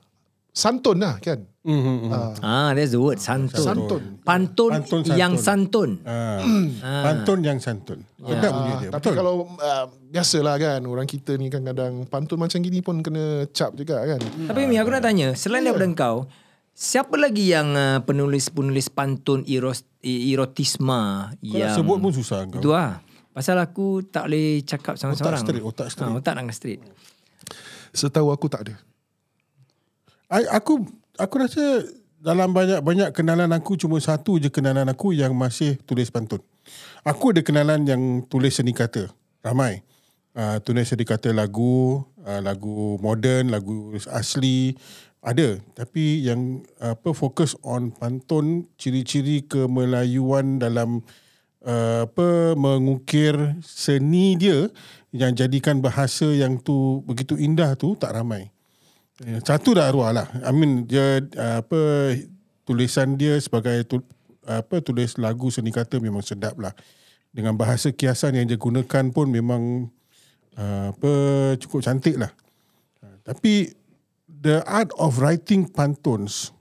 santun 0.57 0.97
lah 0.97 1.21
kan. 1.21 1.45
Uh, 1.67 2.31
Ah, 2.39 2.71
that's 2.71 2.95
the 2.95 2.99
word. 2.99 3.19
Santun. 3.21 3.59
Santun. 3.61 4.01
Pantun, 4.23 4.71
Pantun 4.71 5.01
yang 5.13 5.35
santun. 5.37 5.99
santun. 6.01 6.79
Uh, 6.81 7.03
pantun 7.03 7.39
yang 7.43 7.59
santun. 7.61 7.99
Sedap 8.17 8.51
bunyi 8.55 8.73
dia. 8.81 8.89
Tapi 8.89 9.03
Betul. 9.03 9.13
kalau 9.19 9.33
uh, 9.53 9.85
biasalah 10.09 10.55
kan 10.57 10.81
orang 10.87 11.05
kita 11.05 11.35
ni 11.35 11.51
kan 11.51 11.61
kadang 11.61 12.07
pantun 12.07 12.39
macam 12.39 12.57
gini 12.63 12.79
pun 12.81 13.03
kena 13.03 13.45
cap 13.51 13.75
juga 13.75 13.99
kan. 14.01 14.17
Tapi 14.23 14.63
Mi, 14.65 14.79
aku 14.79 14.89
nak 14.89 15.03
tanya. 15.03 15.35
Selain 15.35 15.61
daripada 15.61 15.85
kau, 15.91 16.25
siapa 16.71 17.19
lagi 17.19 17.51
yang 17.51 17.75
uh, 17.75 17.99
penulis-penulis 18.07 18.87
pantun 18.87 19.43
eros, 19.43 19.83
erotisma 19.99 21.35
Kau 21.35 21.51
nak 21.51 21.59
yang... 21.59 21.75
sebut 21.75 21.97
pun 21.99 22.11
susah 22.15 22.47
kau. 22.47 22.63
Itu 22.63 22.71
lah. 22.71 23.03
Pasal 23.35 23.59
aku 23.59 24.07
tak 24.07 24.31
boleh 24.31 24.63
cakap 24.65 24.95
seorang-seorang. 24.97 25.43
straight, 25.43 25.61
otak 25.61 25.93
straight. 25.93 26.09
Ha, 26.09 26.17
otak 26.17 26.33
nak 26.33 26.55
straight. 26.55 26.81
Setahu 27.91 28.31
aku 28.31 28.47
tak 28.49 28.65
ada. 28.65 28.73
I, 30.27 30.43
aku 30.51 30.83
aku 31.15 31.35
rasa 31.39 31.87
dalam 32.19 32.51
banyak-banyak 32.51 33.15
kenalan 33.15 33.47
aku 33.55 33.79
cuma 33.79 33.95
satu 34.03 34.35
je 34.41 34.51
kenalan 34.51 34.83
aku 34.91 35.15
yang 35.15 35.31
masih 35.31 35.79
tulis 35.87 36.11
pantun. 36.11 36.43
Aku 37.07 37.31
ada 37.31 37.39
kenalan 37.39 37.87
yang 37.87 38.01
tulis 38.27 38.59
seni 38.59 38.75
kata. 38.75 39.07
Ramai. 39.39 39.87
Uh, 40.35 40.59
tulis 40.61 40.91
seni 40.91 41.07
kata 41.07 41.31
lagu, 41.31 42.03
uh, 42.27 42.41
lagu 42.43 42.99
moden, 42.99 43.49
lagu 43.49 43.95
asli 44.11 44.75
ada. 45.23 45.55
Tapi 45.71 46.27
yang 46.27 46.67
apa 46.83 47.15
fokus 47.15 47.55
on 47.63 47.95
pantun, 47.95 48.67
ciri-ciri 48.75 49.47
kemelayuan 49.47 50.59
dalam 50.59 51.07
uh, 51.63 52.03
apa 52.03 52.59
mengukir 52.59 53.55
seni 53.63 54.35
dia 54.35 54.67
yang 55.15 55.31
jadikan 55.31 55.79
bahasa 55.79 56.27
yang 56.35 56.59
tu 56.59 56.99
begitu 57.07 57.39
indah 57.39 57.79
tu 57.79 57.95
tak 57.95 58.11
ramai. 58.11 58.51
Ya, 59.25 59.41
Satu 59.41 59.73
dah 59.73 59.89
arwah 59.89 60.13
lah. 60.13 60.27
I 60.45 60.53
mean 60.53 60.85
dia 60.85 61.25
uh, 61.37 61.65
apa 61.65 61.79
tulisan 62.67 63.17
dia 63.17 63.33
sebagai 63.41 63.81
tu, 63.89 64.05
apa 64.45 64.77
tulis 64.83 65.17
lagu 65.17 65.49
seni 65.49 65.73
kata 65.73 65.97
memang 65.97 66.21
sedap 66.21 66.53
lah. 66.61 66.75
Dengan 67.33 67.57
bahasa 67.57 67.89
kiasan 67.89 68.37
yang 68.37 68.45
dia 68.45 68.57
gunakan 68.61 69.09
pun 69.09 69.27
memang 69.29 69.89
uh, 70.53 70.93
apa 70.93 71.11
cukup 71.57 71.81
cantik 71.81 72.21
lah. 72.21 72.29
Uh, 73.01 73.17
tapi 73.25 73.73
the 74.29 74.61
art 74.69 74.93
of 75.01 75.17
writing 75.17 75.65
pantuns, 75.65 76.53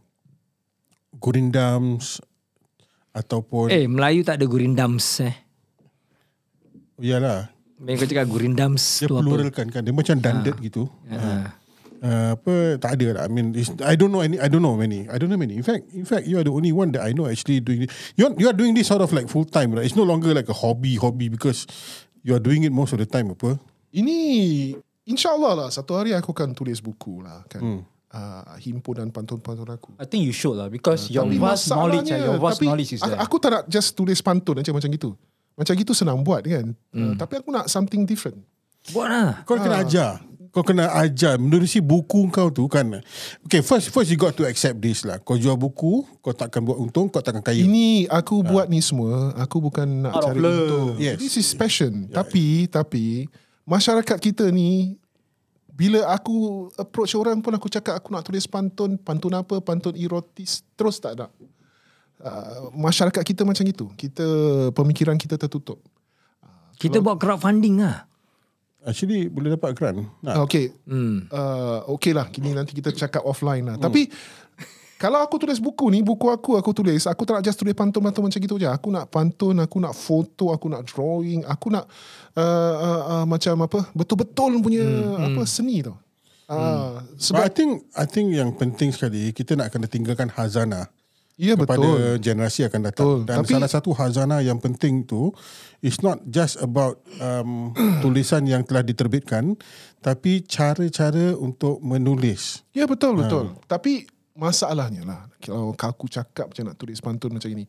gurindams 1.20 2.24
ataupun 3.12 3.68
Eh, 3.72 3.84
Melayu 3.88 4.24
tak 4.24 4.40
ada 4.40 4.44
gurindams 4.48 5.24
eh. 5.24 5.34
iyalah 7.00 7.52
Main 7.76 8.00
kau 8.00 8.08
cakap 8.08 8.28
gurindams 8.28 9.04
dia 9.04 9.08
tu 9.08 9.16
apa? 9.16 9.24
pluralkan 9.24 9.68
kan 9.68 9.84
dia 9.84 9.92
macam 9.92 10.16
danded 10.16 10.56
gitu. 10.64 10.88
Ha. 11.12 11.52
Uh, 12.06 12.38
apa 12.38 12.78
tak 12.78 13.02
ada 13.02 13.18
lah. 13.18 13.22
I 13.26 13.30
mean, 13.34 13.50
it's, 13.58 13.74
I 13.82 13.98
don't 13.98 14.14
know 14.14 14.22
any. 14.22 14.38
I 14.38 14.46
don't 14.46 14.62
know 14.62 14.78
many. 14.78 15.10
I 15.10 15.18
don't 15.18 15.26
know 15.26 15.40
many. 15.40 15.58
In 15.58 15.66
fact, 15.66 15.90
in 15.90 16.06
fact, 16.06 16.30
you 16.30 16.38
are 16.38 16.46
the 16.46 16.54
only 16.54 16.70
one 16.70 16.94
that 16.94 17.02
I 17.02 17.10
know 17.10 17.26
actually 17.26 17.58
doing. 17.58 17.90
You 18.14 18.30
you 18.38 18.46
are 18.46 18.54
doing 18.54 18.78
this 18.78 18.86
sort 18.86 19.02
of 19.02 19.10
like 19.10 19.26
full 19.26 19.42
time, 19.42 19.74
right? 19.74 19.82
It's 19.82 19.98
no 19.98 20.06
longer 20.06 20.30
like 20.30 20.46
a 20.46 20.54
hobby, 20.54 20.94
hobby 20.94 21.26
because 21.26 21.66
you 22.22 22.30
are 22.30 22.42
doing 22.42 22.62
it 22.62 22.70
most 22.70 22.94
of 22.94 23.02
the 23.02 23.10
time, 23.10 23.34
apa? 23.34 23.58
Ini 23.90 24.18
insyaAllah 25.02 25.66
lah 25.66 25.68
satu 25.74 25.98
hari 25.98 26.14
aku 26.14 26.30
akan 26.30 26.54
tulis 26.54 26.78
buku 26.78 27.26
lah 27.26 27.42
kan. 27.50 27.62
Hmm. 27.62 27.82
Uh, 28.06 28.54
himpunan 28.62 29.10
pantun-pantun 29.10 29.66
aku. 29.66 29.90
I 29.98 30.06
think 30.06 30.22
you 30.22 30.32
should 30.32 30.54
lah 30.54 30.70
because 30.70 31.10
your 31.10 31.26
Tapi 31.26 31.42
vast 31.42 31.68
knowledge, 31.68 32.08
ah, 32.14 32.22
your 32.22 32.38
vast 32.38 32.62
tapi 32.62 32.70
knowledge 32.70 32.92
is 32.96 33.00
aku, 33.02 33.10
there. 33.10 33.20
aku 33.20 33.36
tak 33.42 33.50
nak 33.50 33.62
just 33.66 33.88
tulis 33.98 34.18
pantun 34.22 34.62
aja 34.62 34.70
macam 34.70 34.88
gitu. 34.94 35.10
Macam 35.58 35.74
gitu 35.74 35.92
senang 35.92 36.22
buat 36.22 36.46
kan. 36.46 36.70
Uh, 36.94 37.12
tapi 37.18 37.42
aku 37.42 37.50
nak 37.50 37.66
something 37.66 38.06
different. 38.06 38.38
Buat 38.94 39.08
lah. 39.10 39.30
Kau 39.42 39.58
kena 39.58 39.82
ajar. 39.82 40.22
Kau 40.56 40.64
kena 40.64 40.88
ajar 41.04 41.36
menerusi 41.36 41.84
buku 41.84 42.32
kau 42.32 42.48
tu 42.48 42.64
kan. 42.64 43.04
Okay, 43.44 43.60
first 43.60 43.92
first 43.92 44.08
you 44.08 44.16
got 44.16 44.32
to 44.32 44.48
accept 44.48 44.80
this 44.80 45.04
lah. 45.04 45.20
Kau 45.20 45.36
jual 45.36 45.52
buku, 45.52 46.00
kau 46.24 46.32
takkan 46.32 46.64
buat 46.64 46.80
untung, 46.80 47.12
kau 47.12 47.20
takkan 47.20 47.44
kaya. 47.44 47.60
Ini 47.60 48.08
aku 48.08 48.40
buat 48.40 48.64
ni 48.64 48.80
semua, 48.80 49.36
aku 49.36 49.60
bukan 49.60 50.08
nak 50.08 50.16
Out 50.16 50.32
cari 50.32 50.40
untung. 50.40 50.96
Yes. 50.96 51.20
This 51.20 51.36
is 51.36 51.52
passion. 51.52 52.08
Tapi 52.08 52.72
tapi 52.72 53.28
masyarakat 53.68 54.16
kita 54.16 54.48
ni 54.48 54.96
bila 55.76 56.08
aku 56.08 56.72
approach 56.80 57.12
orang 57.12 57.36
pun 57.44 57.52
aku 57.52 57.68
cakap 57.68 58.00
aku 58.00 58.16
nak 58.16 58.24
tulis 58.24 58.48
pantun, 58.48 58.96
pantun 58.96 59.36
apa, 59.36 59.60
pantun 59.60 59.92
erotis, 59.92 60.64
terus 60.72 60.96
tak 60.96 61.20
nak. 61.20 61.28
Uh, 62.16 62.72
masyarakat 62.72 63.20
kita 63.20 63.44
macam 63.44 63.60
itu. 63.60 63.92
Kita 63.92 64.24
pemikiran 64.72 65.20
kita 65.20 65.36
tertutup. 65.36 65.84
Kita 66.80 67.04
buat 67.04 67.20
crowdfunding 67.20 67.84
lah. 67.84 68.08
Actually 68.86 69.26
boleh 69.26 69.58
dapat 69.58 69.74
grant. 69.74 70.06
Nak. 70.22 70.34
Ah, 70.38 70.40
okay. 70.46 70.70
Hmm. 70.86 71.26
Uh, 71.26 71.98
okay 71.98 72.14
lah. 72.14 72.30
Kini 72.30 72.54
nanti 72.54 72.70
kita 72.70 72.94
cakap 72.94 73.26
offline 73.26 73.66
lah. 73.66 73.76
Tapi 73.82 74.06
kalau 74.96 75.20
aku 75.20 75.36
tulis 75.36 75.60
buku 75.60 75.92
ni, 75.92 76.00
buku 76.00 76.30
aku 76.32 76.56
aku 76.56 76.72
tulis, 76.72 77.04
aku 77.04 77.28
tak 77.28 77.36
nak 77.36 77.44
just 77.44 77.60
tulis 77.60 77.76
pantun-pantun 77.76 78.30
macam 78.30 78.40
gitu 78.40 78.56
je. 78.56 78.64
Aku 78.64 78.88
nak 78.88 79.12
pantun, 79.12 79.60
aku 79.60 79.76
nak 79.76 79.92
foto, 79.92 80.56
aku 80.56 80.72
nak 80.72 80.88
drawing, 80.88 81.44
aku 81.44 81.68
nak 81.68 81.84
uh, 82.32 82.74
uh, 82.80 83.02
uh, 83.12 83.24
macam 83.28 83.60
apa, 83.66 83.92
betul-betul 83.92 84.56
punya 84.64 84.86
apa 85.20 85.44
seni 85.44 85.84
tau. 85.84 86.00
Uh, 86.46 87.02
But 87.02 87.20
sebab 87.20 87.42
I 87.42 87.50
think 87.50 87.70
I 87.92 88.06
think 88.06 88.26
yang 88.30 88.54
penting 88.54 88.94
sekali 88.94 89.34
kita 89.34 89.58
nak 89.58 89.74
kena 89.74 89.90
tinggalkan 89.90 90.30
hazana 90.30 90.86
ya 91.36 91.54
kepada 91.54 91.84
betul. 91.84 92.16
generasi 92.18 92.60
akan 92.64 92.80
datang. 92.82 93.04
Betul. 93.06 93.20
Dan 93.28 93.36
Tapi- 93.44 93.52
salah 93.52 93.70
satu 93.70 93.90
hazana 93.92 94.40
yang 94.40 94.58
penting 94.58 95.04
tu 95.04 95.30
is 95.84 96.00
not 96.00 96.18
just 96.26 96.56
about 96.64 96.98
um, 97.20 97.70
tulisan 98.02 98.48
yang 98.48 98.64
telah 98.64 98.82
diterbitkan 98.82 99.54
tapi 100.00 100.42
cara-cara 100.48 101.36
untuk 101.36 101.78
menulis. 101.84 102.64
Ya 102.72 102.88
betul 102.88 103.20
betul. 103.20 103.54
Tapi 103.68 104.08
masalahnya 104.36 105.04
lah 105.04 105.20
kalau 105.38 105.76
aku 105.76 106.08
cakap 106.08 106.52
macam 106.52 106.64
nak 106.72 106.76
tulis 106.76 106.98
pantun 107.00 107.32
macam 107.36 107.52
ini 107.52 107.64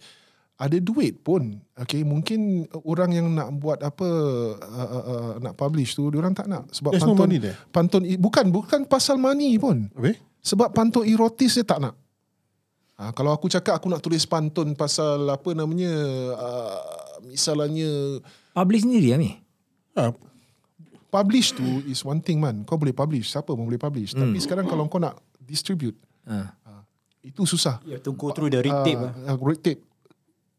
ada 0.57 0.77
duit 0.81 1.21
pun. 1.21 1.61
Okay, 1.77 2.01
mungkin 2.01 2.65
orang 2.81 3.13
yang 3.13 3.29
nak 3.29 3.53
buat 3.61 3.77
apa 3.85 4.09
uh, 4.57 4.89
uh, 4.89 5.05
uh, 5.05 5.31
nak 5.37 5.53
publish 5.53 5.93
tu 5.93 6.09
orang 6.09 6.33
tak 6.33 6.49
nak 6.49 6.65
sebab 6.73 6.97
There's 6.97 7.05
no 7.05 7.13
pantun 7.13 7.29
money 7.29 7.37
there. 7.37 7.57
pantun 7.69 8.01
bukan 8.17 8.45
bukan 8.49 8.81
pasal 8.89 9.21
money 9.21 9.53
pun. 9.61 9.85
Habis? 9.93 10.17
Sebab 10.41 10.73
pantun 10.73 11.05
erotis 11.05 11.61
dia 11.61 11.65
tak 11.67 11.83
nak. 11.83 11.93
Ha, 12.97 13.13
kalau 13.13 13.29
aku 13.29 13.45
cakap 13.45 13.77
aku 13.77 13.93
nak 13.93 14.01
tulis 14.01 14.25
pantun 14.25 14.73
pasal 14.73 15.21
apa 15.29 15.53
namanya 15.53 15.93
uh, 16.33 16.81
misalnya 17.29 18.17
Publish 18.57 18.89
sendiri 18.89 19.13
Ami. 19.13 19.37
Ah, 19.93 20.09
publish 21.07 21.53
tu 21.53 21.61
is 21.85 22.01
one 22.01 22.17
thing 22.17 22.41
man. 22.41 22.65
Kau 22.65 22.73
boleh 22.73 22.93
publish, 22.93 23.29
siapa 23.29 23.53
pun 23.53 23.65
boleh 23.65 23.77
publish. 23.77 24.17
Hmm. 24.17 24.33
Tapi 24.33 24.37
sekarang 24.41 24.65
kalau 24.65 24.89
kau 24.89 24.97
nak 24.97 25.17
distribute 25.39 25.93
Ha. 26.27 26.51
itu 27.23 27.47
susah. 27.47 27.79
You 27.87 27.95
have 27.95 28.03
to 28.03 28.11
go 28.11 28.35
through 28.35 28.51
the 28.51 28.59
red 28.59 28.77
tape. 28.83 28.99
lah. 28.99 29.13
uh, 29.31 29.37
red 29.39 29.61
tape. 29.63 29.79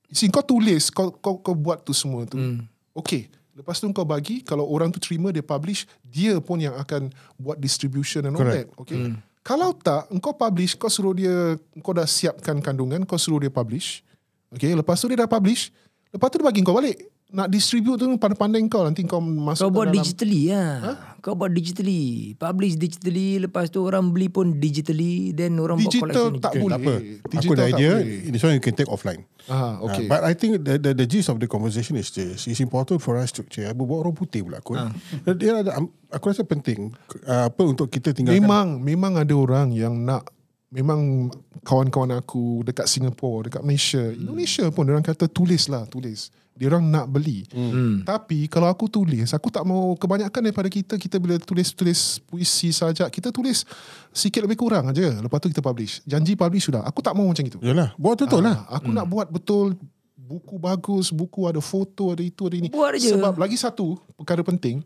See, 0.09 0.33
kau 0.33 0.41
tulis, 0.41 0.89
kau, 0.89 1.13
kau 1.13 1.37
kau 1.37 1.53
buat 1.53 1.85
tu 1.85 1.93
semua 1.93 2.25
tu. 2.25 2.41
Hmm. 2.41 2.65
Okay. 2.97 3.29
Lepas 3.53 3.83
tu 3.83 3.91
kau 3.91 4.07
bagi, 4.07 4.41
kalau 4.41 4.65
orang 4.65 4.89
tu 4.89 4.97
terima, 4.97 5.29
dia 5.29 5.43
publish, 5.43 5.85
dia 6.01 6.39
pun 6.39 6.57
yang 6.57 6.79
akan 6.79 7.11
buat 7.37 7.59
distribution 7.59 8.23
and 8.25 8.33
all 8.33 8.47
Correct. 8.47 8.71
that. 8.71 8.81
Okay. 8.81 9.13
Kalau 9.49 9.73
tak, 9.73 10.13
kau 10.21 10.37
publish, 10.37 10.77
kau 10.77 10.93
suruh 10.93 11.17
dia, 11.17 11.57
kau 11.81 11.97
dah 11.97 12.05
siapkan 12.05 12.61
kandungan, 12.61 13.09
kau 13.09 13.17
suruh 13.17 13.41
dia 13.41 13.49
publish. 13.49 14.05
Okay. 14.53 14.77
Lepas 14.77 15.01
tu 15.01 15.09
dia 15.09 15.25
dah 15.25 15.31
publish, 15.31 15.73
lepas 16.13 16.29
tu 16.29 16.37
dia 16.37 16.45
bagi 16.45 16.61
kau 16.61 16.77
balik. 16.77 17.01
Nak 17.29 17.53
distribute 17.53 18.01
tu 18.01 18.09
pandai-pandai 18.17 18.65
kau, 18.73 18.89
nanti 18.89 19.05
kau 19.05 19.21
masuk 19.21 19.69
Kau 19.69 19.73
buat 19.77 19.93
dalam... 19.93 20.01
digitally 20.01 20.49
lah. 20.49 20.97
Kau 21.21 21.37
buat 21.37 21.53
digitally. 21.53 22.33
Publish 22.41 22.81
digitally. 22.81 23.37
Lepas 23.37 23.69
tu 23.69 23.85
orang 23.85 24.17
beli 24.17 24.33
pun 24.33 24.57
digitally. 24.57 25.37
Then 25.37 25.61
orang 25.61 25.77
buat 25.77 25.93
Digital 25.93 26.09
collection. 26.09 26.33
tak 26.41 26.53
okay, 26.57 26.61
boleh. 26.65 26.73
tak 26.73 26.81
apa. 26.81 26.95
Digital 27.29 27.45
Aku 27.45 27.53
ada 27.53 27.65
idea. 27.69 27.93
boleh. 28.01 28.33
This 28.33 28.41
one 28.49 28.55
you 28.57 28.65
can 28.65 28.73
take 28.73 28.89
offline. 28.89 29.29
Ah, 29.45 29.77
okay. 29.85 30.09
Uh, 30.09 30.17
but 30.17 30.25
I 30.25 30.33
think 30.33 30.65
the, 30.65 30.81
the 30.81 30.97
the 30.97 31.05
gist 31.05 31.29
of 31.29 31.37
the 31.37 31.45
conversation 31.45 32.01
is 32.01 32.09
this. 32.17 32.49
It's 32.49 32.65
important 32.65 33.05
for 33.05 33.21
us 33.21 33.29
to 33.37 33.45
cik, 33.45 33.77
berbuat 33.77 34.09
orang 34.09 34.17
putih 34.17 34.49
pula 34.49 34.65
aku. 34.65 34.81
Uh. 34.81 34.89
Dia 35.37 35.61
ada, 35.61 35.85
aku 36.09 36.33
rasa 36.33 36.49
penting 36.49 36.97
uh, 37.29 37.53
apa 37.53 37.61
untuk 37.61 37.93
kita 37.93 38.17
tinggalkan. 38.17 38.41
Memang 38.41 38.81
memang 38.81 39.21
ada 39.21 39.37
orang 39.37 39.69
yang 39.77 40.01
nak 40.01 40.33
memang 40.69 41.33
kawan-kawan 41.65 42.21
aku 42.21 42.61
dekat 42.65 42.85
Singapura, 42.89 43.49
dekat 43.49 43.63
Malaysia, 43.65 44.03
Indonesia 44.13 44.69
pun 44.69 44.85
orang 44.89 45.05
kata 45.05 45.25
tulis 45.29 45.69
lah, 45.73 45.89
tulis. 45.89 46.29
Dia 46.59 46.75
orang 46.75 46.91
nak 46.91 47.07
beli. 47.07 47.47
Hmm. 47.55 48.03
Tapi 48.03 48.51
kalau 48.51 48.67
aku 48.67 48.91
tulis, 48.91 49.31
aku 49.31 49.47
tak 49.47 49.63
mau 49.63 49.95
kebanyakan 49.95 50.51
daripada 50.51 50.67
kita 50.67 50.99
kita 50.99 51.23
bila 51.23 51.39
tulis-tulis 51.39 52.19
puisi 52.27 52.75
saja, 52.75 53.07
kita 53.07 53.31
tulis 53.31 53.63
sikit 54.11 54.43
lebih 54.43 54.59
kurang 54.59 54.91
aja. 54.91 55.07
Lepas 55.23 55.39
tu 55.39 55.47
kita 55.55 55.63
publish. 55.63 56.03
Janji 56.03 56.35
publish 56.35 56.67
sudah. 56.67 56.83
Aku 56.83 56.99
tak 56.99 57.15
mau 57.15 57.31
macam 57.31 57.47
itu. 57.47 57.63
Yalah, 57.63 57.95
buat 57.95 58.19
betul 58.19 58.43
lah. 58.43 58.67
Ah, 58.67 58.83
Aku 58.83 58.91
nak 58.91 59.07
buat 59.07 59.31
betul 59.31 59.79
buku 60.19 60.59
bagus, 60.59 61.15
buku 61.15 61.47
ada 61.47 61.63
foto, 61.63 62.11
ada 62.11 62.27
itu, 62.27 62.51
ada 62.51 62.57
ini. 62.59 62.69
Buat 62.69 62.99
je. 62.99 63.15
Sebab 63.15 63.39
lagi 63.39 63.55
satu 63.55 63.95
perkara 64.19 64.43
penting, 64.43 64.83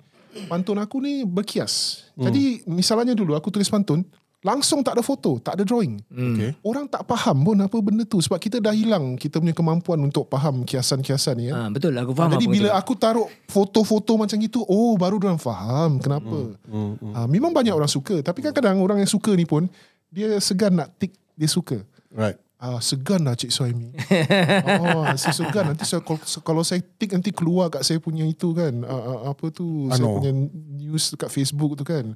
pantun 0.53 0.77
aku 0.77 1.01
ni 1.01 1.25
berkias. 1.25 2.05
Jadi 2.21 2.69
misalnya 2.69 3.17
dulu 3.17 3.33
aku 3.33 3.49
tulis 3.49 3.73
pantun, 3.73 4.05
langsung 4.43 4.83
tak 4.83 4.99
ada 4.99 5.03
foto, 5.07 5.39
tak 5.39 5.55
ada 5.59 5.63
drawing. 5.63 6.03
Okay. 6.11 6.51
Orang 6.67 6.91
tak 6.91 7.07
faham 7.07 7.47
pun 7.47 7.57
apa 7.63 7.79
benda 7.79 8.03
tu 8.03 8.19
sebab 8.19 8.43
kita 8.43 8.59
dah 8.59 8.75
hilang 8.75 9.15
kita 9.15 9.39
punya 9.39 9.55
kemampuan 9.55 10.03
untuk 10.03 10.27
faham 10.27 10.67
kiasan-kiasan 10.67 11.35
ni. 11.39 11.49
Ya. 11.49 11.55
Ha, 11.55 11.71
betul 11.71 11.95
aku 11.95 12.13
Ah, 12.13 12.27
faham 12.27 12.31
jadi 12.35 12.47
apa 12.47 12.55
bila 12.55 12.69
kau 12.69 12.79
aku 12.83 12.93
taruh 12.99 13.29
foto-foto 13.47 14.19
macam 14.19 14.39
itu, 14.43 14.59
oh 14.67 14.99
baru 14.99 15.23
orang 15.23 15.39
faham 15.39 16.03
kenapa. 16.03 16.59
Hmm, 16.67 16.99
hmm, 16.99 17.13
Ah, 17.15 17.27
memang 17.31 17.55
banyak 17.55 17.73
orang 17.73 17.91
suka, 17.91 18.19
tapi 18.21 18.43
kadang-kadang 18.43 18.83
orang 18.83 18.99
yang 19.01 19.11
suka 19.11 19.31
ni 19.39 19.47
pun 19.47 19.71
dia 20.11 20.37
segan 20.43 20.75
nak 20.75 20.91
tik 20.99 21.15
dia 21.39 21.47
suka. 21.49 21.81
Right. 22.13 22.37
Ah, 22.63 22.79
segan 22.79 23.27
lah 23.27 23.35
Cik 23.35 23.51
Suhaimi. 23.51 23.91
oh, 24.87 25.03
saya 25.19 25.35
segan. 25.35 25.75
Nanti 25.75 25.83
saya, 25.83 25.99
kalau, 25.99 26.23
kalau 26.47 26.63
saya 26.63 26.79
tik 26.79 27.11
nanti 27.11 27.35
keluar 27.35 27.67
kat 27.75 27.83
saya 27.83 27.99
punya 27.99 28.23
itu 28.23 28.55
kan. 28.55 28.87
Ah, 28.87 29.03
ah, 29.03 29.19
apa 29.35 29.51
tu, 29.51 29.91
saya 29.91 30.07
punya 30.07 30.31
news 30.79 31.11
dekat 31.11 31.27
Facebook 31.27 31.75
tu 31.75 31.83
kan. 31.83 32.15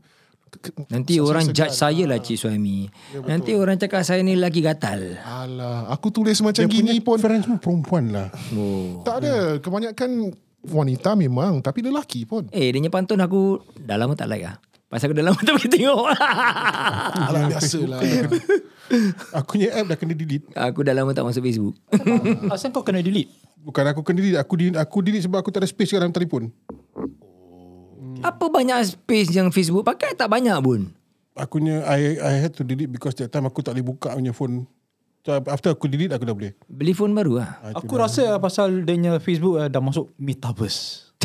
Nanti 0.89 1.19
saya 1.19 1.27
orang 1.27 1.45
segan. 1.47 1.57
judge 1.59 1.75
saya 1.75 2.03
lah 2.07 2.19
Cik 2.19 2.37
Suhaimi. 2.39 2.87
Nanti 3.27 3.53
orang 3.53 3.77
cakap 3.77 4.03
saya 4.03 4.23
ni 4.23 4.39
lelaki 4.39 4.63
gatal. 4.63 5.19
Alah, 5.21 5.91
aku 5.91 6.09
tulis 6.09 6.39
macam 6.41 6.65
Dia 6.65 6.71
gini 6.71 6.97
punya 6.97 7.05
pun. 7.05 7.19
friends 7.19 7.45
semua 7.45 7.59
perempuan 7.61 8.05
lah. 8.15 8.29
Oh. 8.55 9.03
Tak 9.03 9.23
ada. 9.23 9.59
Kebanyakan 9.59 10.33
wanita 10.65 11.15
memang. 11.15 11.61
Tapi 11.61 11.85
lelaki 11.85 12.25
pun. 12.25 12.47
Eh, 12.51 12.71
dia 12.71 12.79
punya 12.79 12.91
pantun 12.91 13.21
aku 13.21 13.61
dah 13.77 13.99
lama 13.99 14.15
tak 14.15 14.31
like 14.31 14.47
lah. 14.47 14.57
Pasal 14.87 15.11
aku 15.11 15.19
dah 15.19 15.25
lama 15.27 15.39
tak 15.47 15.55
pergi 15.59 15.71
tengok. 15.77 16.07
Alah, 16.15 17.41
biasalah. 17.51 18.01
Aku 19.43 19.59
punya 19.59 19.69
app 19.75 19.87
dah 19.91 19.99
kena 19.99 20.15
delete. 20.15 20.47
aku 20.55 20.87
dah 20.87 20.95
lama 20.95 21.11
tak 21.11 21.27
masuk 21.27 21.43
Facebook. 21.43 21.75
Asal 22.49 22.71
kau 22.71 22.87
kena 22.87 23.03
delete? 23.03 23.35
Bukan 23.67 23.83
aku 23.83 24.07
kena 24.07 24.23
delete. 24.23 24.39
Aku 24.39 24.55
delete, 24.55 24.79
aku 24.79 24.97
delete 25.03 25.27
sebab 25.27 25.43
aku 25.43 25.51
tak 25.51 25.67
ada 25.67 25.69
space 25.69 25.99
dalam 25.99 26.15
telefon. 26.15 26.55
Apa 28.23 28.49
banyak 28.49 28.97
space 28.97 29.35
yang 29.35 29.53
Facebook 29.53 29.85
pakai? 29.85 30.17
Tak 30.17 30.31
banyak 30.31 30.57
pun. 30.63 30.95
Aku 31.37 31.61
punya, 31.61 31.85
I, 31.85 32.17
I 32.17 32.41
had 32.41 32.57
to 32.57 32.65
delete 32.65 32.89
because 32.89 33.13
that 33.21 33.29
time 33.29 33.45
aku 33.45 33.61
tak 33.61 33.77
boleh 33.77 33.93
buka 33.93 34.17
punya 34.17 34.33
phone. 34.33 34.65
So 35.27 35.35
after 35.51 35.75
aku 35.75 35.91
delete, 35.91 36.15
aku 36.15 36.25
dah 36.25 36.33
boleh. 36.33 36.55
Beli 36.71 36.95
phone 36.95 37.13
baru 37.13 37.43
lah. 37.43 37.59
Ah, 37.61 37.83
Aku 37.83 37.99
rasa 37.99 38.39
pasal 38.39 38.87
dia 38.87 38.95
punya 38.97 39.19
Facebook 39.21 39.59
uh, 39.59 39.69
dah 39.69 39.83
masuk 39.83 40.09
metaverse. 40.17 41.13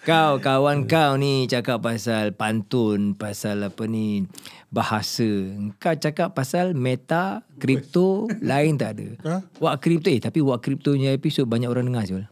Kau 0.00 0.40
kawan 0.40 0.88
kau 0.88 1.20
ni 1.20 1.44
cakap 1.44 1.84
pasal 1.84 2.32
pantun, 2.32 3.12
pasal 3.12 3.68
apa 3.68 3.84
ni 3.84 4.24
bahasa. 4.72 5.28
Kau 5.76 5.92
cakap 5.92 6.32
pasal 6.32 6.72
meta, 6.72 7.44
kripto, 7.60 8.24
lain 8.40 8.80
tak 8.80 8.96
ada. 8.96 9.08
Ha? 9.28 9.34
Wak 9.60 9.84
kripto 9.84 10.08
eh 10.08 10.16
tapi 10.16 10.40
wak 10.40 10.64
kripto 10.64 10.96
punya 10.96 11.12
episod 11.12 11.44
banyak 11.44 11.68
orang 11.68 11.92
dengar 11.92 12.08
Syul. 12.08 12.24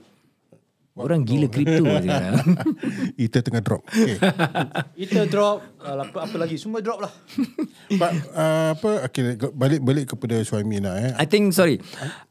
Orang 0.99 1.23
gila 1.23 1.47
kripto 1.47 1.87
sekarang. 1.87 2.59
Ether 3.23 3.43
tengah 3.47 3.63
drop. 3.63 3.87
Okay. 3.87 4.19
Kita 5.07 5.31
drop 5.31 5.63
uh, 5.79 6.03
apa, 6.03 6.27
apa 6.27 6.37
lagi? 6.37 6.59
Semua 6.59 6.83
drop 6.83 7.07
lah. 7.07 7.13
But, 8.01 8.13
uh, 8.35 8.75
apa, 8.75 9.07
okay, 9.07 9.39
balik-balik 9.39 10.19
kepada 10.19 10.43
Suhaimi 10.43 10.83
lah 10.83 10.99
eh. 10.99 11.13
I 11.15 11.27
think 11.31 11.55
sorry. 11.55 11.79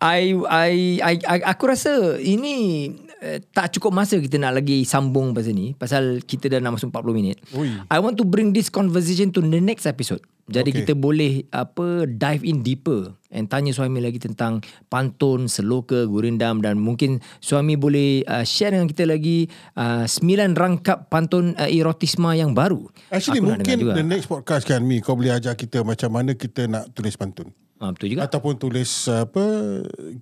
I 0.03 0.35
I 0.51 0.99
I, 0.99 1.13
I 1.23 1.37
aku 1.47 1.71
rasa 1.71 2.19
ini 2.19 2.91
uh, 3.21 3.37
tak 3.53 3.77
cukup 3.77 3.91
masa 3.93 4.17
kita 4.21 4.37
nak 4.37 4.57
lagi 4.61 4.85
sambung 4.85 5.33
pasal 5.33 5.53
ni 5.53 5.73
pasal 5.73 6.21
kita 6.23 6.51
dah 6.51 6.59
nak 6.61 6.77
masuk 6.77 6.89
40 6.93 7.17
minit. 7.17 7.37
Ui. 7.53 7.69
I 7.89 7.97
want 7.97 8.17
to 8.17 8.25
bring 8.25 8.53
this 8.53 8.69
conversation 8.69 9.33
to 9.33 9.41
the 9.41 9.61
next 9.61 9.85
episode. 9.85 10.21
Jadi 10.47 10.71
Okay. 10.71 10.79
kita 10.87 10.93
boleh 10.95 11.43
apa 11.51 12.07
dive 12.07 12.47
in 12.47 12.63
deeper 12.63 13.11
and 13.35 13.51
tanya 13.51 13.75
suami 13.75 13.99
lagi 13.99 14.15
tentang 14.15 14.63
pantun, 14.87 15.51
seloka, 15.51 16.07
gurindam 16.07 16.63
dan 16.63 16.79
mungkin 16.79 17.19
suami 17.43 17.75
boleh 17.75 18.23
uh, 18.23 18.47
share 18.47 18.71
dengan 18.71 18.87
kita 18.87 19.03
lagi 19.03 19.51
uh, 19.75 20.07
sembilan 20.07 20.55
rangkap 20.55 21.11
pantun 21.11 21.51
uh, 21.59 21.67
erotisma 21.67 22.31
yang 22.31 22.55
baru. 22.55 22.87
Actually 23.11 23.43
Aku 23.43 23.59
mungkin 23.59 23.75
the 23.91 24.07
next 24.07 24.31
podcast 24.31 24.63
kan 24.63 24.79
Mi 24.87 25.03
kau 25.03 25.19
boleh 25.19 25.35
ajar 25.35 25.59
kita 25.59 25.83
macam 25.83 26.15
mana 26.15 26.31
kita 26.31 26.63
nak 26.71 26.95
tulis 26.95 27.19
pantun. 27.19 27.51
Ah, 27.77 27.91
betul 27.93 28.15
juga. 28.15 28.25
Ataupun 28.25 28.55
tulis 28.57 28.89
uh, 29.11 29.27
apa 29.27 29.43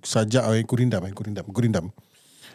sajak 0.02 0.44
eh, 0.58 0.64
gurindam 0.66 1.06
eh 1.06 1.12
gurindam 1.14 1.46
gurindam. 1.48 1.86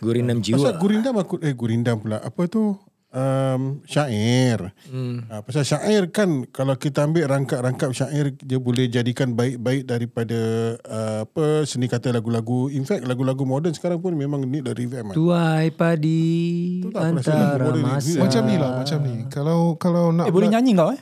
Gurindam 0.01 0.41
Pasal 0.41 0.57
jiwa. 0.57 0.81
gurindam 0.81 1.15
aku 1.21 1.35
eh 1.45 1.53
gurindam 1.53 2.01
pula. 2.01 2.17
Apa 2.19 2.49
tu? 2.49 2.75
um, 3.11 3.83
syair. 3.85 4.71
Hmm. 4.89 5.27
Uh, 5.27 5.41
pasal 5.43 5.63
syair 5.67 6.09
kan 6.09 6.47
kalau 6.49 6.75
kita 6.79 7.05
ambil 7.05 7.27
rangkap-rangkap 7.27 7.91
syair 7.93 8.33
dia 8.35 8.57
boleh 8.57 8.87
jadikan 8.87 9.35
baik-baik 9.35 9.85
daripada 9.85 10.39
uh, 10.87 11.27
apa 11.27 11.67
seni 11.67 11.91
kata 11.91 12.15
lagu-lagu. 12.15 12.71
In 12.71 12.87
fact 12.87 13.05
lagu-lagu 13.05 13.43
moden 13.43 13.75
sekarang 13.75 13.99
pun 13.99 14.15
memang 14.15 14.47
need 14.47 14.65
a 14.67 14.73
revamp. 14.73 15.13
Tuai 15.13 15.69
padi 15.71 16.81
antara 16.95 17.67
masa. 17.83 18.07
ni. 18.07 18.19
Macam 18.19 18.41
ni 18.47 18.55
lah, 18.57 18.71
macam 18.81 18.97
ni. 19.03 19.15
Kalau 19.29 19.59
kalau 19.77 20.15
nak 20.15 20.31
Eh 20.31 20.33
boleh 20.33 20.49
nyanyi 20.49 20.71
kau 20.75 20.89
eh? 20.95 20.99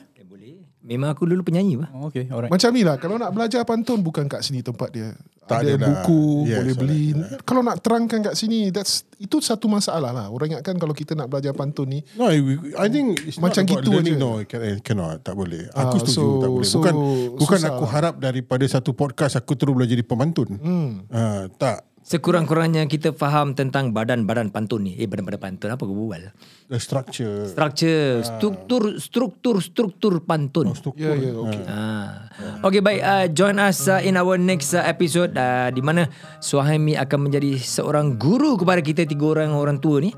Memang 0.90 1.08
aku 1.08 1.22
dulu 1.22 1.40
penyanyi 1.40 1.78
bah. 1.78 1.86
Oh, 1.92 2.06
okay, 2.06 2.26
alright. 2.26 2.50
Macam 2.50 2.70
ni 2.70 2.82
lah 2.82 2.96
Kalau 2.96 3.14
nak 3.14 3.30
belajar 3.30 3.62
pantun 3.62 4.00
Bukan 4.00 4.26
kat 4.26 4.40
sini 4.40 4.58
tempat 4.60 4.90
dia 4.90 5.14
Tak 5.40 5.62
Ada 5.62 5.70
ada 5.70 5.74
lah. 5.76 5.86
buku 6.02 6.22
Yes, 6.44 6.58
Boleh 6.58 6.74
beli 6.74 7.04
alright. 7.12 7.40
Kalau 7.40 7.60
nak 7.60 7.76
terangkan 7.78 8.20
kat 8.20 8.34
sini 8.34 8.68
that's 8.68 9.06
Itu 9.16 9.38
satu 9.38 9.66
masalah 9.66 10.10
lah 10.10 10.26
Orang 10.26 10.50
ingatkan 10.50 10.74
Kalau 10.74 10.90
kita 10.90 11.14
nak 11.14 11.26
belajar 11.26 11.50
pantun 11.52 11.86
ni 11.88 12.02
No, 12.12 12.26
I, 12.26 12.42
I 12.76 12.86
think 12.86 13.22
it's 13.22 13.38
Macam 13.38 13.62
not 13.62 13.70
about 13.70 13.78
gitu 13.78 13.90
learning. 13.92 14.14
je. 14.14 14.20
No, 14.20 14.30
can, 14.42 14.60
cannot, 14.80 15.16
tak 15.20 15.34
boleh. 15.34 15.70
Aku 15.70 15.96
setuju, 16.00 16.10
so- 16.12 16.38
tak 16.38 16.50
boleh. 16.50 16.66
so 16.66 16.76
Bukan 16.76 16.94
bukan 17.36 17.58
susah 17.60 17.70
aku 17.70 17.84
lah. 17.84 17.90
harap 17.92 18.14
daripada 18.16 18.64
satu 18.64 18.90
podcast 18.90 19.34
aku 19.34 19.54
terus 19.54 19.70
boleh 19.70 19.86
jadi 19.86 20.02
pemantun. 20.02 20.56
hmm. 20.56 20.90
Ah, 21.08 21.46
tak. 21.52 21.86
Sekurang-kurangnya 22.10 22.90
kita 22.90 23.14
faham 23.14 23.54
tentang 23.54 23.94
badan-badan 23.94 24.50
pantun 24.50 24.82
ni. 24.82 24.98
Eh 24.98 25.06
badan-badan 25.06 25.38
pantun 25.38 25.70
apa 25.70 25.78
aku 25.86 25.94
berbual? 25.94 26.34
The 26.66 26.82
structure. 26.82 27.46
Structure, 27.46 28.26
struktur, 28.26 28.98
struktur, 28.98 29.62
struktur 29.62 30.18
pantun. 30.18 30.74
Ya 30.98 31.14
ya 31.14 31.38
okay. 31.38 31.62
Ah. 31.70 32.26
Okay 32.66 32.82
baik 32.82 33.00
uh, 33.04 33.26
Join 33.30 33.62
us 33.62 33.86
uh, 33.86 34.02
In 34.02 34.18
our 34.18 34.34
next 34.40 34.72
uh, 34.72 34.82
episode 34.82 35.36
uh, 35.36 35.68
Di 35.68 35.84
mana 35.84 36.08
Suhaimi 36.40 36.96
akan 36.96 37.28
menjadi 37.28 37.60
Seorang 37.60 38.16
guru 38.16 38.56
kepada 38.56 38.80
kita 38.80 39.04
Tiga 39.04 39.36
orang 39.36 39.52
orang 39.52 39.76
tua 39.76 40.00
ni 40.00 40.10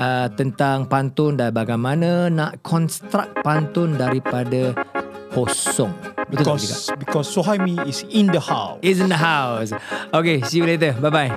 uh, 0.00 0.28
Tentang 0.32 0.88
pantun 0.88 1.36
Dan 1.36 1.52
bagaimana 1.52 2.32
Nak 2.32 2.64
construct 2.64 3.44
pantun 3.44 4.00
Daripada 4.00 4.72
Kosong 5.36 6.15
Betul 6.26 6.44
tak 6.44 6.58
Vika? 6.58 6.66
Because 6.66 6.90
because 6.98 7.26
Sohaimi 7.30 7.74
is 7.86 8.02
in 8.10 8.26
the 8.26 8.42
house. 8.42 8.78
Is 8.82 8.98
in 8.98 9.08
the 9.08 9.18
house 9.18 9.70
Okay 10.10 10.42
see 10.42 10.58
you 10.58 10.66
later 10.66 10.92
Bye 10.98 11.10
bye 11.10 11.30